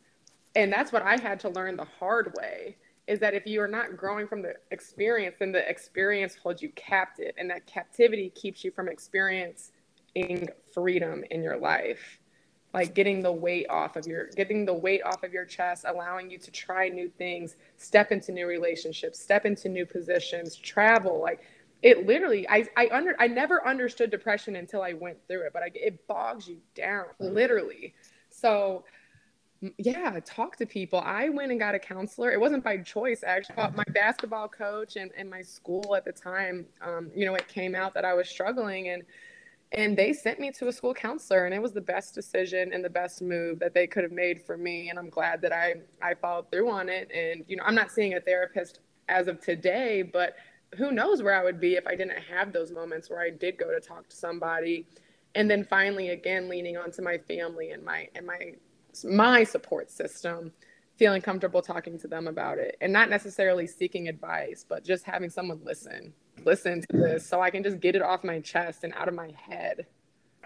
And 0.54 0.72
that's 0.72 0.92
what 0.92 1.02
I 1.02 1.16
had 1.16 1.40
to 1.40 1.48
learn 1.48 1.76
the 1.76 1.86
hard 1.98 2.32
way 2.36 2.76
is 3.06 3.18
that 3.20 3.34
if 3.34 3.46
you 3.46 3.60
are 3.60 3.68
not 3.68 3.96
growing 3.96 4.26
from 4.26 4.40
the 4.42 4.54
experience, 4.70 5.36
then 5.38 5.52
the 5.52 5.68
experience 5.68 6.36
holds 6.36 6.62
you 6.62 6.70
captive, 6.70 7.32
and 7.36 7.50
that 7.50 7.66
captivity 7.66 8.30
keeps 8.30 8.64
you 8.64 8.70
from 8.70 8.88
experiencing 8.88 10.48
freedom 10.72 11.22
in 11.30 11.42
your 11.42 11.56
life. 11.56 12.18
Like 12.72 12.94
getting 12.94 13.22
the 13.22 13.30
weight 13.30 13.66
off 13.70 13.94
of 13.96 14.06
your 14.06 14.26
getting 14.30 14.64
the 14.64 14.74
weight 14.74 15.02
off 15.04 15.22
of 15.22 15.32
your 15.32 15.44
chest 15.44 15.84
allowing 15.86 16.28
you 16.28 16.38
to 16.38 16.50
try 16.50 16.88
new 16.88 17.08
things 17.08 17.54
step 17.76 18.10
into 18.10 18.32
new 18.32 18.48
relationships 18.48 19.20
step 19.20 19.46
into 19.46 19.68
new 19.68 19.86
positions 19.86 20.56
travel. 20.56 21.20
Like 21.20 21.40
it 21.82 22.04
literally 22.04 22.48
i 22.48 22.66
i 22.76 22.88
under 22.90 23.14
i 23.20 23.28
never 23.28 23.64
understood 23.64 24.10
depression 24.10 24.56
until 24.56 24.82
i 24.82 24.92
went 24.92 25.16
through 25.28 25.42
it 25.42 25.52
but 25.52 25.62
I, 25.62 25.70
it 25.74 26.04
bogs 26.08 26.48
you 26.48 26.56
down 26.74 27.04
mm-hmm. 27.22 27.32
literally. 27.32 27.94
So 28.30 28.82
yeah 29.78 30.18
talk 30.24 30.56
to 30.56 30.66
people. 30.66 31.00
I 31.04 31.28
went 31.28 31.50
and 31.50 31.60
got 31.60 31.74
a 31.74 31.78
counselor. 31.78 32.32
It 32.32 32.40
wasn't 32.40 32.64
by 32.64 32.78
choice. 32.78 33.22
Actually 33.24 33.56
my 33.74 33.84
basketball 33.92 34.48
coach 34.48 34.96
and, 34.96 35.10
and 35.16 35.28
my 35.28 35.42
school 35.42 35.94
at 35.96 36.04
the 36.04 36.12
time 36.12 36.66
um, 36.82 37.10
you 37.14 37.24
know 37.24 37.34
it 37.34 37.46
came 37.48 37.74
out 37.74 37.94
that 37.94 38.04
i 38.04 38.14
was 38.14 38.28
struggling 38.28 38.88
and 38.88 39.02
and 39.72 39.96
they 39.96 40.12
sent 40.12 40.38
me 40.38 40.52
to 40.52 40.68
a 40.68 40.72
school 40.72 40.94
counselor 40.94 41.46
and 41.46 41.54
it 41.54 41.60
was 41.60 41.72
the 41.72 41.80
best 41.80 42.14
decision 42.14 42.72
and 42.72 42.84
the 42.84 42.90
best 42.90 43.22
move 43.22 43.58
that 43.58 43.74
they 43.74 43.86
could 43.86 44.02
have 44.02 44.12
made 44.12 44.42
for 44.42 44.56
me 44.56 44.90
and 44.90 44.98
i'm 44.98 45.08
glad 45.08 45.40
that 45.40 45.52
i 45.52 45.74
i 46.02 46.14
followed 46.14 46.50
through 46.50 46.70
on 46.70 46.88
it 46.88 47.10
and 47.12 47.44
you 47.48 47.56
know 47.56 47.64
i'm 47.64 47.74
not 47.74 47.90
seeing 47.90 48.14
a 48.14 48.20
therapist 48.20 48.80
as 49.08 49.26
of 49.28 49.40
today 49.40 50.02
but 50.02 50.36
who 50.76 50.90
knows 50.90 51.22
where 51.22 51.34
i 51.34 51.42
would 51.42 51.60
be 51.60 51.74
if 51.74 51.86
i 51.86 51.94
didn't 51.94 52.18
have 52.18 52.52
those 52.52 52.70
moments 52.70 53.10
where 53.10 53.20
i 53.20 53.30
did 53.30 53.56
go 53.56 53.72
to 53.72 53.80
talk 53.80 54.08
to 54.08 54.16
somebody 54.16 54.86
and 55.34 55.50
then 55.50 55.64
finally 55.64 56.10
again 56.10 56.48
leaning 56.48 56.76
onto 56.76 57.02
my 57.02 57.18
family 57.18 57.70
and 57.70 57.84
my 57.84 58.08
and 58.14 58.26
my 58.26 58.52
my 59.02 59.42
support 59.42 59.90
system 59.90 60.52
feeling 60.96 61.20
comfortable 61.20 61.60
talking 61.60 61.98
to 61.98 62.06
them 62.06 62.28
about 62.28 62.58
it 62.58 62.76
and 62.80 62.92
not 62.92 63.10
necessarily 63.10 63.66
seeking 63.66 64.06
advice 64.06 64.64
but 64.68 64.84
just 64.84 65.04
having 65.04 65.28
someone 65.28 65.58
listen 65.64 66.12
listen 66.44 66.80
to 66.80 66.96
this 66.96 67.26
so 67.26 67.40
I 67.40 67.50
can 67.50 67.62
just 67.62 67.80
get 67.80 67.94
it 67.94 68.02
off 68.02 68.24
my 68.24 68.40
chest 68.40 68.84
and 68.84 68.92
out 68.94 69.08
of 69.08 69.14
my 69.14 69.30
head. 69.48 69.86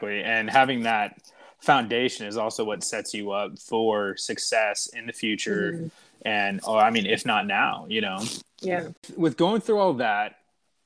And 0.03 0.49
having 0.49 0.82
that 0.82 1.20
foundation 1.59 2.26
is 2.26 2.36
also 2.36 2.64
what 2.64 2.84
sets 2.84 3.14
you 3.14 3.32
up 3.32 3.59
for 3.59 4.16
success 4.16 4.88
in 4.88 5.07
the 5.07 5.12
future. 5.12 5.72
Mm-hmm. 5.72 5.86
And, 6.22 6.61
oh, 6.64 6.76
I 6.76 6.90
mean, 6.90 7.07
if 7.07 7.26
not 7.26 7.46
now, 7.46 7.86
you 7.88 8.01
know? 8.01 8.18
Yeah. 8.61 8.88
With 9.16 9.36
going 9.36 9.61
through 9.61 9.78
all 9.78 9.94
that, 9.94 10.36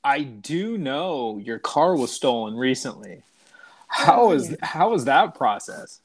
I 0.03 0.23
do 0.23 0.77
know 0.77 1.37
your 1.37 1.59
car 1.59 1.95
was 1.95 2.11
stolen 2.11 2.55
recently. 2.55 3.21
How 3.87 4.29
was 4.29 4.49
yeah. 4.49 4.55
how 4.63 4.89
was 4.89 5.05
that 5.05 5.35
process? 5.35 6.01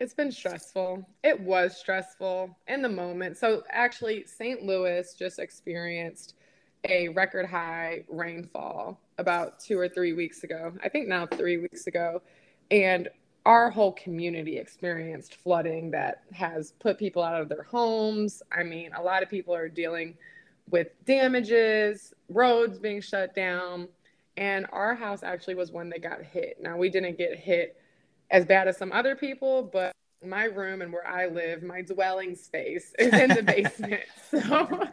It's 0.00 0.14
been 0.14 0.30
stressful. 0.30 1.04
It 1.24 1.40
was 1.40 1.76
stressful 1.76 2.56
in 2.68 2.82
the 2.82 2.88
moment. 2.88 3.36
So 3.36 3.64
actually, 3.70 4.24
St. 4.26 4.62
Louis 4.62 5.12
just 5.18 5.40
experienced 5.40 6.34
a 6.84 7.08
record 7.08 7.46
high 7.46 8.04
rainfall 8.08 9.00
about 9.18 9.58
two 9.58 9.76
or 9.76 9.88
three 9.88 10.12
weeks 10.12 10.44
ago. 10.44 10.72
I 10.84 10.88
think 10.88 11.08
now 11.08 11.26
three 11.26 11.56
weeks 11.56 11.88
ago. 11.88 12.22
And 12.70 13.08
our 13.44 13.70
whole 13.70 13.90
community 13.92 14.58
experienced 14.58 15.34
flooding 15.34 15.90
that 15.90 16.22
has 16.32 16.74
put 16.78 16.96
people 16.96 17.22
out 17.22 17.40
of 17.40 17.48
their 17.48 17.64
homes. 17.64 18.40
I 18.52 18.62
mean, 18.62 18.92
a 18.96 19.02
lot 19.02 19.24
of 19.24 19.28
people 19.28 19.54
are 19.54 19.68
dealing 19.68 20.16
with 20.70 20.88
damages, 21.06 22.14
roads 22.28 22.78
being 22.78 23.00
shut 23.00 23.34
down. 23.34 23.88
And 24.36 24.66
our 24.70 24.94
house 24.94 25.24
actually 25.24 25.56
was 25.56 25.72
one 25.72 25.88
that 25.88 26.02
got 26.02 26.22
hit. 26.22 26.58
Now, 26.60 26.76
we 26.76 26.88
didn't 26.88 27.18
get 27.18 27.36
hit 27.36 27.77
as 28.30 28.44
bad 28.44 28.68
as 28.68 28.76
some 28.76 28.92
other 28.92 29.16
people, 29.16 29.62
but 29.72 29.92
my 30.24 30.44
room 30.44 30.82
and 30.82 30.92
where 30.92 31.06
I 31.06 31.26
live, 31.26 31.62
my 31.62 31.82
dwelling 31.82 32.34
space 32.34 32.92
is 32.98 33.12
in 33.12 33.30
the 33.30 33.42
basement. 33.42 34.02
So 34.30 34.88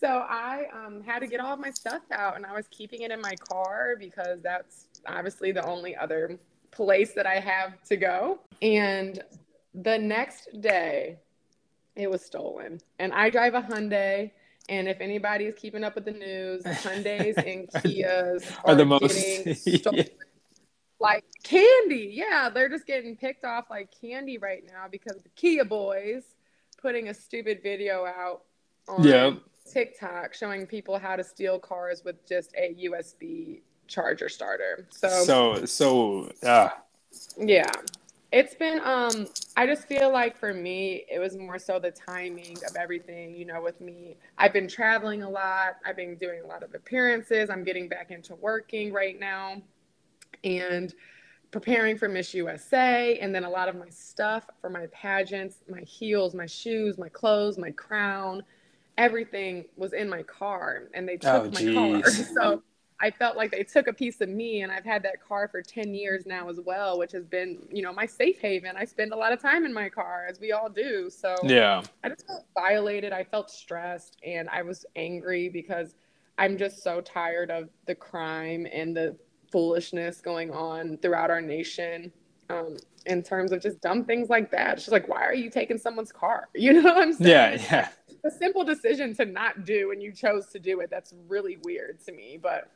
so 0.00 0.08
I 0.08 0.64
um, 0.74 1.02
had 1.02 1.20
to 1.20 1.26
get 1.26 1.40
all 1.40 1.54
of 1.54 1.60
my 1.60 1.70
stuff 1.70 2.02
out, 2.12 2.36
and 2.36 2.44
I 2.44 2.52
was 2.52 2.66
keeping 2.70 3.02
it 3.02 3.10
in 3.10 3.20
my 3.20 3.34
car 3.48 3.94
because 3.98 4.40
that's 4.42 4.86
obviously 5.06 5.52
the 5.52 5.64
only 5.64 5.96
other 5.96 6.38
place 6.70 7.12
that 7.14 7.26
I 7.26 7.40
have 7.40 7.82
to 7.84 7.96
go. 7.96 8.40
And 8.60 9.22
the 9.74 9.98
next 9.98 10.60
day, 10.60 11.16
it 11.94 12.10
was 12.10 12.22
stolen. 12.22 12.80
And 12.98 13.12
I 13.12 13.30
drive 13.30 13.54
a 13.54 13.62
Hyundai. 13.62 14.32
And 14.68 14.88
if 14.88 15.00
anybody 15.00 15.44
is 15.44 15.54
keeping 15.54 15.84
up 15.84 15.94
with 15.94 16.04
the 16.04 16.12
news, 16.12 16.62
Hyundais 16.64 17.36
and 17.36 17.68
Kias 17.82 18.52
are, 18.64 18.72
are 18.72 18.74
the 18.74 18.84
most 18.84 19.86
yeah. 19.92 20.02
like 21.00 21.24
candy. 21.42 22.10
Yeah, 22.12 22.48
they're 22.52 22.68
just 22.68 22.86
getting 22.86 23.16
picked 23.16 23.44
off 23.44 23.66
like 23.70 23.90
candy 24.00 24.38
right 24.38 24.64
now 24.66 24.86
because 24.90 25.16
the 25.22 25.28
Kia 25.30 25.64
boys 25.64 26.22
putting 26.80 27.08
a 27.08 27.14
stupid 27.14 27.60
video 27.62 28.04
out 28.06 28.42
on 28.88 29.02
yeah. 29.02 29.32
TikTok 29.70 30.34
showing 30.34 30.66
people 30.66 30.98
how 30.98 31.16
to 31.16 31.24
steal 31.24 31.58
cars 31.58 32.02
with 32.04 32.26
just 32.26 32.54
a 32.56 32.74
USB 32.84 33.60
charger 33.88 34.28
starter. 34.28 34.86
So 34.90 35.08
so 35.24 35.64
so 35.64 36.32
uh 36.42 36.70
yeah. 37.38 37.70
It's 38.32 38.54
been 38.54 38.80
um 38.80 39.28
I 39.56 39.66
just 39.66 39.86
feel 39.86 40.12
like 40.12 40.36
for 40.36 40.52
me 40.52 41.04
it 41.10 41.18
was 41.18 41.36
more 41.36 41.58
so 41.58 41.78
the 41.78 41.90
timing 41.90 42.56
of 42.68 42.76
everything, 42.76 43.34
you 43.34 43.44
know, 43.44 43.62
with 43.62 43.80
me. 43.80 44.16
I've 44.38 44.52
been 44.52 44.68
traveling 44.68 45.22
a 45.22 45.30
lot. 45.30 45.76
I've 45.84 45.96
been 45.96 46.16
doing 46.16 46.42
a 46.42 46.46
lot 46.46 46.62
of 46.62 46.74
appearances. 46.74 47.50
I'm 47.50 47.64
getting 47.64 47.88
back 47.88 48.10
into 48.10 48.34
working 48.34 48.92
right 48.92 49.18
now 49.18 49.62
and 50.46 50.94
preparing 51.50 51.98
for 51.98 52.08
Miss 52.08 52.32
USA 52.34 53.18
and 53.18 53.34
then 53.34 53.44
a 53.44 53.50
lot 53.50 53.68
of 53.68 53.76
my 53.76 53.88
stuff 53.90 54.46
for 54.60 54.70
my 54.70 54.86
pageants, 54.92 55.58
my 55.68 55.80
heels, 55.80 56.34
my 56.34 56.46
shoes, 56.46 56.98
my 56.98 57.08
clothes, 57.08 57.58
my 57.58 57.70
crown, 57.72 58.42
everything 58.96 59.64
was 59.76 59.92
in 59.92 60.08
my 60.08 60.22
car 60.22 60.84
and 60.94 61.08
they 61.08 61.16
took 61.16 61.44
oh, 61.44 61.50
my 61.50 62.00
car. 62.02 62.10
So 62.12 62.62
I 62.98 63.10
felt 63.10 63.36
like 63.36 63.50
they 63.50 63.62
took 63.62 63.88
a 63.88 63.92
piece 63.92 64.20
of 64.22 64.28
me 64.28 64.62
and 64.62 64.72
I've 64.72 64.84
had 64.84 65.02
that 65.02 65.22
car 65.26 65.48
for 65.48 65.60
10 65.60 65.92
years 65.92 66.24
now 66.24 66.48
as 66.48 66.60
well, 66.64 66.98
which 66.98 67.12
has 67.12 67.26
been, 67.26 67.58
you 67.70 67.82
know, 67.82 67.92
my 67.92 68.06
safe 68.06 68.40
haven. 68.40 68.74
I 68.76 68.84
spend 68.84 69.12
a 69.12 69.16
lot 69.16 69.32
of 69.32 69.40
time 69.40 69.66
in 69.66 69.72
my 69.72 69.88
car 69.88 70.26
as 70.28 70.40
we 70.40 70.52
all 70.52 70.70
do. 70.70 71.10
So 71.10 71.34
yeah, 71.42 71.82
I 72.04 72.08
just 72.08 72.26
felt 72.26 72.46
violated. 72.54 73.12
I 73.12 73.24
felt 73.24 73.50
stressed 73.50 74.16
and 74.24 74.48
I 74.48 74.62
was 74.62 74.86
angry 74.94 75.48
because 75.48 75.94
I'm 76.38 76.56
just 76.56 76.82
so 76.82 77.00
tired 77.00 77.50
of 77.50 77.68
the 77.86 77.94
crime 77.94 78.66
and 78.72 78.96
the 78.96 79.16
foolishness 79.56 80.20
going 80.20 80.50
on 80.50 80.98
throughout 80.98 81.30
our 81.30 81.40
nation. 81.40 82.12
Um, 82.50 82.76
in 83.06 83.22
terms 83.22 83.52
of 83.52 83.62
just 83.62 83.80
dumb 83.80 84.04
things 84.04 84.28
like 84.28 84.50
that. 84.50 84.74
It's 84.74 84.82
just 84.82 84.92
like, 84.92 85.08
why 85.08 85.24
are 85.24 85.32
you 85.32 85.48
taking 85.48 85.78
someone's 85.78 86.12
car? 86.12 86.48
You 86.54 86.74
know 86.74 86.82
what 86.82 86.98
I'm 86.98 87.12
saying? 87.14 87.60
Yeah, 87.60 87.62
yeah. 87.70 87.88
a 88.22 88.30
simple 88.30 88.64
decision 88.64 89.14
to 89.14 89.24
not 89.24 89.64
do 89.64 89.92
and 89.92 90.02
you 90.02 90.12
chose 90.12 90.46
to 90.48 90.58
do 90.58 90.80
it. 90.80 90.90
That's 90.90 91.14
really 91.26 91.56
weird 91.62 92.04
to 92.04 92.12
me, 92.12 92.38
but 92.40 92.70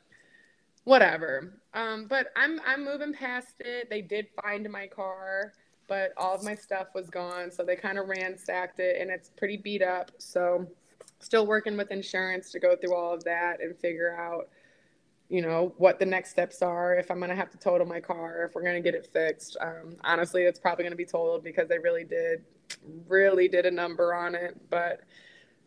whatever. 0.85 1.61
Um, 1.74 2.07
but 2.09 2.28
I'm 2.35 2.61
I'm 2.66 2.83
moving 2.83 3.12
past 3.12 3.57
it. 3.61 3.91
They 3.91 4.01
did 4.01 4.28
find 4.43 4.68
my 4.70 4.87
car, 4.87 5.53
but 5.87 6.14
all 6.16 6.35
of 6.35 6.43
my 6.43 6.55
stuff 6.55 6.89
was 6.95 7.11
gone, 7.11 7.51
so 7.51 7.62
they 7.62 7.76
kind 7.76 7.99
of 7.99 8.09
ransacked 8.09 8.81
it 8.81 9.03
and 9.03 9.11
it's 9.11 9.28
pretty 9.37 9.59
beat 9.59 9.83
up. 9.83 10.12
So 10.16 10.66
still 11.18 11.47
working 11.47 11.76
with 11.76 11.91
insurance 11.91 12.51
to 12.53 12.59
go 12.59 12.74
through 12.74 12.95
all 12.95 13.12
of 13.12 13.24
that 13.24 13.61
and 13.61 13.76
figure 13.76 14.16
out 14.16 14.49
you 15.31 15.41
know 15.41 15.72
what 15.78 15.99
the 15.99 16.05
next 16.05 16.31
steps 16.31 16.61
are 16.61 16.97
if 16.97 17.11
i'm 17.11 17.18
going 17.18 17.31
to 17.31 17.37
have 17.37 17.51
to 17.51 17.57
total 17.57 17.87
my 17.87 18.01
car 18.01 18.45
if 18.45 18.55
we're 18.55 18.62
going 18.62 18.74
to 18.74 18.81
get 18.81 18.95
it 18.95 19.09
fixed. 19.12 19.57
Um, 19.61 19.97
honestly 20.05 20.43
it's 20.43 20.59
probably 20.59 20.83
going 20.83 20.93
to 20.93 20.97
be 20.97 21.07
totaled 21.07 21.43
because 21.43 21.68
they 21.68 21.78
really 21.78 22.05
did 22.05 22.45
really 23.09 23.49
did 23.49 23.66
a 23.66 23.70
number 23.70 24.14
on 24.14 24.35
it. 24.35 24.57
But 24.68 25.01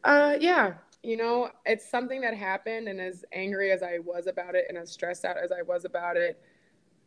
uh, 0.03 0.35
yeah 0.39 0.73
you 1.01 1.17
know 1.17 1.49
it's 1.65 1.89
something 1.89 2.21
that 2.21 2.35
happened 2.35 2.87
and 2.87 3.01
as 3.01 3.25
angry 3.33 3.71
as 3.71 3.83
i 3.83 3.99
was 3.99 4.27
about 4.27 4.55
it 4.55 4.65
and 4.69 4.77
as 4.77 4.89
stressed 4.89 5.25
out 5.25 5.35
as 5.37 5.51
i 5.51 5.61
was 5.61 5.83
about 5.83 6.15
it 6.15 6.41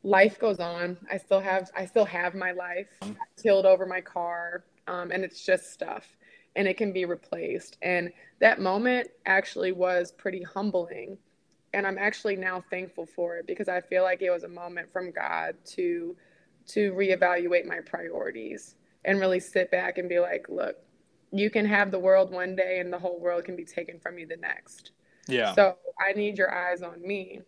life 0.03 0.39
goes 0.39 0.61
on. 0.61 0.97
I 1.11 1.19
still 1.19 1.41
have 1.41 1.71
i 1.77 1.85
still 1.85 2.05
have 2.05 2.35
my 2.35 2.53
life 2.53 2.89
killed 3.43 3.67
over 3.67 3.87
my 3.87 4.01
car 4.01 4.65
um, 4.87 5.11
and 5.11 5.25
it's 5.25 5.45
just 5.45 5.73
stuff 5.73 6.17
and 6.55 6.67
it 6.67 6.77
can 6.79 6.93
be 6.93 7.05
replaced. 7.05 7.77
And 7.83 8.11
that 8.41 8.61
moment 8.61 9.09
actually 9.27 9.73
was 9.73 10.13
pretty 10.13 10.43
humbling 10.43 11.19
and 11.73 11.87
I'm 11.87 11.99
actually 11.99 12.37
now 12.37 12.65
thankful 12.71 13.07
for 13.07 13.37
it 13.37 13.47
because 13.47 13.69
I 13.69 13.81
feel 13.81 14.03
like 14.03 14.23
it 14.23 14.31
was 14.31 14.45
a 14.45 14.49
moment 14.49 14.93
from 14.93 15.11
God 15.11 15.57
to 15.75 16.17
to 16.69 16.93
reevaluate 16.93 17.65
my 17.65 17.79
priorities 17.81 18.75
and 19.05 19.21
really 19.21 19.39
sit 19.39 19.71
back 19.71 19.99
and 19.99 20.09
be 20.09 20.19
like, 20.19 20.47
look, 20.49 20.77
you 21.31 21.49
can 21.49 21.65
have 21.65 21.91
the 21.91 21.99
world 21.99 22.33
one 22.33 22.57
day 22.57 22.81
and 22.81 22.93
the 22.93 22.99
whole 22.99 23.21
world 23.21 23.45
can 23.45 23.55
be 23.55 23.65
taken 23.65 24.01
from 24.01 24.19
you 24.19 24.27
the 24.27 24.37
next. 24.37 24.91
Yeah. 25.29 25.55
So 25.55 25.77
I 26.05 26.13
need 26.13 26.39
your 26.39 26.53
eyes 26.53 26.83
on 26.83 27.01
me. 27.07 27.41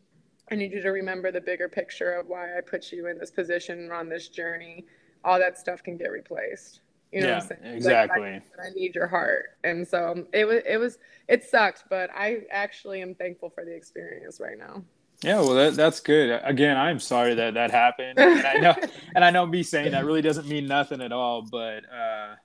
I 0.50 0.54
need 0.54 0.72
you 0.72 0.80
to 0.82 0.90
remember 0.90 1.30
the 1.30 1.40
bigger 1.40 1.68
picture 1.68 2.12
of 2.14 2.26
why 2.28 2.56
I 2.56 2.60
put 2.60 2.92
you 2.92 3.08
in 3.08 3.18
this 3.18 3.30
position 3.30 3.90
on 3.92 4.08
this 4.08 4.28
journey. 4.28 4.86
All 5.24 5.38
that 5.38 5.58
stuff 5.58 5.82
can 5.82 5.96
get 5.96 6.10
replaced. 6.10 6.80
You 7.12 7.22
know 7.22 7.28
yeah, 7.28 7.34
what 7.34 7.42
I'm 7.42 7.48
saying? 7.62 7.74
Exactly. 7.76 8.32
Like, 8.32 8.42
I, 8.60 8.66
I, 8.66 8.70
need 8.74 8.94
your 8.94 9.06
heart. 9.06 9.56
And 9.64 9.86
so 9.86 10.26
it 10.32 10.44
was 10.44 10.62
it 10.66 10.76
was 10.76 10.98
it 11.26 11.44
sucked, 11.44 11.84
but 11.88 12.10
I 12.14 12.42
actually 12.50 13.00
am 13.00 13.14
thankful 13.14 13.50
for 13.50 13.64
the 13.64 13.74
experience 13.74 14.40
right 14.40 14.58
now. 14.58 14.82
Yeah, 15.22 15.40
well, 15.40 15.54
that, 15.54 15.74
that's 15.74 15.98
good. 15.98 16.40
Again, 16.44 16.76
I'm 16.76 17.00
sorry 17.00 17.34
that 17.34 17.54
that 17.54 17.72
happened, 17.72 18.20
and 18.20 18.46
I 18.46 18.54
know, 18.54 18.74
and 19.16 19.24
I 19.24 19.30
know 19.30 19.46
me 19.46 19.64
saying 19.64 19.90
that 19.90 20.04
really 20.04 20.22
doesn't 20.22 20.46
mean 20.46 20.66
nothing 20.66 21.00
at 21.00 21.10
all. 21.10 21.42
But 21.42 21.84
uh, 21.92 22.36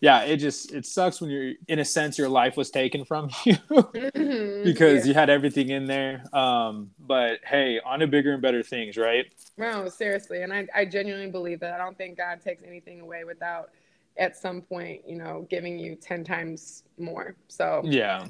yeah, 0.00 0.24
it 0.24 0.36
just 0.36 0.72
it 0.72 0.84
sucks 0.84 1.22
when 1.22 1.30
you're 1.30 1.54
in 1.68 1.78
a 1.78 1.84
sense 1.84 2.18
your 2.18 2.28
life 2.28 2.56
was 2.56 2.70
taken 2.70 3.06
from 3.06 3.30
you 3.46 3.54
mm-hmm. 3.54 4.62
because 4.62 5.04
yeah. 5.04 5.08
you 5.08 5.14
had 5.14 5.30
everything 5.30 5.70
in 5.70 5.86
there. 5.86 6.22
Um, 6.34 6.90
but 6.98 7.38
hey, 7.44 7.80
on 7.84 8.00
to 8.00 8.06
bigger 8.06 8.34
and 8.34 8.42
better 8.42 8.62
things, 8.62 8.98
right? 8.98 9.24
No, 9.56 9.88
seriously, 9.88 10.42
and 10.42 10.52
I 10.52 10.66
I 10.74 10.84
genuinely 10.84 11.30
believe 11.30 11.60
that. 11.60 11.72
I 11.72 11.78
don't 11.78 11.96
think 11.96 12.18
God 12.18 12.42
takes 12.42 12.62
anything 12.62 13.00
away 13.00 13.24
without 13.24 13.70
at 14.18 14.36
some 14.36 14.60
point, 14.60 15.02
you 15.06 15.16
know, 15.16 15.46
giving 15.48 15.78
you 15.78 15.94
10 15.94 16.24
times 16.24 16.82
more. 16.98 17.36
So, 17.48 17.82
yeah. 17.84 18.26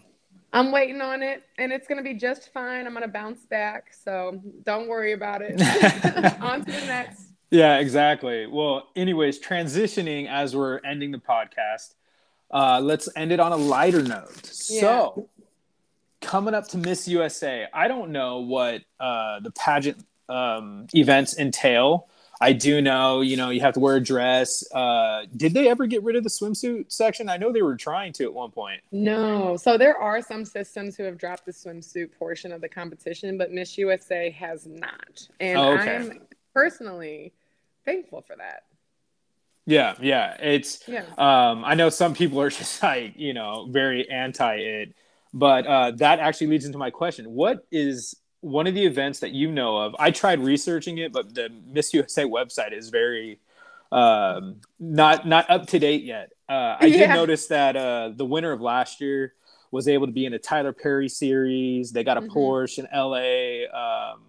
I'm 0.53 0.72
waiting 0.72 1.01
on 1.01 1.22
it 1.22 1.43
and 1.59 1.72
it's 1.72 1.86
going 1.86 1.99
to 1.99 2.05
be 2.05 2.14
just 2.14 2.53
fine. 2.53 2.86
I'm 2.86 2.93
going 2.93 3.03
to 3.03 3.09
bounce 3.09 3.45
back. 3.47 3.93
So, 3.93 4.41
don't 4.64 4.89
worry 4.89 5.12
about 5.12 5.43
it. 5.43 5.61
on 6.41 6.64
to 6.64 6.70
the 6.70 6.86
next. 6.86 7.28
Yeah, 7.51 7.78
exactly. 7.78 8.47
Well, 8.47 8.89
anyways, 8.95 9.41
transitioning 9.41 10.28
as 10.28 10.55
we're 10.55 10.80
ending 10.80 11.12
the 11.12 11.18
podcast, 11.18 11.95
uh, 12.51 12.80
let's 12.82 13.09
end 13.16 13.32
it 13.32 13.41
on 13.41 13.53
a 13.53 13.57
lighter 13.57 14.03
note. 14.03 14.53
Yeah. 14.68 14.80
So, 14.80 15.28
coming 16.20 16.55
up 16.55 16.68
to 16.68 16.78
Miss 16.78 17.09
USA, 17.09 17.66
I 17.72 17.89
don't 17.89 18.11
know 18.11 18.39
what 18.39 18.82
uh, 19.01 19.41
the 19.41 19.51
pageant 19.51 20.05
um, 20.28 20.86
events 20.95 21.39
entail 21.39 22.09
I 22.41 22.53
do 22.53 22.80
know, 22.80 23.20
you 23.20 23.36
know, 23.36 23.51
you 23.51 23.61
have 23.61 23.74
to 23.74 23.80
wear 23.80 23.97
a 23.97 24.01
dress. 24.01 24.64
Uh, 24.72 25.22
did 25.36 25.55
they 25.55 25.68
ever 25.68 25.86
get 25.86 26.03
rid 26.05 26.14
of 26.14 26.22
the 26.22 26.30
swimsuit 26.30 26.93
section? 26.93 27.28
I 27.28 27.36
know 27.36 27.53
they 27.53 27.62
were 27.62 27.76
trying 27.76 28.12
to 28.14 28.24
at 28.24 28.32
one 28.32 28.51
point. 28.51 28.80
No. 28.93 29.57
So 29.57 29.76
there 29.76 29.97
are 29.97 30.22
some 30.22 30.45
systems 30.45 30.97
who 30.97 31.03
have 31.05 31.18
dropped 31.18 31.47
the 31.47 31.53
swimsuit 31.53 32.11
portion 32.16 32.53
of 32.53 32.61
the 32.61 32.68
competition, 32.68 33.39
but 33.39 33.51
Miss 33.51 33.76
USA 33.76 34.30
has 34.30 34.66
not. 34.66 35.28
And 35.41 35.59
oh, 35.59 35.72
okay. 35.72 35.97
I'm 35.97 36.20
personally 36.55 37.32
thankful 37.84 38.22
for 38.22 38.36
that. 38.36 38.64
Yeah, 39.66 39.97
yeah. 40.01 40.36
It's 40.41 40.82
yeah. 40.89 41.05
um 41.18 41.64
I 41.64 41.74
know 41.74 41.91
some 41.91 42.14
people 42.14 42.41
are 42.41 42.51
just 42.61 42.82
like, 42.82 43.14
you 43.16 43.34
know, 43.34 43.66
very 43.68 44.09
anti 44.09 44.55
it, 44.55 44.95
but 45.34 45.66
uh 45.66 45.91
that 45.97 46.20
actually 46.20 46.49
leads 46.49 46.64
into 46.64 46.78
my 46.78 46.91
question. 46.91 47.32
What 47.32 47.66
is 47.70 48.14
one 48.41 48.66
of 48.66 48.74
the 48.74 48.84
events 48.84 49.20
that 49.20 49.32
you 49.32 49.51
know 49.51 49.76
of, 49.78 49.97
I 49.99 50.11
tried 50.11 50.41
researching 50.41 50.99
it, 50.99 51.12
but 51.12 51.34
the 51.34 51.51
Miss 51.66 51.93
USA 51.95 52.24
website 52.24 52.72
is 52.72 52.91
very 52.91 53.41
um, 53.91 54.61
not 54.78 55.26
not 55.26 55.51
up 55.51 55.66
to 55.68 55.78
date 55.78 56.05
yet. 56.05 56.32
Uh, 56.49 56.76
I 56.80 56.86
yeah. 56.86 56.99
did 56.99 57.09
notice 57.11 57.47
that 57.49 57.76
uh, 57.76 58.11
the 58.14 58.24
winner 58.24 58.53
of 58.53 58.61
last 58.61 59.01
year 59.01 59.34
was 59.70 59.89
able 59.89 60.07
to 60.07 60.12
be 60.12 60.24
in 60.24 60.32
a 60.32 60.39
Tyler 60.39 60.72
Perry 60.72 61.09
series. 61.09 61.93
They 61.93 62.05
got 62.05 62.16
a 62.16 62.22
mm-hmm. 62.22 62.36
Porsche 62.36 62.78
in 62.78 62.89
LA 62.95 64.12
um, 64.12 64.20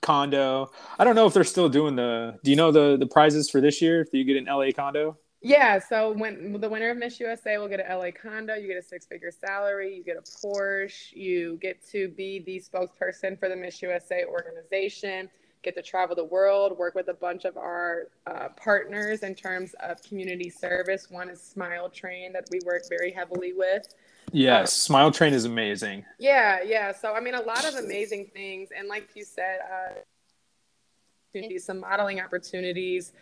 condo. 0.00 0.70
I 0.98 1.04
don't 1.04 1.14
know 1.14 1.26
if 1.26 1.34
they're 1.34 1.44
still 1.44 1.68
doing 1.68 1.96
the. 1.96 2.38
Do 2.44 2.50
you 2.50 2.56
know 2.56 2.72
the 2.72 2.96
the 2.96 3.06
prizes 3.06 3.50
for 3.50 3.60
this 3.60 3.82
year? 3.82 4.00
If 4.00 4.08
you 4.12 4.24
get 4.24 4.36
an 4.36 4.46
LA 4.46 4.70
condo. 4.74 5.18
Yeah, 5.44 5.78
so 5.78 6.12
when 6.12 6.58
the 6.58 6.70
winner 6.70 6.88
of 6.88 6.96
Miss 6.96 7.20
USA 7.20 7.58
will 7.58 7.68
get 7.68 7.78
an 7.78 7.98
LA 7.98 8.10
condo, 8.10 8.54
you 8.54 8.66
get 8.66 8.78
a 8.78 8.82
six 8.82 9.04
figure 9.04 9.30
salary, 9.30 9.94
you 9.94 10.02
get 10.02 10.16
a 10.16 10.22
Porsche, 10.22 11.12
you 11.12 11.58
get 11.60 11.86
to 11.90 12.08
be 12.08 12.42
the 12.46 12.62
spokesperson 12.62 13.38
for 13.38 13.50
the 13.50 13.54
Miss 13.54 13.82
USA 13.82 14.24
organization, 14.24 15.28
get 15.62 15.74
to 15.74 15.82
travel 15.82 16.16
the 16.16 16.24
world, 16.24 16.78
work 16.78 16.94
with 16.94 17.08
a 17.08 17.14
bunch 17.14 17.44
of 17.44 17.58
our 17.58 18.08
uh, 18.26 18.48
partners 18.56 19.22
in 19.22 19.34
terms 19.34 19.74
of 19.80 20.02
community 20.02 20.48
service. 20.48 21.08
One 21.10 21.28
is 21.28 21.42
Smile 21.42 21.90
Train 21.90 22.32
that 22.32 22.46
we 22.50 22.60
work 22.64 22.84
very 22.88 23.12
heavily 23.12 23.52
with. 23.52 23.86
Yes, 24.32 24.62
um, 24.62 24.94
Smile 24.94 25.10
Train 25.10 25.34
is 25.34 25.44
amazing. 25.44 26.06
Yeah, 26.18 26.62
yeah. 26.64 26.90
So, 26.90 27.12
I 27.12 27.20
mean, 27.20 27.34
a 27.34 27.42
lot 27.42 27.66
of 27.66 27.74
amazing 27.74 28.30
things. 28.32 28.70
And 28.74 28.88
like 28.88 29.10
you 29.14 29.24
said, 29.24 29.58
uh, 29.60 30.00
some 31.58 31.80
modeling 31.80 32.20
opportunities 32.20 33.12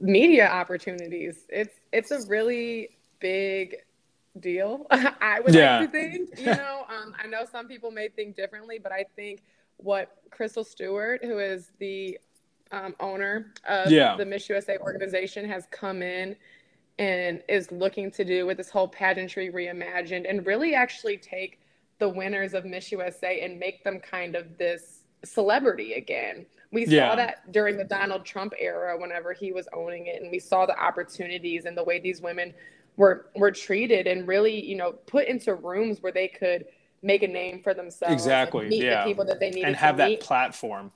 media 0.00 0.48
opportunities. 0.48 1.46
It's 1.48 1.74
it's 1.92 2.10
a 2.10 2.20
really 2.28 2.90
big 3.20 3.76
deal. 4.40 4.86
I 4.90 5.40
would 5.40 5.54
yeah. 5.54 5.80
like 5.80 5.92
to 5.92 5.98
think, 5.98 6.38
you 6.38 6.46
know, 6.46 6.84
um, 6.88 7.14
I 7.22 7.26
know 7.26 7.44
some 7.50 7.66
people 7.66 7.90
may 7.90 8.08
think 8.08 8.36
differently, 8.36 8.78
but 8.78 8.92
I 8.92 9.04
think 9.16 9.42
what 9.78 10.16
Crystle 10.30 10.66
Stewart, 10.66 11.24
who 11.24 11.38
is 11.38 11.70
the 11.78 12.18
um, 12.72 12.94
owner 13.00 13.52
of 13.66 13.90
yeah. 13.90 14.16
the 14.16 14.24
Miss 14.24 14.48
USA 14.48 14.78
organization, 14.78 15.48
has 15.48 15.66
come 15.70 16.02
in 16.02 16.36
and 16.98 17.42
is 17.48 17.70
looking 17.70 18.10
to 18.10 18.24
do 18.24 18.44
with 18.44 18.56
this 18.56 18.70
whole 18.70 18.88
pageantry 18.88 19.50
reimagined 19.50 20.28
and 20.28 20.44
really 20.46 20.74
actually 20.74 21.16
take 21.16 21.60
the 21.98 22.08
winners 22.08 22.54
of 22.54 22.64
Miss 22.64 22.90
USA 22.92 23.40
and 23.40 23.58
make 23.58 23.84
them 23.84 24.00
kind 24.00 24.34
of 24.34 24.58
this 24.58 24.97
celebrity 25.24 25.94
again. 25.94 26.46
We 26.70 26.86
yeah. 26.86 27.10
saw 27.10 27.16
that 27.16 27.50
during 27.52 27.76
the 27.76 27.84
Donald 27.84 28.24
Trump 28.24 28.52
era 28.58 28.98
whenever 28.98 29.32
he 29.32 29.52
was 29.52 29.66
owning 29.72 30.06
it 30.06 30.22
and 30.22 30.30
we 30.30 30.38
saw 30.38 30.66
the 30.66 30.78
opportunities 30.78 31.64
and 31.64 31.76
the 31.76 31.84
way 31.84 31.98
these 31.98 32.20
women 32.20 32.52
were 32.96 33.26
were 33.34 33.50
treated 33.50 34.06
and 34.06 34.28
really, 34.28 34.64
you 34.64 34.76
know, 34.76 34.92
put 34.92 35.26
into 35.26 35.54
rooms 35.54 36.02
where 36.02 36.12
they 36.12 36.28
could 36.28 36.66
make 37.02 37.22
a 37.22 37.28
name 37.28 37.62
for 37.62 37.72
themselves. 37.74 38.12
Exactly. 38.12 38.68
yeah. 38.76 39.04
people 39.04 39.24
that 39.24 39.40
they 39.40 39.50
needed 39.50 39.64
and 39.64 39.76
have 39.76 39.96
that 39.96 40.10
meet. 40.10 40.20
platform. 40.20 40.92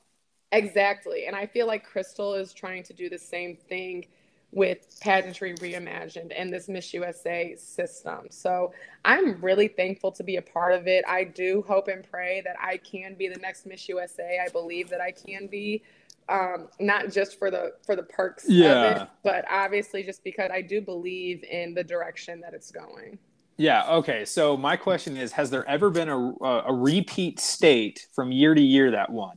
Exactly. 0.50 1.26
And 1.26 1.34
I 1.34 1.46
feel 1.46 1.66
like 1.66 1.88
Crystle 1.88 2.38
is 2.38 2.52
trying 2.52 2.82
to 2.84 2.92
do 2.92 3.08
the 3.08 3.18
same 3.18 3.56
thing 3.56 4.06
with 4.52 5.00
pageantry 5.00 5.54
reimagined 5.54 6.30
and 6.36 6.52
this 6.52 6.68
Miss 6.68 6.92
USA 6.92 7.56
system. 7.56 8.26
So 8.30 8.72
I'm 9.04 9.40
really 9.40 9.66
thankful 9.66 10.12
to 10.12 10.22
be 10.22 10.36
a 10.36 10.42
part 10.42 10.74
of 10.74 10.86
it. 10.86 11.04
I 11.08 11.24
do 11.24 11.64
hope 11.66 11.88
and 11.88 12.06
pray 12.08 12.42
that 12.44 12.56
I 12.60 12.76
can 12.76 13.14
be 13.14 13.28
the 13.28 13.40
next 13.40 13.66
Miss 13.66 13.88
USA. 13.88 14.40
I 14.46 14.50
believe 14.50 14.90
that 14.90 15.00
I 15.00 15.10
can 15.10 15.46
be. 15.46 15.82
Um, 16.28 16.68
not 16.78 17.10
just 17.10 17.36
for 17.36 17.50
the 17.50 17.72
for 17.84 17.96
the 17.96 18.04
perks 18.04 18.44
yeah. 18.48 18.66
of 18.66 19.02
it, 19.02 19.08
but 19.24 19.44
obviously 19.50 20.04
just 20.04 20.22
because 20.22 20.50
I 20.52 20.62
do 20.62 20.80
believe 20.80 21.42
in 21.42 21.74
the 21.74 21.82
direction 21.82 22.40
that 22.42 22.54
it's 22.54 22.70
going. 22.70 23.18
Yeah. 23.56 23.84
Okay. 23.88 24.24
So 24.24 24.56
my 24.56 24.76
question 24.76 25.16
is: 25.16 25.32
Has 25.32 25.50
there 25.50 25.68
ever 25.68 25.90
been 25.90 26.08
a 26.08 26.18
a 26.44 26.72
repeat 26.72 27.40
state 27.40 28.06
from 28.12 28.30
year 28.30 28.54
to 28.54 28.60
year 28.60 28.92
that 28.92 29.10
won? 29.10 29.36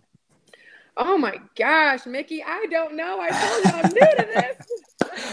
Oh 0.98 1.18
my 1.18 1.42
gosh, 1.56 2.06
Mickey, 2.06 2.44
I 2.44 2.68
don't 2.70 2.96
know. 2.96 3.20
I 3.20 3.30
told 3.30 3.66
you 3.66 3.72
I'm 3.72 3.90
new 3.90 4.24
to 4.24 4.32
this. 4.34 4.68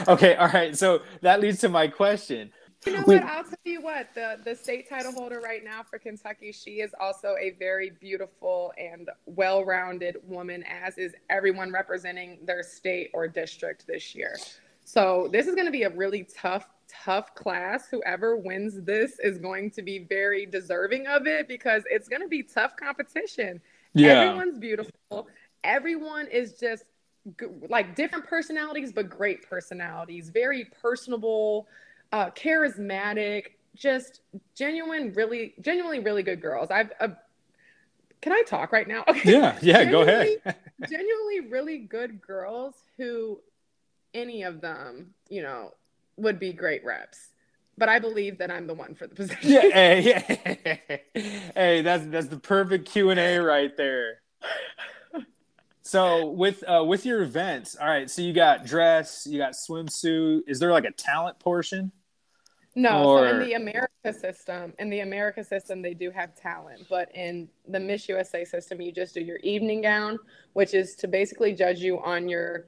okay, 0.09 0.35
all 0.37 0.49
right. 0.49 0.77
So 0.77 1.03
that 1.21 1.41
leads 1.41 1.61
to 1.61 1.69
my 1.69 1.89
question. 1.89 2.53
You 2.87 2.95
know 2.95 3.03
what? 3.03 3.23
I'll 3.23 3.45
tell 3.45 3.55
you 3.65 3.81
what. 3.81 4.09
The 4.15 4.39
the 4.45 4.57
state 4.57 4.89
title 4.89 5.13
holder 5.13 5.41
right 5.41 5.63
now 5.63 5.83
for 5.89 5.99
Kentucky, 5.99 6.51
she 6.51 6.81
is 6.81 6.91
also 6.99 7.37
a 7.41 7.51
very 7.59 7.93
beautiful 8.01 8.73
and 8.77 9.09
well-rounded 9.27 10.17
woman, 10.25 10.65
as 10.65 10.99
is 10.99 11.13
everyone 11.31 11.71
representing 11.71 12.39
their 12.45 12.65
state 12.65 13.11
or 13.15 13.29
district 13.29 13.87
this 13.87 14.15
year. 14.15 14.37
So 14.85 15.29
this 15.31 15.47
is 15.47 15.55
going 15.55 15.67
to 15.67 15.73
be 15.73 15.85
a 15.85 15.91
really 15.91 16.25
tough, 16.25 16.69
tough 16.89 17.37
class. 17.37 17.87
Whoever 17.89 18.37
wins 18.37 18.83
this 18.83 19.19
is 19.21 19.39
going 19.39 19.71
to 19.73 19.83
be 19.83 20.01
very 20.01 20.45
deserving 20.45 21.07
of 21.07 21.29
it 21.29 21.47
because 21.47 21.85
it's 21.89 22.09
going 22.09 22.23
to 22.23 22.29
be 22.29 22.43
tough 22.43 22.77
competition. 22.77 23.61
Yeah. 23.95 24.23
Everyone's 24.23 24.59
beautiful. 24.59 25.29
Everyone 25.63 26.27
is 26.27 26.55
just 26.55 26.83
like 27.69 27.95
different 27.95 28.27
personalities, 28.27 28.93
but 28.93 29.09
great 29.09 29.49
personalities. 29.49 30.31
Very 30.31 30.67
personable 30.81 31.67
uh, 32.13 32.31
charismatic, 32.31 33.45
just 33.75 34.21
genuine, 34.55 35.13
really, 35.15 35.55
genuinely 35.61 36.01
really 36.01 36.23
good 36.23 36.41
girls. 36.41 36.71
I've, 36.71 36.93
uh, 37.01 37.09
can 38.21 38.33
I 38.33 38.43
talk 38.47 38.73
right 38.73 38.87
now? 38.87 39.05
Okay. 39.09 39.21
Yeah, 39.33 39.59
yeah, 39.63 39.85
go 39.91 40.03
ahead. 40.03 40.41
genuinely 40.89 41.41
really 41.51 41.79
good 41.79 42.21
girls 42.21 42.75
who 42.97 43.41
any 44.15 44.43
of 44.43 44.61
them, 44.61 45.15
you 45.29 45.43
know, 45.43 45.73
would 46.17 46.39
be 46.39 46.53
great 46.53 46.85
reps. 46.85 47.29
But 47.79 47.89
I 47.89 47.99
believe 47.99 48.39
that 48.39 48.51
I'm 48.51 48.67
the 48.67 48.75
one 48.75 48.95
for 48.95 49.07
the 49.07 49.15
position. 49.17 49.39
Yeah, 49.43 49.61
hey, 49.71 51.03
hey, 51.55 51.83
that's 51.83 52.05
that's 52.07 52.27
the 52.27 52.39
perfect 52.39 52.91
Q 52.91 53.11
and 53.11 53.19
A 53.19 53.39
right 53.39 53.75
there. 53.77 54.21
So 55.83 56.29
with 56.29 56.63
uh, 56.69 56.85
with 56.85 57.05
your 57.05 57.23
events, 57.23 57.77
all 57.77 57.89
right. 57.89 58.09
So 58.09 58.23
you 58.23 58.33
got 58.33 58.65
dress, 58.65 59.27
you 59.29 59.39
got 59.39 59.53
swimsuit. 59.53 60.43
Is 60.47 60.59
there 60.59 60.71
like 60.71 60.85
a 60.85 60.93
talent 60.93 61.39
portion? 61.41 61.93
No, 62.75 63.05
or... 63.05 63.29
so 63.29 63.35
in 63.35 63.41
the 63.41 63.53
America 63.55 64.13
system, 64.13 64.73
in 64.79 64.89
the 64.89 65.01
America 65.01 65.45
system, 65.45 65.83
they 65.83 65.93
do 65.93 66.11
have 66.11 66.35
talent, 66.35 66.87
but 66.89 67.15
in 67.15 67.49
the 67.69 67.79
Miss 67.79 68.09
USA 68.09 68.45
system, 68.45 68.81
you 68.81 68.93
just 68.93 69.13
do 69.13 69.21
your 69.21 69.37
evening 69.39 69.83
gown, 69.83 70.19
which 70.55 70.73
is 70.73 70.95
to 70.97 71.09
basically 71.09 71.53
judge 71.53 71.81
you 71.81 72.01
on 72.03 72.29
your 72.29 72.67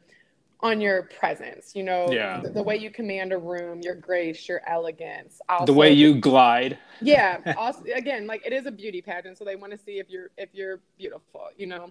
on 0.61 0.81
your 0.81 1.05
presence. 1.05 1.75
You 1.75 1.85
know, 1.85 2.11
yeah. 2.11 2.41
the, 2.41 2.51
the 2.51 2.63
way 2.63 2.77
you 2.77 2.91
command 2.91 3.33
a 3.33 3.39
room, 3.39 3.81
your 3.81 3.95
grace, 3.95 4.49
your 4.49 4.61
elegance, 4.67 5.41
also, 5.49 5.67
the 5.67 5.73
way 5.73 5.93
you 5.93 6.17
glide. 6.17 6.79
Yeah. 7.01 7.39
Also, 7.57 7.85
again, 7.95 8.27
like 8.27 8.45
it 8.45 8.53
is 8.53 8.67
a 8.67 8.73
beauty 8.73 9.01
pageant, 9.01 9.39
so 9.39 9.45
they 9.45 9.57
want 9.57 9.73
to 9.73 9.79
see 9.79 9.99
if 9.99 10.11
you're 10.11 10.31
if 10.37 10.51
you're 10.53 10.81
beautiful. 10.99 11.49
You 11.57 11.69
know. 11.69 11.91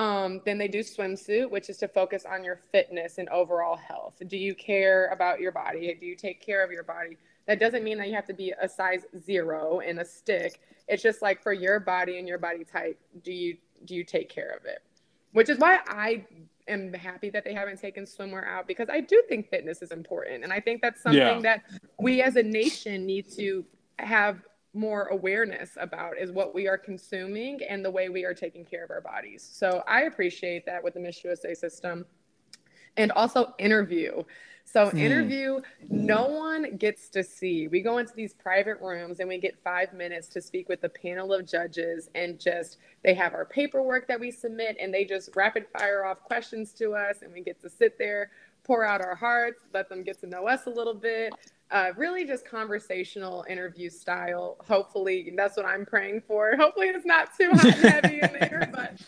Um, 0.00 0.40
then 0.46 0.56
they 0.56 0.66
do 0.66 0.80
swimsuit, 0.80 1.50
which 1.50 1.68
is 1.68 1.76
to 1.76 1.88
focus 1.88 2.24
on 2.24 2.42
your 2.42 2.58
fitness 2.72 3.18
and 3.18 3.28
overall 3.28 3.76
health. 3.76 4.14
Do 4.26 4.38
you 4.38 4.54
care 4.54 5.08
about 5.08 5.40
your 5.40 5.52
body? 5.52 5.94
Do 6.00 6.06
you 6.06 6.16
take 6.16 6.40
care 6.40 6.64
of 6.64 6.72
your 6.72 6.84
body? 6.84 7.18
That 7.46 7.60
doesn't 7.60 7.84
mean 7.84 7.98
that 7.98 8.08
you 8.08 8.14
have 8.14 8.26
to 8.28 8.32
be 8.32 8.54
a 8.62 8.66
size 8.66 9.04
zero 9.20 9.80
in 9.80 9.98
a 9.98 10.04
stick. 10.06 10.58
It's 10.88 11.02
just 11.02 11.20
like 11.20 11.42
for 11.42 11.52
your 11.52 11.80
body 11.80 12.18
and 12.18 12.26
your 12.26 12.38
body 12.38 12.64
type, 12.64 12.98
do 13.22 13.30
you 13.30 13.58
do 13.84 13.94
you 13.94 14.02
take 14.02 14.30
care 14.30 14.56
of 14.58 14.64
it? 14.64 14.78
Which 15.32 15.50
is 15.50 15.58
why 15.58 15.80
I 15.86 16.24
am 16.66 16.94
happy 16.94 17.28
that 17.30 17.44
they 17.44 17.52
haven't 17.52 17.78
taken 17.78 18.04
swimwear 18.04 18.48
out 18.48 18.66
because 18.66 18.88
I 18.88 19.00
do 19.00 19.22
think 19.28 19.50
fitness 19.50 19.82
is 19.82 19.90
important. 19.90 20.44
And 20.44 20.52
I 20.52 20.60
think 20.60 20.80
that's 20.80 21.02
something 21.02 21.20
yeah. 21.20 21.40
that 21.40 21.64
we 21.98 22.22
as 22.22 22.36
a 22.36 22.42
nation 22.42 23.04
need 23.04 23.30
to 23.32 23.66
have 23.98 24.38
more 24.72 25.06
awareness 25.06 25.76
about 25.80 26.18
is 26.18 26.30
what 26.30 26.54
we 26.54 26.68
are 26.68 26.78
consuming 26.78 27.60
and 27.68 27.84
the 27.84 27.90
way 27.90 28.08
we 28.08 28.24
are 28.24 28.34
taking 28.34 28.64
care 28.64 28.84
of 28.84 28.90
our 28.90 29.00
bodies. 29.00 29.48
So 29.50 29.82
I 29.88 30.02
appreciate 30.02 30.64
that 30.66 30.82
with 30.82 30.94
the 30.94 31.00
Miss 31.00 31.24
USA 31.24 31.54
system 31.54 32.06
and 32.96 33.12
also 33.12 33.54
interview. 33.58 34.22
So, 34.64 34.86
mm. 34.86 35.00
interview, 35.00 35.60
no 35.88 36.28
one 36.28 36.76
gets 36.76 37.08
to 37.10 37.24
see. 37.24 37.66
We 37.66 37.80
go 37.80 37.98
into 37.98 38.12
these 38.14 38.34
private 38.34 38.80
rooms 38.80 39.18
and 39.18 39.28
we 39.28 39.38
get 39.38 39.58
five 39.64 39.92
minutes 39.92 40.28
to 40.28 40.40
speak 40.40 40.68
with 40.68 40.84
a 40.84 40.88
panel 40.88 41.32
of 41.32 41.44
judges, 41.44 42.08
and 42.14 42.38
just 42.38 42.78
they 43.02 43.14
have 43.14 43.34
our 43.34 43.44
paperwork 43.44 44.06
that 44.06 44.20
we 44.20 44.30
submit, 44.30 44.76
and 44.80 44.94
they 44.94 45.04
just 45.04 45.30
rapid 45.34 45.66
fire 45.76 46.04
off 46.04 46.22
questions 46.22 46.72
to 46.74 46.94
us, 46.94 47.22
and 47.22 47.32
we 47.32 47.40
get 47.40 47.60
to 47.62 47.68
sit 47.68 47.98
there, 47.98 48.30
pour 48.62 48.84
out 48.84 49.00
our 49.00 49.16
hearts, 49.16 49.64
let 49.74 49.88
them 49.88 50.04
get 50.04 50.20
to 50.20 50.28
know 50.28 50.46
us 50.46 50.66
a 50.66 50.70
little 50.70 50.94
bit. 50.94 51.32
Uh, 51.70 51.92
really, 51.96 52.26
just 52.26 52.44
conversational 52.44 53.44
interview 53.48 53.88
style. 53.88 54.56
Hopefully, 54.66 55.32
that's 55.36 55.56
what 55.56 55.66
I'm 55.66 55.86
praying 55.86 56.22
for. 56.26 56.56
Hopefully, 56.56 56.88
it's 56.88 57.06
not 57.06 57.28
too 57.38 57.50
hot 57.52 57.64
and 57.64 57.74
heavy 57.74 58.20
in 58.20 58.32
there, 58.32 58.68
but 58.74 59.00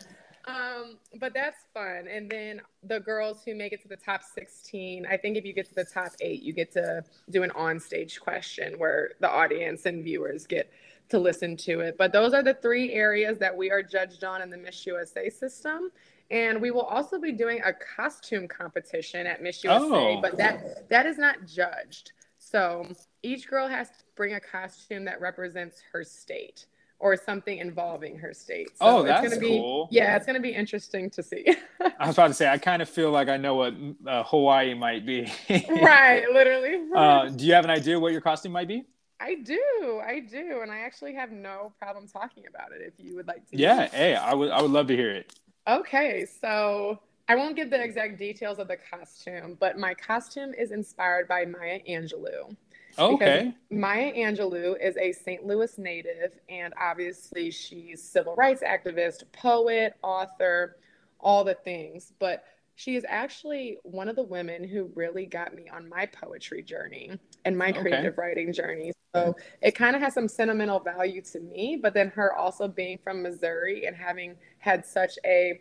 um, 0.47 0.99
but 1.19 1.35
that's 1.35 1.65
fun. 1.73 2.07
And 2.09 2.29
then 2.31 2.61
the 2.83 3.01
girls 3.01 3.43
who 3.45 3.55
make 3.55 3.73
it 3.73 3.83
to 3.83 3.89
the 3.89 3.97
top 3.97 4.23
16, 4.23 5.07
I 5.07 5.17
think 5.17 5.37
if 5.37 5.45
you 5.45 5.53
get 5.53 5.69
to 5.69 5.75
the 5.75 5.85
top 5.85 6.13
eight, 6.21 6.43
you 6.43 6.53
get 6.53 6.73
to 6.73 7.05
do 7.31 7.43
an 7.43 7.53
on-stage 7.53 8.21
question 8.21 8.75
where 8.79 9.13
the 9.21 9.31
audience 9.31 9.87
and 9.87 10.03
viewers 10.03 10.47
get 10.47 10.71
to 11.11 11.19
listen 11.19 11.57
to 11.59 11.81
it. 11.81 11.97
But 11.97 12.13
those 12.13 12.33
are 12.33 12.43
the 12.43 12.55
three 12.55 12.93
areas 12.93 13.39
that 13.39 13.57
we 13.57 13.71
are 13.71 13.83
judged 13.83 14.25
on 14.25 14.43
in 14.43 14.51
the 14.51 14.57
Miss 14.57 14.85
USA 14.87 15.31
system. 15.31 15.91
And 16.31 16.61
we 16.61 16.71
will 16.71 16.83
also 16.83 17.21
be 17.21 17.31
doing 17.33 17.61
a 17.65 17.73
costume 17.73 18.49
competition 18.49 19.27
at 19.27 19.43
Miss 19.43 19.63
USA, 19.63 19.85
oh. 19.85 20.21
but 20.21 20.37
that 20.39 20.89
that 20.89 21.05
is 21.05 21.19
not 21.19 21.45
judged. 21.47 22.13
So 22.53 22.87
each 23.23 23.49
girl 23.49 23.67
has 23.67 23.89
to 23.89 24.05
bring 24.15 24.35
a 24.35 24.41
costume 24.41 25.07
that 25.07 25.21
represents 25.21 25.83
her 25.91 26.05
state 26.05 26.67
or 26.99 27.17
something 27.17 27.59
involving 27.59 28.17
her 28.19 28.35
state. 28.35 28.69
So 28.69 28.75
oh, 28.81 29.03
that's 29.03 29.25
it's 29.25 29.35
gonna 29.35 29.41
be, 29.41 29.59
cool. 29.59 29.89
Yeah, 29.91 30.15
it's 30.17 30.27
going 30.27 30.37
to 30.37 30.43
be 30.43 30.55
interesting 30.55 31.11
to 31.11 31.23
see. 31.23 31.47
I 31.99 32.07
was 32.07 32.17
about 32.17 32.29
to 32.29 32.35
say, 32.35 32.49
I 32.49 32.59
kind 32.59 32.81
of 32.81 32.89
feel 32.89 33.11
like 33.11 33.29
I 33.29 33.39
know 33.39 33.57
what 33.57 33.75
uh, 34.07 34.23
Hawaii 34.25 34.75
might 34.75 35.05
be. 35.05 35.33
right, 35.51 36.25
literally. 36.33 36.81
Uh, 36.93 37.29
do 37.31 37.47
you 37.47 37.55
have 37.55 37.65
an 37.65 37.71
idea 37.71 37.99
what 37.99 38.13
your 38.13 38.21
costume 38.21 38.53
might 38.53 38.69
be? 38.69 38.85
I 39.19 39.37
do, 39.37 40.01
I 40.05 40.21
do, 40.21 40.61
and 40.63 40.71
I 40.71 40.81
actually 40.81 41.15
have 41.15 41.31
no 41.31 41.73
problem 41.79 42.07
talking 42.07 42.45
about 42.47 42.73
it. 42.73 42.83
If 42.83 42.93
you 42.99 43.17
would 43.17 43.27
like 43.27 43.49
to. 43.49 43.57
Yeah, 43.57 43.89
hey, 43.89 44.15
I 44.15 44.35
would, 44.35 44.51
I 44.51 44.61
would 44.61 44.71
love 44.71 44.89
to 44.89 44.97
hear 44.97 45.11
it. 45.11 45.33
Okay, 45.67 46.27
so 46.41 47.01
I 47.29 47.37
won't 47.37 47.57
give 47.57 47.71
the 47.71 47.83
exact 47.83 48.19
details 48.19 48.59
of 48.59 48.69
the 48.69 48.77
costume, 48.77 49.57
but 49.61 49.79
my 49.79 49.95
costume 49.95 50.53
is 50.55 50.73
inspired 50.73 51.29
by 51.29 51.45
Maya 51.45 51.81
Angelou. 51.89 52.57
Oh, 52.99 53.15
okay. 53.15 53.55
Maya 53.71 54.13
Angelou 54.13 54.75
is 54.81 54.97
a 54.97 55.13
St. 55.13 55.47
Louis 55.47 55.79
native, 55.79 56.39
and 56.49 56.75
obviously 56.81 57.51
she's 57.51 58.03
civil 58.03 58.35
rights 58.35 58.63
activist, 58.63 59.25
poet, 59.33 59.95
author, 60.03 60.77
all 61.21 61.45
the 61.45 61.55
things. 61.55 62.13
But 62.19 62.45
she 62.75 62.97
is 62.97 63.05
actually 63.09 63.79
one 63.83 64.09
of 64.09 64.17
the 64.17 64.23
women 64.23 64.65
who 64.65 64.91
really 64.95 65.27
got 65.27 65.55
me 65.55 65.69
on 65.69 65.89
my 65.89 66.07
poetry 66.07 66.63
journey 66.63 67.19
and 67.45 67.57
my 67.57 67.73
creative 67.73 68.15
okay. 68.15 68.21
writing 68.21 68.53
journey. 68.53 68.93
So 69.15 69.37
it 69.61 69.73
kind 69.73 69.95
of 69.95 70.01
has 70.01 70.15
some 70.15 70.27
sentimental 70.27 70.81
value 70.81 71.21
to 71.23 71.41
me, 71.41 71.79
but 71.81 71.93
then 71.93 72.09
her 72.09 72.35
also 72.35 72.67
being 72.67 72.99
from 73.05 73.23
Missouri 73.23 73.87
and 73.87 73.95
having 73.95 74.37
had 74.59 74.87
such 74.87 75.19
a, 75.25 75.61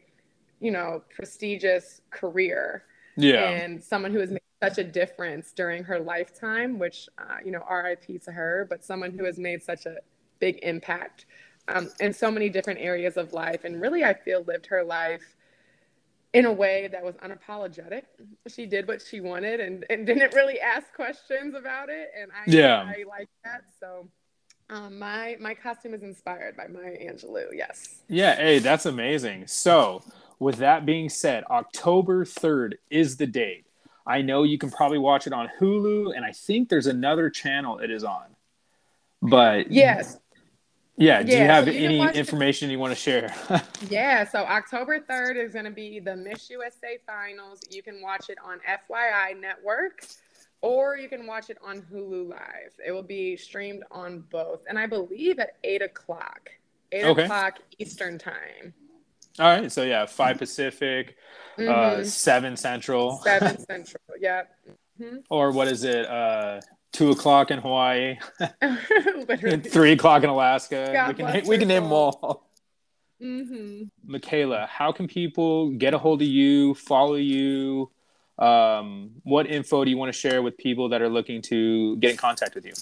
you 0.62 0.72
know, 0.72 1.02
prestigious 1.14 2.02
career. 2.12 2.84
Yeah. 3.18 3.50
And 3.50 3.84
someone 3.84 4.14
who 4.14 4.20
has 4.20 4.30
made 4.30 4.40
such 4.64 4.78
a 4.78 4.84
difference 4.84 5.52
during 5.52 5.84
her 5.84 6.00
lifetime, 6.00 6.80
which, 6.80 7.10
uh, 7.18 7.38
you 7.44 7.52
know, 7.52 7.64
RIP 7.70 8.24
to 8.24 8.32
her, 8.32 8.68
but 8.70 8.86
someone 8.86 9.12
who 9.12 9.26
has 9.26 9.38
made 9.38 9.62
such 9.62 9.86
a 9.86 9.98
big 10.40 10.60
impact 10.62 11.26
um, 11.68 11.90
in 12.00 12.14
so 12.14 12.32
many 12.32 12.48
different 12.48 12.80
areas 12.80 13.18
of 13.18 13.34
life. 13.34 13.64
And 13.66 13.82
really, 13.82 14.04
I 14.04 14.14
feel 14.14 14.44
lived 14.44 14.68
her 14.68 14.84
life 14.84 15.36
in 16.34 16.46
a 16.46 16.52
way 16.52 16.88
that 16.92 17.04
was 17.04 17.16
unapologetic. 17.16 18.04
She 18.48 18.66
did 18.66 18.88
what 18.88 19.02
she 19.02 19.20
wanted 19.20 19.60
and, 19.60 19.86
and 19.90 20.06
didn't 20.06 20.34
really 20.34 20.60
ask 20.60 20.94
questions 20.94 21.56
about 21.56 21.90
it. 21.90 22.12
And 22.18 22.32
I, 22.32 22.44
yeah. 22.50 22.84
I 22.84 23.04
like 23.08 23.30
that. 23.44 23.64
So 23.80 24.08
um, 24.70 24.98
my 24.98 25.36
my 25.40 25.54
costume 25.54 25.94
is 25.94 26.04
inspired 26.04 26.56
by 26.56 26.68
Maya 26.68 26.98
Angelou. 26.98 27.48
Yes. 27.54 28.02
Yeah. 28.08 28.36
Hey, 28.36 28.60
that's 28.60 28.86
amazing. 28.86 29.48
So 29.48 30.04
with 30.42 30.58
that 30.58 30.88
being 30.88 31.08
said, 31.08 31.44
October 31.52 32.26
3rd 32.26 32.74
is 32.90 33.18
the 33.18 33.28
date. 33.28 33.68
I 34.08 34.24
know 34.24 34.42
you 34.42 34.58
can 34.58 34.72
probably 34.72 34.98
watch 34.98 35.28
it 35.28 35.34
on 35.34 35.48
Hulu, 35.60 36.16
and 36.16 36.26
I 36.26 36.32
think 36.32 36.68
there's 36.68 36.88
another 36.88 37.30
channel 37.30 37.78
it 37.78 37.92
is 37.92 38.04
on. 38.04 38.26
But 39.22 39.72
yes, 39.72 40.18
yeah. 40.98 41.22
Do 41.22 41.32
yeah, 41.32 41.42
you 41.42 41.46
have 41.46 41.66
so 41.66 41.72
you 41.72 41.86
any 41.86 42.18
information 42.18 42.70
it. 42.70 42.74
you 42.74 42.80
want 42.80 42.92
to 42.92 43.00
share? 43.00 43.32
yeah. 43.90 44.28
So 44.28 44.40
October 44.40 45.00
3rd 45.00 45.36
is 45.46 45.54
going 45.54 45.66
to 45.66 45.72
be 45.72 46.00
the 46.00 46.16
Miss 46.16 46.50
USA 46.50 46.98
Finals. 47.06 47.60
You 47.70 47.84
can 47.84 48.02
watch 48.02 48.32
it 48.32 48.40
on 48.44 48.60
FYI 48.68 49.40
Network 49.40 50.04
or 50.62 50.98
you 50.98 51.08
can 51.08 51.28
watch 51.28 51.52
it 51.52 51.60
on 51.64 51.84
Hulu 51.84 52.32
Live. 52.32 52.74
It 52.84 52.92
will 52.92 53.04
be 53.04 53.38
streamed 53.38 53.84
on 53.92 54.24
both. 54.32 54.62
And 54.68 54.80
I 54.80 54.88
believe 54.88 55.38
at 55.38 55.58
8 55.64 55.84
o'clock, 55.84 56.50
8 56.92 57.06
okay. 57.06 57.24
o'clock 57.26 57.60
Eastern 57.78 58.18
Time. 58.18 58.74
All 59.40 59.48
right. 59.48 59.72
So, 59.72 59.84
yeah, 59.84 60.06
5 60.06 60.38
Pacific, 60.38 61.16
uh, 61.58 61.62
mm-hmm. 61.62 62.02
uh, 62.02 62.04
7 62.04 62.58
Central. 62.58 63.20
7 63.24 63.58
Central. 63.66 64.02
Yeah. 64.20 64.44
Mm-hmm. 65.00 65.18
Or 65.30 65.52
what 65.52 65.68
is 65.68 65.84
it? 65.84 66.08
Uh, 66.08 66.62
two 66.92 67.12
o'clock 67.12 67.52
in 67.52 67.60
Hawaii, 67.60 68.18
three 69.64 69.94
o'clock 69.94 70.24
in 70.24 70.30
Alaska. 70.30 70.90
God 70.94 71.08
we 71.08 71.14
can 71.14 71.48
we 71.48 71.58
can 71.58 71.68
name 71.68 71.84
them 71.84 71.94
all. 71.94 72.48
Mm-hmm. 73.22 74.14
Mikala, 74.14 74.68
how 74.68 74.92
can 74.92 75.08
people 75.08 75.70
get 75.72 75.94
a 75.94 75.98
hold 75.98 76.22
of 76.22 76.28
you, 76.28 76.74
follow 76.74 77.16
you, 77.16 77.92
um, 78.42 79.12
what 79.24 79.46
info 79.46 79.86
do 79.86 79.92
you 79.92 79.98
want 79.98 80.12
to 80.12 80.18
share 80.18 80.42
with 80.42 80.58
people 80.58 80.90
that 80.90 81.02
are 81.02 81.10
looking 81.10 81.42
to 81.44 81.96
get 81.98 82.12
in 82.12 82.18
contact 82.18 82.56
with 82.56 82.66
you? 82.66 82.74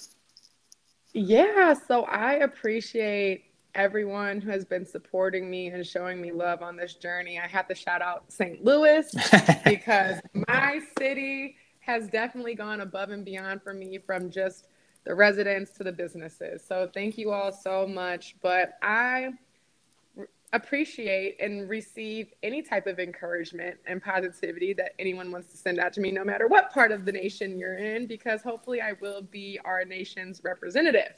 Yeah, 1.14 1.74
so 1.74 2.04
I 2.04 2.36
appreciate 2.36 3.49
everyone 3.76 4.42
who 4.42 4.50
has 4.50 4.66
been 4.66 4.86
supporting 4.86 5.50
me 5.50 5.68
and 5.68 5.86
showing 5.86 6.22
me 6.22 6.32
love 6.32 6.62
on 6.62 6.76
this 6.76 6.96
journey. 6.96 7.40
I 7.40 7.48
have 7.48 7.68
to 7.68 7.76
shout 7.76 8.02
out 8.02 8.32
St. 8.32 8.64
Louis 8.64 9.14
because 9.66 10.20
my 10.34 10.80
city 10.98 11.56
has 11.80 12.08
definitely 12.08 12.56
gone 12.56 12.82
above 12.82 13.10
and 13.10 13.24
beyond 13.24 13.62
for 13.62 13.74
me 13.74 13.98
from 13.98 14.30
just 14.30 14.68
the 15.06 15.16
residents 15.16 15.72
to 15.72 15.84
the 15.84 15.92
businesses. 15.92 16.64
So 16.68 16.90
thank 16.94 17.18
you 17.18 17.32
all 17.32 17.52
so 17.52 17.88
much. 17.88 18.36
But 18.42 18.78
I 18.82 19.30
appreciate 20.52 21.40
and 21.40 21.70
receive 21.70 22.34
any 22.42 22.62
type 22.62 22.88
of 22.88 23.00
encouragement 23.00 23.78
and 23.86 24.02
positivity 24.02 24.74
that 24.74 24.94
anyone 24.98 25.32
wants 25.32 25.52
to 25.52 25.58
send 25.58 25.80
out 25.80 25.94
to 25.94 26.02
me, 26.02 26.12
no 26.12 26.24
matter 26.24 26.48
what 26.48 26.72
part 26.72 26.92
of 26.92 27.06
the 27.06 27.12
nation 27.12 27.58
you're 27.58 27.78
in, 27.78 28.08
because 28.08 28.42
hopefully 28.42 28.82
I 28.82 28.94
will 29.00 29.22
be 29.22 29.60
our 29.64 29.86
nation's 29.86 30.44
representative. 30.44 31.14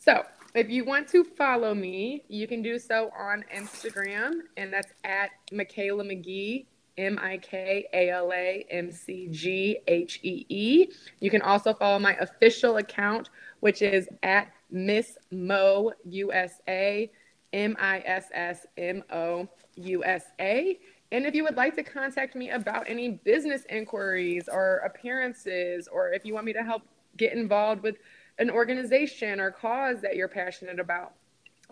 So, 0.00 0.24
if 0.54 0.70
you 0.70 0.84
want 0.84 1.08
to 1.08 1.24
follow 1.24 1.74
me, 1.74 2.24
you 2.28 2.46
can 2.46 2.62
do 2.62 2.78
so 2.78 3.10
on 3.18 3.44
Instagram, 3.54 4.32
and 4.56 4.72
that's 4.72 4.92
at 5.04 5.30
Mikala 5.52 6.04
McGhee, 6.04 6.66
M 6.96 7.18
I 7.20 7.38
K 7.38 7.86
A 7.92 8.10
L 8.10 8.32
A 8.32 8.64
M 8.70 8.92
C 8.92 9.28
G 9.30 9.78
H 9.88 10.20
E 10.22 10.46
E. 10.48 10.86
You 11.20 11.30
can 11.30 11.42
also 11.42 11.74
follow 11.74 11.98
my 11.98 12.14
official 12.14 12.76
account, 12.76 13.30
which 13.60 13.82
is 13.82 14.08
at 14.22 14.52
Miss 14.70 15.18
Mo 15.30 15.92
USA. 16.04 17.10
M 17.54 17.76
I 17.78 18.00
S 18.00 18.26
S 18.34 18.66
M 18.76 19.02
O 19.10 19.48
U 19.76 20.04
S 20.04 20.24
A. 20.40 20.78
And 21.12 21.24
if 21.24 21.34
you 21.34 21.44
would 21.44 21.56
like 21.56 21.76
to 21.76 21.84
contact 21.84 22.34
me 22.34 22.50
about 22.50 22.88
any 22.88 23.10
business 23.24 23.62
inquiries 23.70 24.48
or 24.52 24.78
appearances, 24.78 25.88
or 25.88 26.12
if 26.12 26.24
you 26.24 26.34
want 26.34 26.46
me 26.46 26.52
to 26.52 26.64
help 26.64 26.82
get 27.16 27.32
involved 27.32 27.82
with 27.84 27.96
an 28.38 28.50
organization 28.50 29.40
or 29.40 29.50
cause 29.50 30.00
that 30.00 30.16
you're 30.16 30.28
passionate 30.28 30.80
about, 30.80 31.12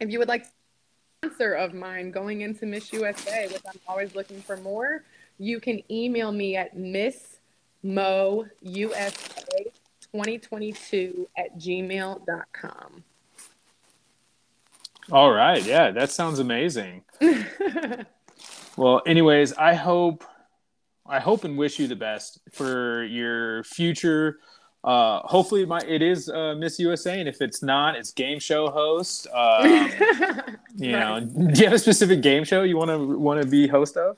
if 0.01 0.11
you 0.11 0.19
would 0.19 0.29
like 0.29 0.47
sponsor 1.23 1.55
of 1.55 1.73
mine 1.73 2.11
going 2.11 2.41
into 2.41 2.67
Miss 2.67 2.93
USA, 2.93 3.47
which 3.47 3.63
I'm 3.67 3.79
always 3.87 4.15
looking 4.15 4.41
for 4.41 4.57
more, 4.57 5.05
you 5.39 5.61
can 5.61 5.81
email 5.91 6.33
me 6.33 6.57
at 6.57 6.77
Miss 6.77 7.39
Mo 7.83 8.47
USA 8.61 9.65
2022 10.13 11.29
at 11.37 11.59
gmail.com. 11.59 13.05
All 15.11 15.33
right. 15.33 15.65
Yeah, 15.65 15.91
that 15.91 16.11
sounds 16.11 16.39
amazing. 16.39 17.03
well, 18.77 19.03
anyways, 19.07 19.53
I 19.55 19.75
hope 19.75 20.25
I 21.07 21.19
hope 21.19 21.45
and 21.45 21.59
wish 21.59 21.79
you 21.79 21.89
the 21.89 21.97
best 21.97 22.41
for 22.53 23.05
your 23.05 23.65
future. 23.65 24.39
Uh, 24.85 25.21
hopefully, 25.21 25.65
my 25.65 25.81
it 25.87 26.03
is 26.03 26.29
uh, 26.29 26.55
Miss 26.57 26.79
USA, 26.81 27.21
and 27.21 27.29
if 27.29 27.41
it's 27.41 27.63
not, 27.63 27.95
it's 27.95 28.11
game 28.11 28.41
show 28.41 28.69
host. 28.69 29.29
Um, 29.33 29.67
you 30.77 30.93
know, 30.93 31.21
do 31.21 31.61
you 31.61 31.65
have 31.67 31.75
a 31.75 31.79
specific 31.79 32.21
game 32.21 32.43
show 32.45 32.63
you 32.63 32.77
want 32.77 32.91
to 32.91 33.19
want 33.19 33.41
to 33.41 33.47
be 33.47 33.69
host 33.69 33.97
of? 33.97 34.17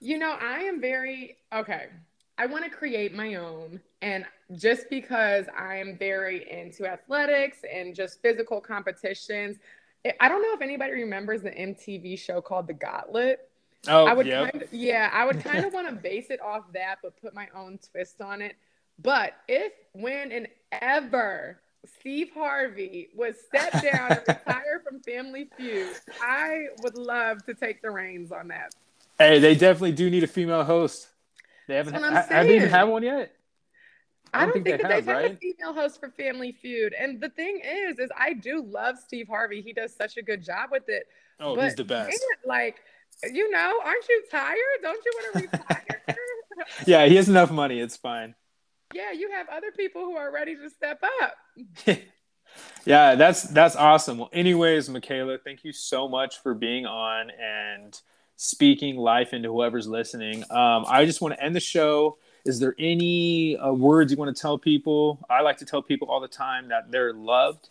You 0.00 0.18
know, 0.18 0.36
I 0.40 0.60
am 0.60 0.80
very 0.80 1.38
okay. 1.54 1.86
I 2.36 2.46
want 2.46 2.64
to 2.64 2.70
create 2.70 3.14
my 3.14 3.36
own, 3.36 3.80
and 4.02 4.26
just 4.56 4.90
because 4.90 5.46
I 5.58 5.76
am 5.76 5.96
very 5.96 6.50
into 6.50 6.86
athletics 6.86 7.58
and 7.72 7.94
just 7.94 8.20
physical 8.20 8.60
competitions, 8.60 9.56
I 10.20 10.28
don't 10.28 10.42
know 10.42 10.52
if 10.52 10.60
anybody 10.60 10.92
remembers 10.92 11.42
the 11.42 11.50
MTV 11.50 12.18
show 12.18 12.40
called 12.40 12.66
The 12.66 12.74
Gauntlet. 12.74 13.48
Oh, 13.86 14.06
I 14.06 14.12
would 14.12 14.26
yep. 14.26 14.52
kind 14.52 14.62
of, 14.62 14.72
yeah, 14.72 15.10
I 15.12 15.24
would 15.24 15.42
kind 15.42 15.64
of 15.64 15.72
want 15.74 15.88
to 15.88 15.94
base 15.94 16.30
it 16.30 16.40
off 16.40 16.64
that, 16.74 16.96
but 17.02 17.20
put 17.20 17.34
my 17.34 17.48
own 17.54 17.78
twist 17.90 18.20
on 18.20 18.42
it. 18.42 18.56
But 19.00 19.34
if, 19.46 19.72
when, 19.92 20.32
and 20.32 20.48
ever 20.72 21.60
Steve 21.98 22.30
Harvey 22.34 23.08
was 23.14 23.36
step 23.46 23.72
down 23.82 24.12
and 24.12 24.22
retired 24.26 24.82
from 24.84 25.00
Family 25.00 25.48
Feud, 25.56 25.96
I 26.20 26.66
would 26.82 26.96
love 26.96 27.44
to 27.46 27.54
take 27.54 27.80
the 27.82 27.90
reins 27.90 28.32
on 28.32 28.48
that. 28.48 28.74
Hey, 29.18 29.38
they 29.38 29.54
definitely 29.54 29.92
do 29.92 30.10
need 30.10 30.24
a 30.24 30.28
female 30.28 30.64
host. 30.64 31.08
They 31.66 31.76
haven't. 31.76 31.94
Ha- 31.94 32.26
have 32.28 32.46
they 32.46 32.56
even 32.56 32.70
had 32.70 32.84
one 32.84 33.02
yet? 33.02 33.34
I 34.32 34.40
don't, 34.40 34.42
I 34.42 34.44
don't 34.44 34.52
think, 34.52 34.64
think, 34.66 34.82
that 34.82 34.88
they 34.88 34.94
have, 34.94 35.06
they've 35.06 35.14
right? 35.14 35.22
had 35.24 35.32
a 35.32 35.36
female 35.36 35.74
host 35.74 36.00
for 36.00 36.10
Family 36.10 36.52
Feud. 36.52 36.92
And 36.92 37.20
the 37.20 37.30
thing 37.30 37.60
is, 37.64 37.98
is 37.98 38.10
I 38.16 38.34
do 38.34 38.62
love 38.62 38.96
Steve 38.98 39.26
Harvey. 39.28 39.62
He 39.62 39.72
does 39.72 39.94
such 39.94 40.16
a 40.16 40.22
good 40.22 40.44
job 40.44 40.70
with 40.70 40.88
it. 40.88 41.06
Oh, 41.40 41.54
but 41.54 41.64
he's 41.64 41.74
the 41.76 41.84
best. 41.84 42.20
like, 42.44 42.76
you 43.32 43.50
know, 43.50 43.80
aren't 43.84 44.08
you 44.08 44.22
tired? 44.30 44.56
Don't 44.82 45.02
you 45.04 45.12
want 45.14 45.34
to 45.34 45.40
retire? 45.58 46.02
yeah, 46.86 47.06
he 47.06 47.16
has 47.16 47.28
enough 47.28 47.50
money. 47.50 47.80
It's 47.80 47.96
fine. 47.96 48.34
Yeah, 48.94 49.12
you 49.12 49.30
have 49.30 49.48
other 49.48 49.70
people 49.76 50.02
who 50.02 50.16
are 50.16 50.32
ready 50.32 50.56
to 50.56 50.70
step 50.70 51.02
up. 51.22 51.34
yeah, 52.84 53.14
that's 53.14 53.42
that's 53.44 53.76
awesome. 53.76 54.18
Well, 54.18 54.30
anyways, 54.32 54.88
Mikala, 54.88 55.38
thank 55.42 55.64
you 55.64 55.72
so 55.72 56.08
much 56.08 56.42
for 56.42 56.54
being 56.54 56.86
on 56.86 57.30
and 57.30 58.00
speaking 58.36 58.96
life 58.96 59.34
into 59.34 59.50
whoever's 59.50 59.86
listening. 59.86 60.42
Um, 60.50 60.84
I 60.88 61.04
just 61.04 61.20
want 61.20 61.34
to 61.34 61.42
end 61.42 61.54
the 61.54 61.60
show 61.60 62.18
is 62.48 62.58
there 62.58 62.74
any 62.78 63.58
uh, 63.58 63.72
words 63.72 64.10
you 64.10 64.16
want 64.16 64.34
to 64.34 64.40
tell 64.40 64.56
people? 64.56 65.18
I 65.28 65.42
like 65.42 65.58
to 65.58 65.66
tell 65.66 65.82
people 65.82 66.08
all 66.08 66.20
the 66.20 66.28
time 66.28 66.68
that 66.68 66.90
they're 66.90 67.12
loved, 67.12 67.68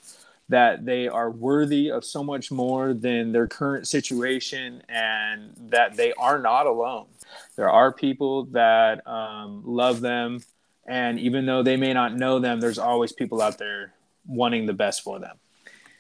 that 0.50 0.86
they 0.86 1.08
are 1.08 1.32
worthy 1.32 1.90
of 1.90 2.06
so 2.06 2.24
much 2.24 2.52
more 2.52 2.94
than 2.94 3.32
their 3.32 3.48
current 3.48 3.88
situation, 3.88 4.84
and 4.88 5.54
that 5.70 5.96
they 5.96 6.14
are 6.14 6.38
not 6.38 6.68
alone. 6.68 7.08
There 7.56 7.72
are 7.72 7.92
people 7.92 8.46
that 8.52 9.08
um, 9.08 9.64
love 9.66 10.00
them, 10.02 10.44
and 10.88 11.20
even 11.20 11.46
though 11.46 11.62
they 11.62 11.78
may 11.78 11.94
not 11.94 12.16
know 12.16 12.40
them, 12.40 12.60
there's 12.60 12.80
always 12.80 13.12
people 13.12 13.42
out 13.42 13.58
there 13.58 13.94
wanting 14.26 14.66
the 14.66 14.74
best 14.74 15.04
for 15.04 15.20
them. 15.20 15.38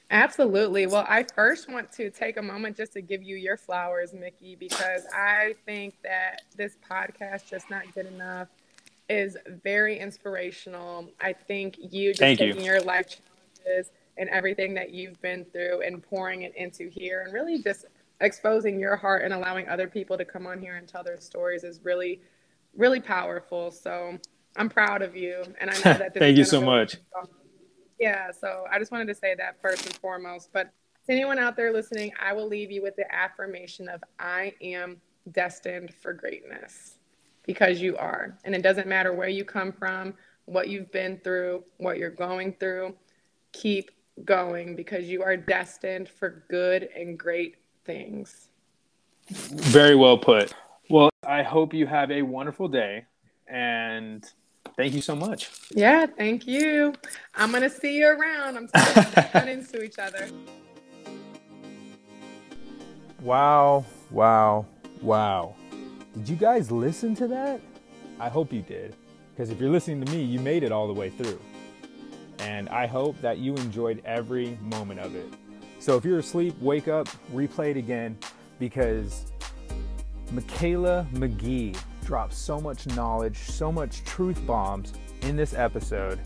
Absolutely. 0.10 0.88
Well, 0.88 1.06
I 1.08 1.26
first 1.36 1.70
want 1.70 1.92
to 1.94 2.10
take 2.10 2.38
a 2.38 2.42
moment 2.42 2.78
just 2.78 2.94
to 2.94 3.02
give 3.02 3.22
you 3.22 3.36
your 3.36 3.58
flowers, 3.58 4.14
Mickey, 4.14 4.56
because 4.56 5.06
I 5.14 5.56
think 5.66 5.96
that 6.04 6.44
this 6.56 6.78
podcast 6.90 7.50
just 7.50 7.70
not 7.70 7.84
good 7.94 8.06
enough 8.06 8.48
is 9.10 9.38
very 9.64 10.00
inspirational. 10.00 11.10
I 11.20 11.34
think 11.34 11.78
you 11.78 12.12
just 12.12 12.20
Thank 12.20 12.40
taking 12.40 12.62
you. 12.62 12.68
your 12.68 12.82
life 12.82 13.20
challenges 13.66 13.92
and 14.18 14.30
everything 14.30 14.74
that 14.76 14.92
you've 14.92 15.22
been 15.22 15.46
through 15.46 15.82
and 15.82 16.02
pouring 16.02 16.44
it 16.44 16.56
into 16.56 16.90
here 16.90 17.22
and 17.22 17.34
really 17.34 17.62
just 17.62 17.86
exposing 18.22 18.80
your 18.80 18.96
heart 18.96 19.24
and 19.24 19.34
allowing 19.34 19.68
other 19.68 19.88
people 19.88 20.18
to 20.18 20.26
come 20.26 20.48
on 20.48 20.60
here 20.60 20.78
and 20.78 20.88
tell 20.88 21.04
their 21.04 21.20
stories 21.20 21.66
is 21.66 21.82
really, 21.84 22.22
really 22.76 23.00
powerful. 23.02 23.72
So 23.72 24.18
I'm 24.58 24.70
proud 24.70 25.02
of 25.02 25.16
you. 25.16 25.44
And 25.62 25.70
I 25.70 25.74
know 25.74 25.98
that 25.98 26.14
Thank 26.18 26.38
you 26.38 26.44
so 26.44 26.60
much. 26.60 26.98
Yeah. 28.00 28.32
So 28.32 28.66
I 28.72 28.80
just 28.80 28.92
wanted 28.92 29.08
to 29.08 29.16
say 29.16 29.36
that 29.36 29.62
first 29.62 29.86
and 29.86 29.96
foremost. 29.96 30.50
But 30.52 30.72
to 31.06 31.14
anyone 31.14 31.40
out 31.40 31.56
there 31.56 31.72
listening, 31.72 32.12
I 32.22 32.34
will 32.34 32.48
leave 32.48 32.72
you 32.72 32.82
with 32.82 32.96
the 32.96 33.14
affirmation 33.14 33.88
of 33.88 34.04
I 34.20 34.54
am 34.62 34.98
destined 35.32 35.94
for 35.94 36.14
greatness 36.14 36.96
because 37.46 37.80
you 37.80 37.96
are. 37.98 38.38
And 38.44 38.54
it 38.54 38.62
doesn't 38.62 38.88
matter 38.88 39.14
where 39.14 39.30
you 39.30 39.46
come 39.46 39.72
from, 39.72 40.14
what 40.46 40.68
you've 40.68 40.92
been 40.92 41.20
through, 41.24 41.64
what 41.78 41.98
you're 41.98 42.10
going 42.10 42.54
through. 42.54 42.96
Keep 43.54 43.92
going 44.26 44.76
because 44.76 45.06
you 45.06 45.24
are 45.24 45.38
destined 45.38 46.10
for 46.10 46.44
good 46.50 46.90
and 46.96 47.18
great 47.18 47.56
things. 47.86 48.50
Very 49.30 49.96
well 49.96 50.18
put. 50.18 50.54
Well, 50.90 51.10
I 51.26 51.44
hope 51.44 51.74
you 51.74 51.86
have 51.88 52.12
a 52.12 52.22
wonderful 52.22 52.68
day 52.68 53.06
and 53.48 54.30
thank 54.78 54.94
you 54.94 55.02
so 55.02 55.16
much. 55.16 55.50
Yeah, 55.72 56.06
thank 56.06 56.48
you. 56.48 56.94
I'm 57.36 57.52
going 57.52 57.64
to 57.64 57.70
see 57.70 57.98
you 57.98 58.08
around. 58.08 58.58
I'm 58.58 58.70
run 59.34 59.48
into 59.50 59.84
each 59.84 60.00
other. 60.00 60.30
Wow, 63.22 63.84
wow, 64.12 64.66
wow. 65.02 65.56
Did 66.14 66.30
you 66.30 66.36
guys 66.36 66.72
listen 66.72 67.16
to 67.16 67.28
that? 67.28 67.60
I 68.20 68.30
hope 68.30 68.54
you 68.54 68.62
did, 68.62 68.96
because 69.36 69.50
if 69.50 69.60
you're 69.60 69.70
listening 69.70 70.06
to 70.06 70.12
me, 70.12 70.24
you 70.24 70.40
made 70.40 70.64
it 70.64 70.72
all 70.72 70.88
the 70.88 70.94
way 70.94 71.10
through. 71.10 71.40
And 72.40 72.70
I 72.70 72.86
hope 72.86 73.20
that 73.22 73.40
you 73.40 73.56
enjoyed 73.56 74.02
every 74.06 74.58
moment 74.62 75.00
of 75.00 75.16
it. 75.16 75.28
So 75.80 75.98
if 75.98 76.06
you're 76.06 76.20
asleep, 76.20 76.56
wake 76.62 76.88
up, 76.88 77.08
replay 77.34 77.72
it 77.72 77.78
again, 77.78 78.18
because 78.60 79.32
Mikala 80.32 81.10
McGhee 81.12 81.76
dropped 82.08 82.34
so 82.34 82.60
much 82.60 82.88
knowledge, 82.88 83.38
so 83.38 83.72
much 83.72 84.04
truth 84.04 84.44
bombs 84.48 84.94
in 85.22 85.36
this 85.36 85.54
episode. 85.54 86.20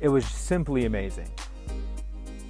It 0.00 0.08
was 0.08 0.26
simply 0.26 0.84
amazing. 0.84 1.30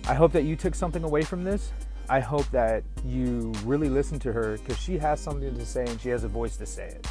I 0.09 0.15
hope 0.15 0.33
that 0.33 0.43
you 0.43 0.57
took 0.57 0.75
something 0.75 1.05
away 1.05 1.23
from 1.23 1.45
this 1.45 1.71
I 2.09 2.21
hope 2.21 2.49
that 2.51 2.85
you 3.03 3.53
really 3.65 3.89
listen 3.89 4.19
to 4.21 4.33
her 4.33 4.59
because 4.59 4.79
she 4.79 4.99
has 4.99 5.21
something 5.21 5.55
to 5.55 5.67
say 5.67 5.85
and 5.87 5.99
she 6.01 6.11
has 6.11 6.25
a 6.25 6.29
voice 6.29 6.57
to 6.59 6.67
say 6.67 6.87
it. 6.89 7.07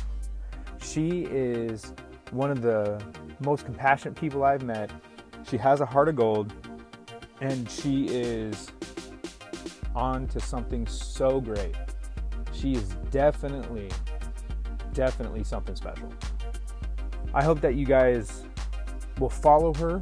She 0.81 1.23
is 1.31 1.93
one 2.29 2.51
of 2.51 2.61
the 2.61 3.03
most 3.39 3.65
compassionate 3.65 4.15
people 4.15 4.43
I've 4.43 4.61
met. 4.61 4.91
She 5.49 5.57
has 5.57 5.81
a 5.81 5.85
heart 5.85 6.09
of 6.09 6.15
gold 6.15 6.53
and 7.41 7.69
she 7.69 8.05
is 8.05 8.71
on 9.95 10.27
to 10.27 10.39
something 10.39 10.85
so 10.85 11.41
great. 11.41 11.75
She 12.51 12.73
is 12.73 12.89
definitely, 13.09 13.89
definitely 14.93 15.43
something 15.43 15.75
special. 15.75 16.11
I 17.33 17.43
hope 17.43 17.61
that 17.61 17.75
you 17.75 17.85
guys 17.85 18.43
will 19.19 19.29
follow 19.29 19.73
her 19.75 20.01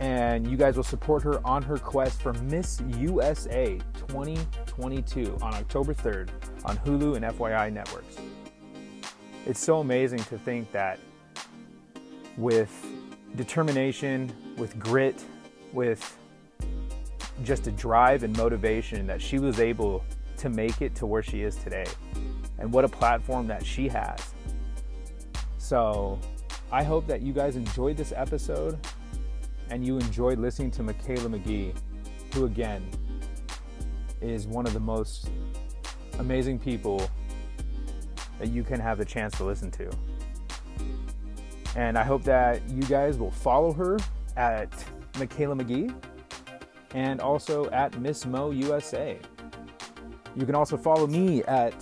and 0.00 0.46
you 0.46 0.56
guys 0.56 0.76
will 0.76 0.84
support 0.84 1.22
her 1.22 1.44
on 1.46 1.62
her 1.62 1.78
quest 1.78 2.20
for 2.20 2.32
Miss 2.34 2.80
USA 2.98 3.78
2022 4.08 5.38
on 5.40 5.54
October 5.54 5.94
3rd 5.94 6.30
on 6.64 6.76
Hulu 6.78 7.16
and 7.16 7.24
FYI 7.24 7.72
networks. 7.72 8.16
It's 9.46 9.60
so 9.60 9.80
amazing 9.80 10.20
to 10.20 10.38
think 10.38 10.70
that 10.72 10.98
with 12.36 12.86
determination, 13.36 14.32
with 14.56 14.78
grit, 14.78 15.22
with 15.72 16.18
just 17.42 17.66
a 17.66 17.70
drive 17.72 18.22
and 18.22 18.36
motivation 18.36 19.06
that 19.06 19.20
she 19.20 19.38
was 19.38 19.60
able 19.60 20.04
to 20.38 20.48
make 20.48 20.82
it 20.82 20.94
to 20.96 21.06
where 21.06 21.22
she 21.22 21.42
is 21.42 21.56
today. 21.56 21.86
And 22.58 22.72
what 22.72 22.84
a 22.84 22.88
platform 22.88 23.46
that 23.48 23.64
she 23.64 23.88
has. 23.88 24.34
So, 25.58 26.18
I 26.70 26.82
hope 26.82 27.06
that 27.06 27.22
you 27.22 27.32
guys 27.32 27.56
enjoyed 27.56 27.96
this 27.96 28.12
episode 28.14 28.78
and 29.70 29.86
you 29.86 29.98
enjoyed 29.98 30.38
listening 30.38 30.70
to 30.72 30.82
Mikala 30.82 31.28
McGhee, 31.28 31.74
who 32.34 32.44
again 32.46 32.88
is 34.20 34.46
one 34.46 34.66
of 34.66 34.72
the 34.72 34.80
most 34.80 35.30
amazing 36.18 36.58
people 36.58 37.08
that 38.38 38.48
you 38.50 38.62
can 38.62 38.80
have 38.80 38.98
the 38.98 39.04
chance 39.04 39.36
to 39.36 39.44
listen 39.44 39.70
to. 39.72 39.90
And 41.76 41.98
I 41.98 42.04
hope 42.04 42.22
that 42.24 42.68
you 42.68 42.82
guys 42.82 43.18
will 43.18 43.30
follow 43.30 43.72
her 43.72 43.98
at 44.36 44.70
Mikala 45.14 45.60
McGhee 45.60 45.94
and 46.94 47.20
also 47.20 47.68
at 47.70 47.98
Miss 48.00 48.24
Mo 48.26 48.50
USA. 48.50 49.18
You 50.36 50.46
can 50.46 50.54
also 50.54 50.76
follow 50.76 51.06
me 51.06 51.42
at 51.44 51.74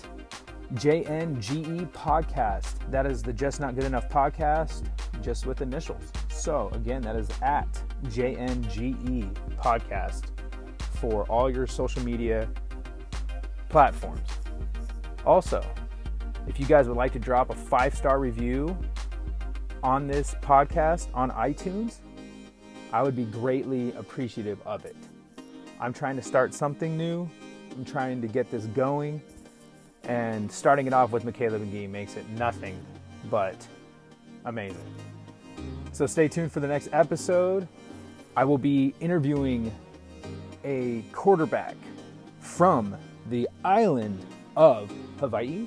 JNGE 0.75 1.91
Podcast. 1.93 2.75
That 2.91 3.07
is 3.07 3.23
the 3.23 3.33
Just 3.33 3.61
Not 3.61 3.75
Good 3.75 3.85
Enough 3.85 4.09
podcast, 4.09 4.85
just 5.23 5.47
with 5.47 5.61
initials. 5.61 6.13
So, 6.29 6.71
again, 6.73 7.03
that 7.03 7.17
is 7.17 7.29
at 7.43 7.69
JNGE 8.05 9.33
Podcast 9.57 10.25
for 11.01 11.25
all 11.25 11.51
your 11.51 11.67
social 11.67 12.03
media 12.03 12.49
platforms. 13.69 14.29
Also, 15.27 15.65
if 16.47 16.59
you 16.59 16.67
guys 16.67 16.89
would 16.89 16.97
like 16.97 17.13
to 17.13 17.19
drop 17.19 17.51
a 17.51 17.55
five 17.55 17.95
star 17.95 18.19
review 18.19 18.77
on 19.83 20.07
this 20.07 20.35
podcast 20.43 21.09
on 21.15 21.31
iTunes, 21.31 21.99
I 22.93 23.03
would 23.03 23.17
be 23.17 23.25
greatly 23.25 23.93
appreciative 23.95 24.61
of 24.67 24.85
it. 24.85 24.97
I'm 25.81 25.93
trying 25.93 26.17
to 26.17 26.23
start 26.23 26.55
something 26.55 26.97
new. 26.97 27.29
I'm 27.73 27.85
trying 27.85 28.21
to 28.23 28.29
get 28.29 28.51
this 28.51 28.67
going. 28.67 29.23
And 30.05 30.51
starting 30.51 30.87
it 30.87 30.93
off 30.93 31.13
with 31.13 31.25
Mikala 31.25 31.59
McGhee 31.59 31.89
makes 31.89 32.17
it 32.17 32.29
nothing 32.31 32.79
but 33.31 33.57
amazing. 34.45 34.95
So 35.93 36.07
stay 36.07 36.29
tuned 36.29 36.51
for 36.51 36.61
the 36.61 36.67
next 36.67 36.89
episode. 36.93 37.69
I 38.37 38.45
will 38.45 38.59
be 38.59 38.95
interviewing 39.01 39.73
a 40.65 41.05
quarterback 41.13 41.77
from 42.41 42.97
the 43.29 43.49
island 43.65 44.25
of 44.57 44.91
Hawaii, 45.21 45.67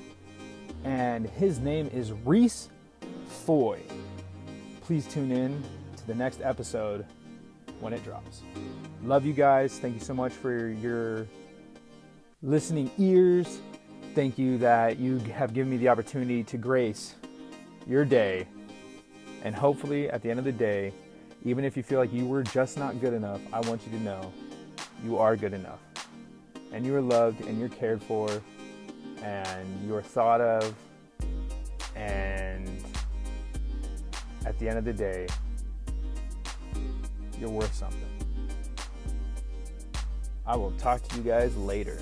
and 0.84 1.28
his 1.30 1.58
name 1.58 1.88
is 1.92 2.12
Reese 2.12 2.68
Foy. 3.28 3.80
Please 4.82 5.06
tune 5.06 5.32
in 5.32 5.62
to 5.96 6.06
the 6.06 6.14
next 6.14 6.40
episode 6.42 7.06
when 7.80 7.92
it 7.92 8.04
drops. 8.04 8.42
Love 9.04 9.24
you 9.24 9.32
guys. 9.32 9.78
Thank 9.78 9.94
you 9.94 10.00
so 10.00 10.14
much 10.14 10.32
for 10.32 10.68
your 10.68 11.26
listening 12.42 12.90
ears. 12.98 13.60
Thank 14.16 14.38
you 14.38 14.56
that 14.58 14.98
you 14.98 15.18
have 15.34 15.52
given 15.52 15.70
me 15.70 15.76
the 15.76 15.90
opportunity 15.90 16.42
to 16.44 16.56
grace 16.56 17.16
your 17.86 18.02
day. 18.06 18.46
And 19.42 19.54
hopefully, 19.54 20.08
at 20.08 20.22
the 20.22 20.30
end 20.30 20.38
of 20.38 20.46
the 20.46 20.52
day, 20.52 20.94
even 21.44 21.66
if 21.66 21.76
you 21.76 21.82
feel 21.82 21.98
like 21.98 22.10
you 22.14 22.24
were 22.24 22.42
just 22.42 22.78
not 22.78 22.98
good 22.98 23.12
enough, 23.12 23.42
I 23.52 23.60
want 23.60 23.82
you 23.84 23.98
to 23.98 24.02
know 24.02 24.32
you 25.04 25.18
are 25.18 25.36
good 25.36 25.52
enough. 25.52 25.80
And 26.72 26.86
you 26.86 26.96
are 26.96 27.02
loved 27.02 27.42
and 27.42 27.60
you're 27.60 27.68
cared 27.68 28.02
for 28.02 28.30
and 29.22 29.86
you're 29.86 30.00
thought 30.00 30.40
of. 30.40 30.74
And 31.94 32.82
at 34.46 34.58
the 34.58 34.66
end 34.66 34.78
of 34.78 34.86
the 34.86 34.94
day, 34.94 35.26
you're 37.38 37.50
worth 37.50 37.74
something. 37.74 38.00
I 40.46 40.56
will 40.56 40.72
talk 40.78 41.02
to 41.02 41.16
you 41.18 41.22
guys 41.22 41.54
later. 41.58 41.98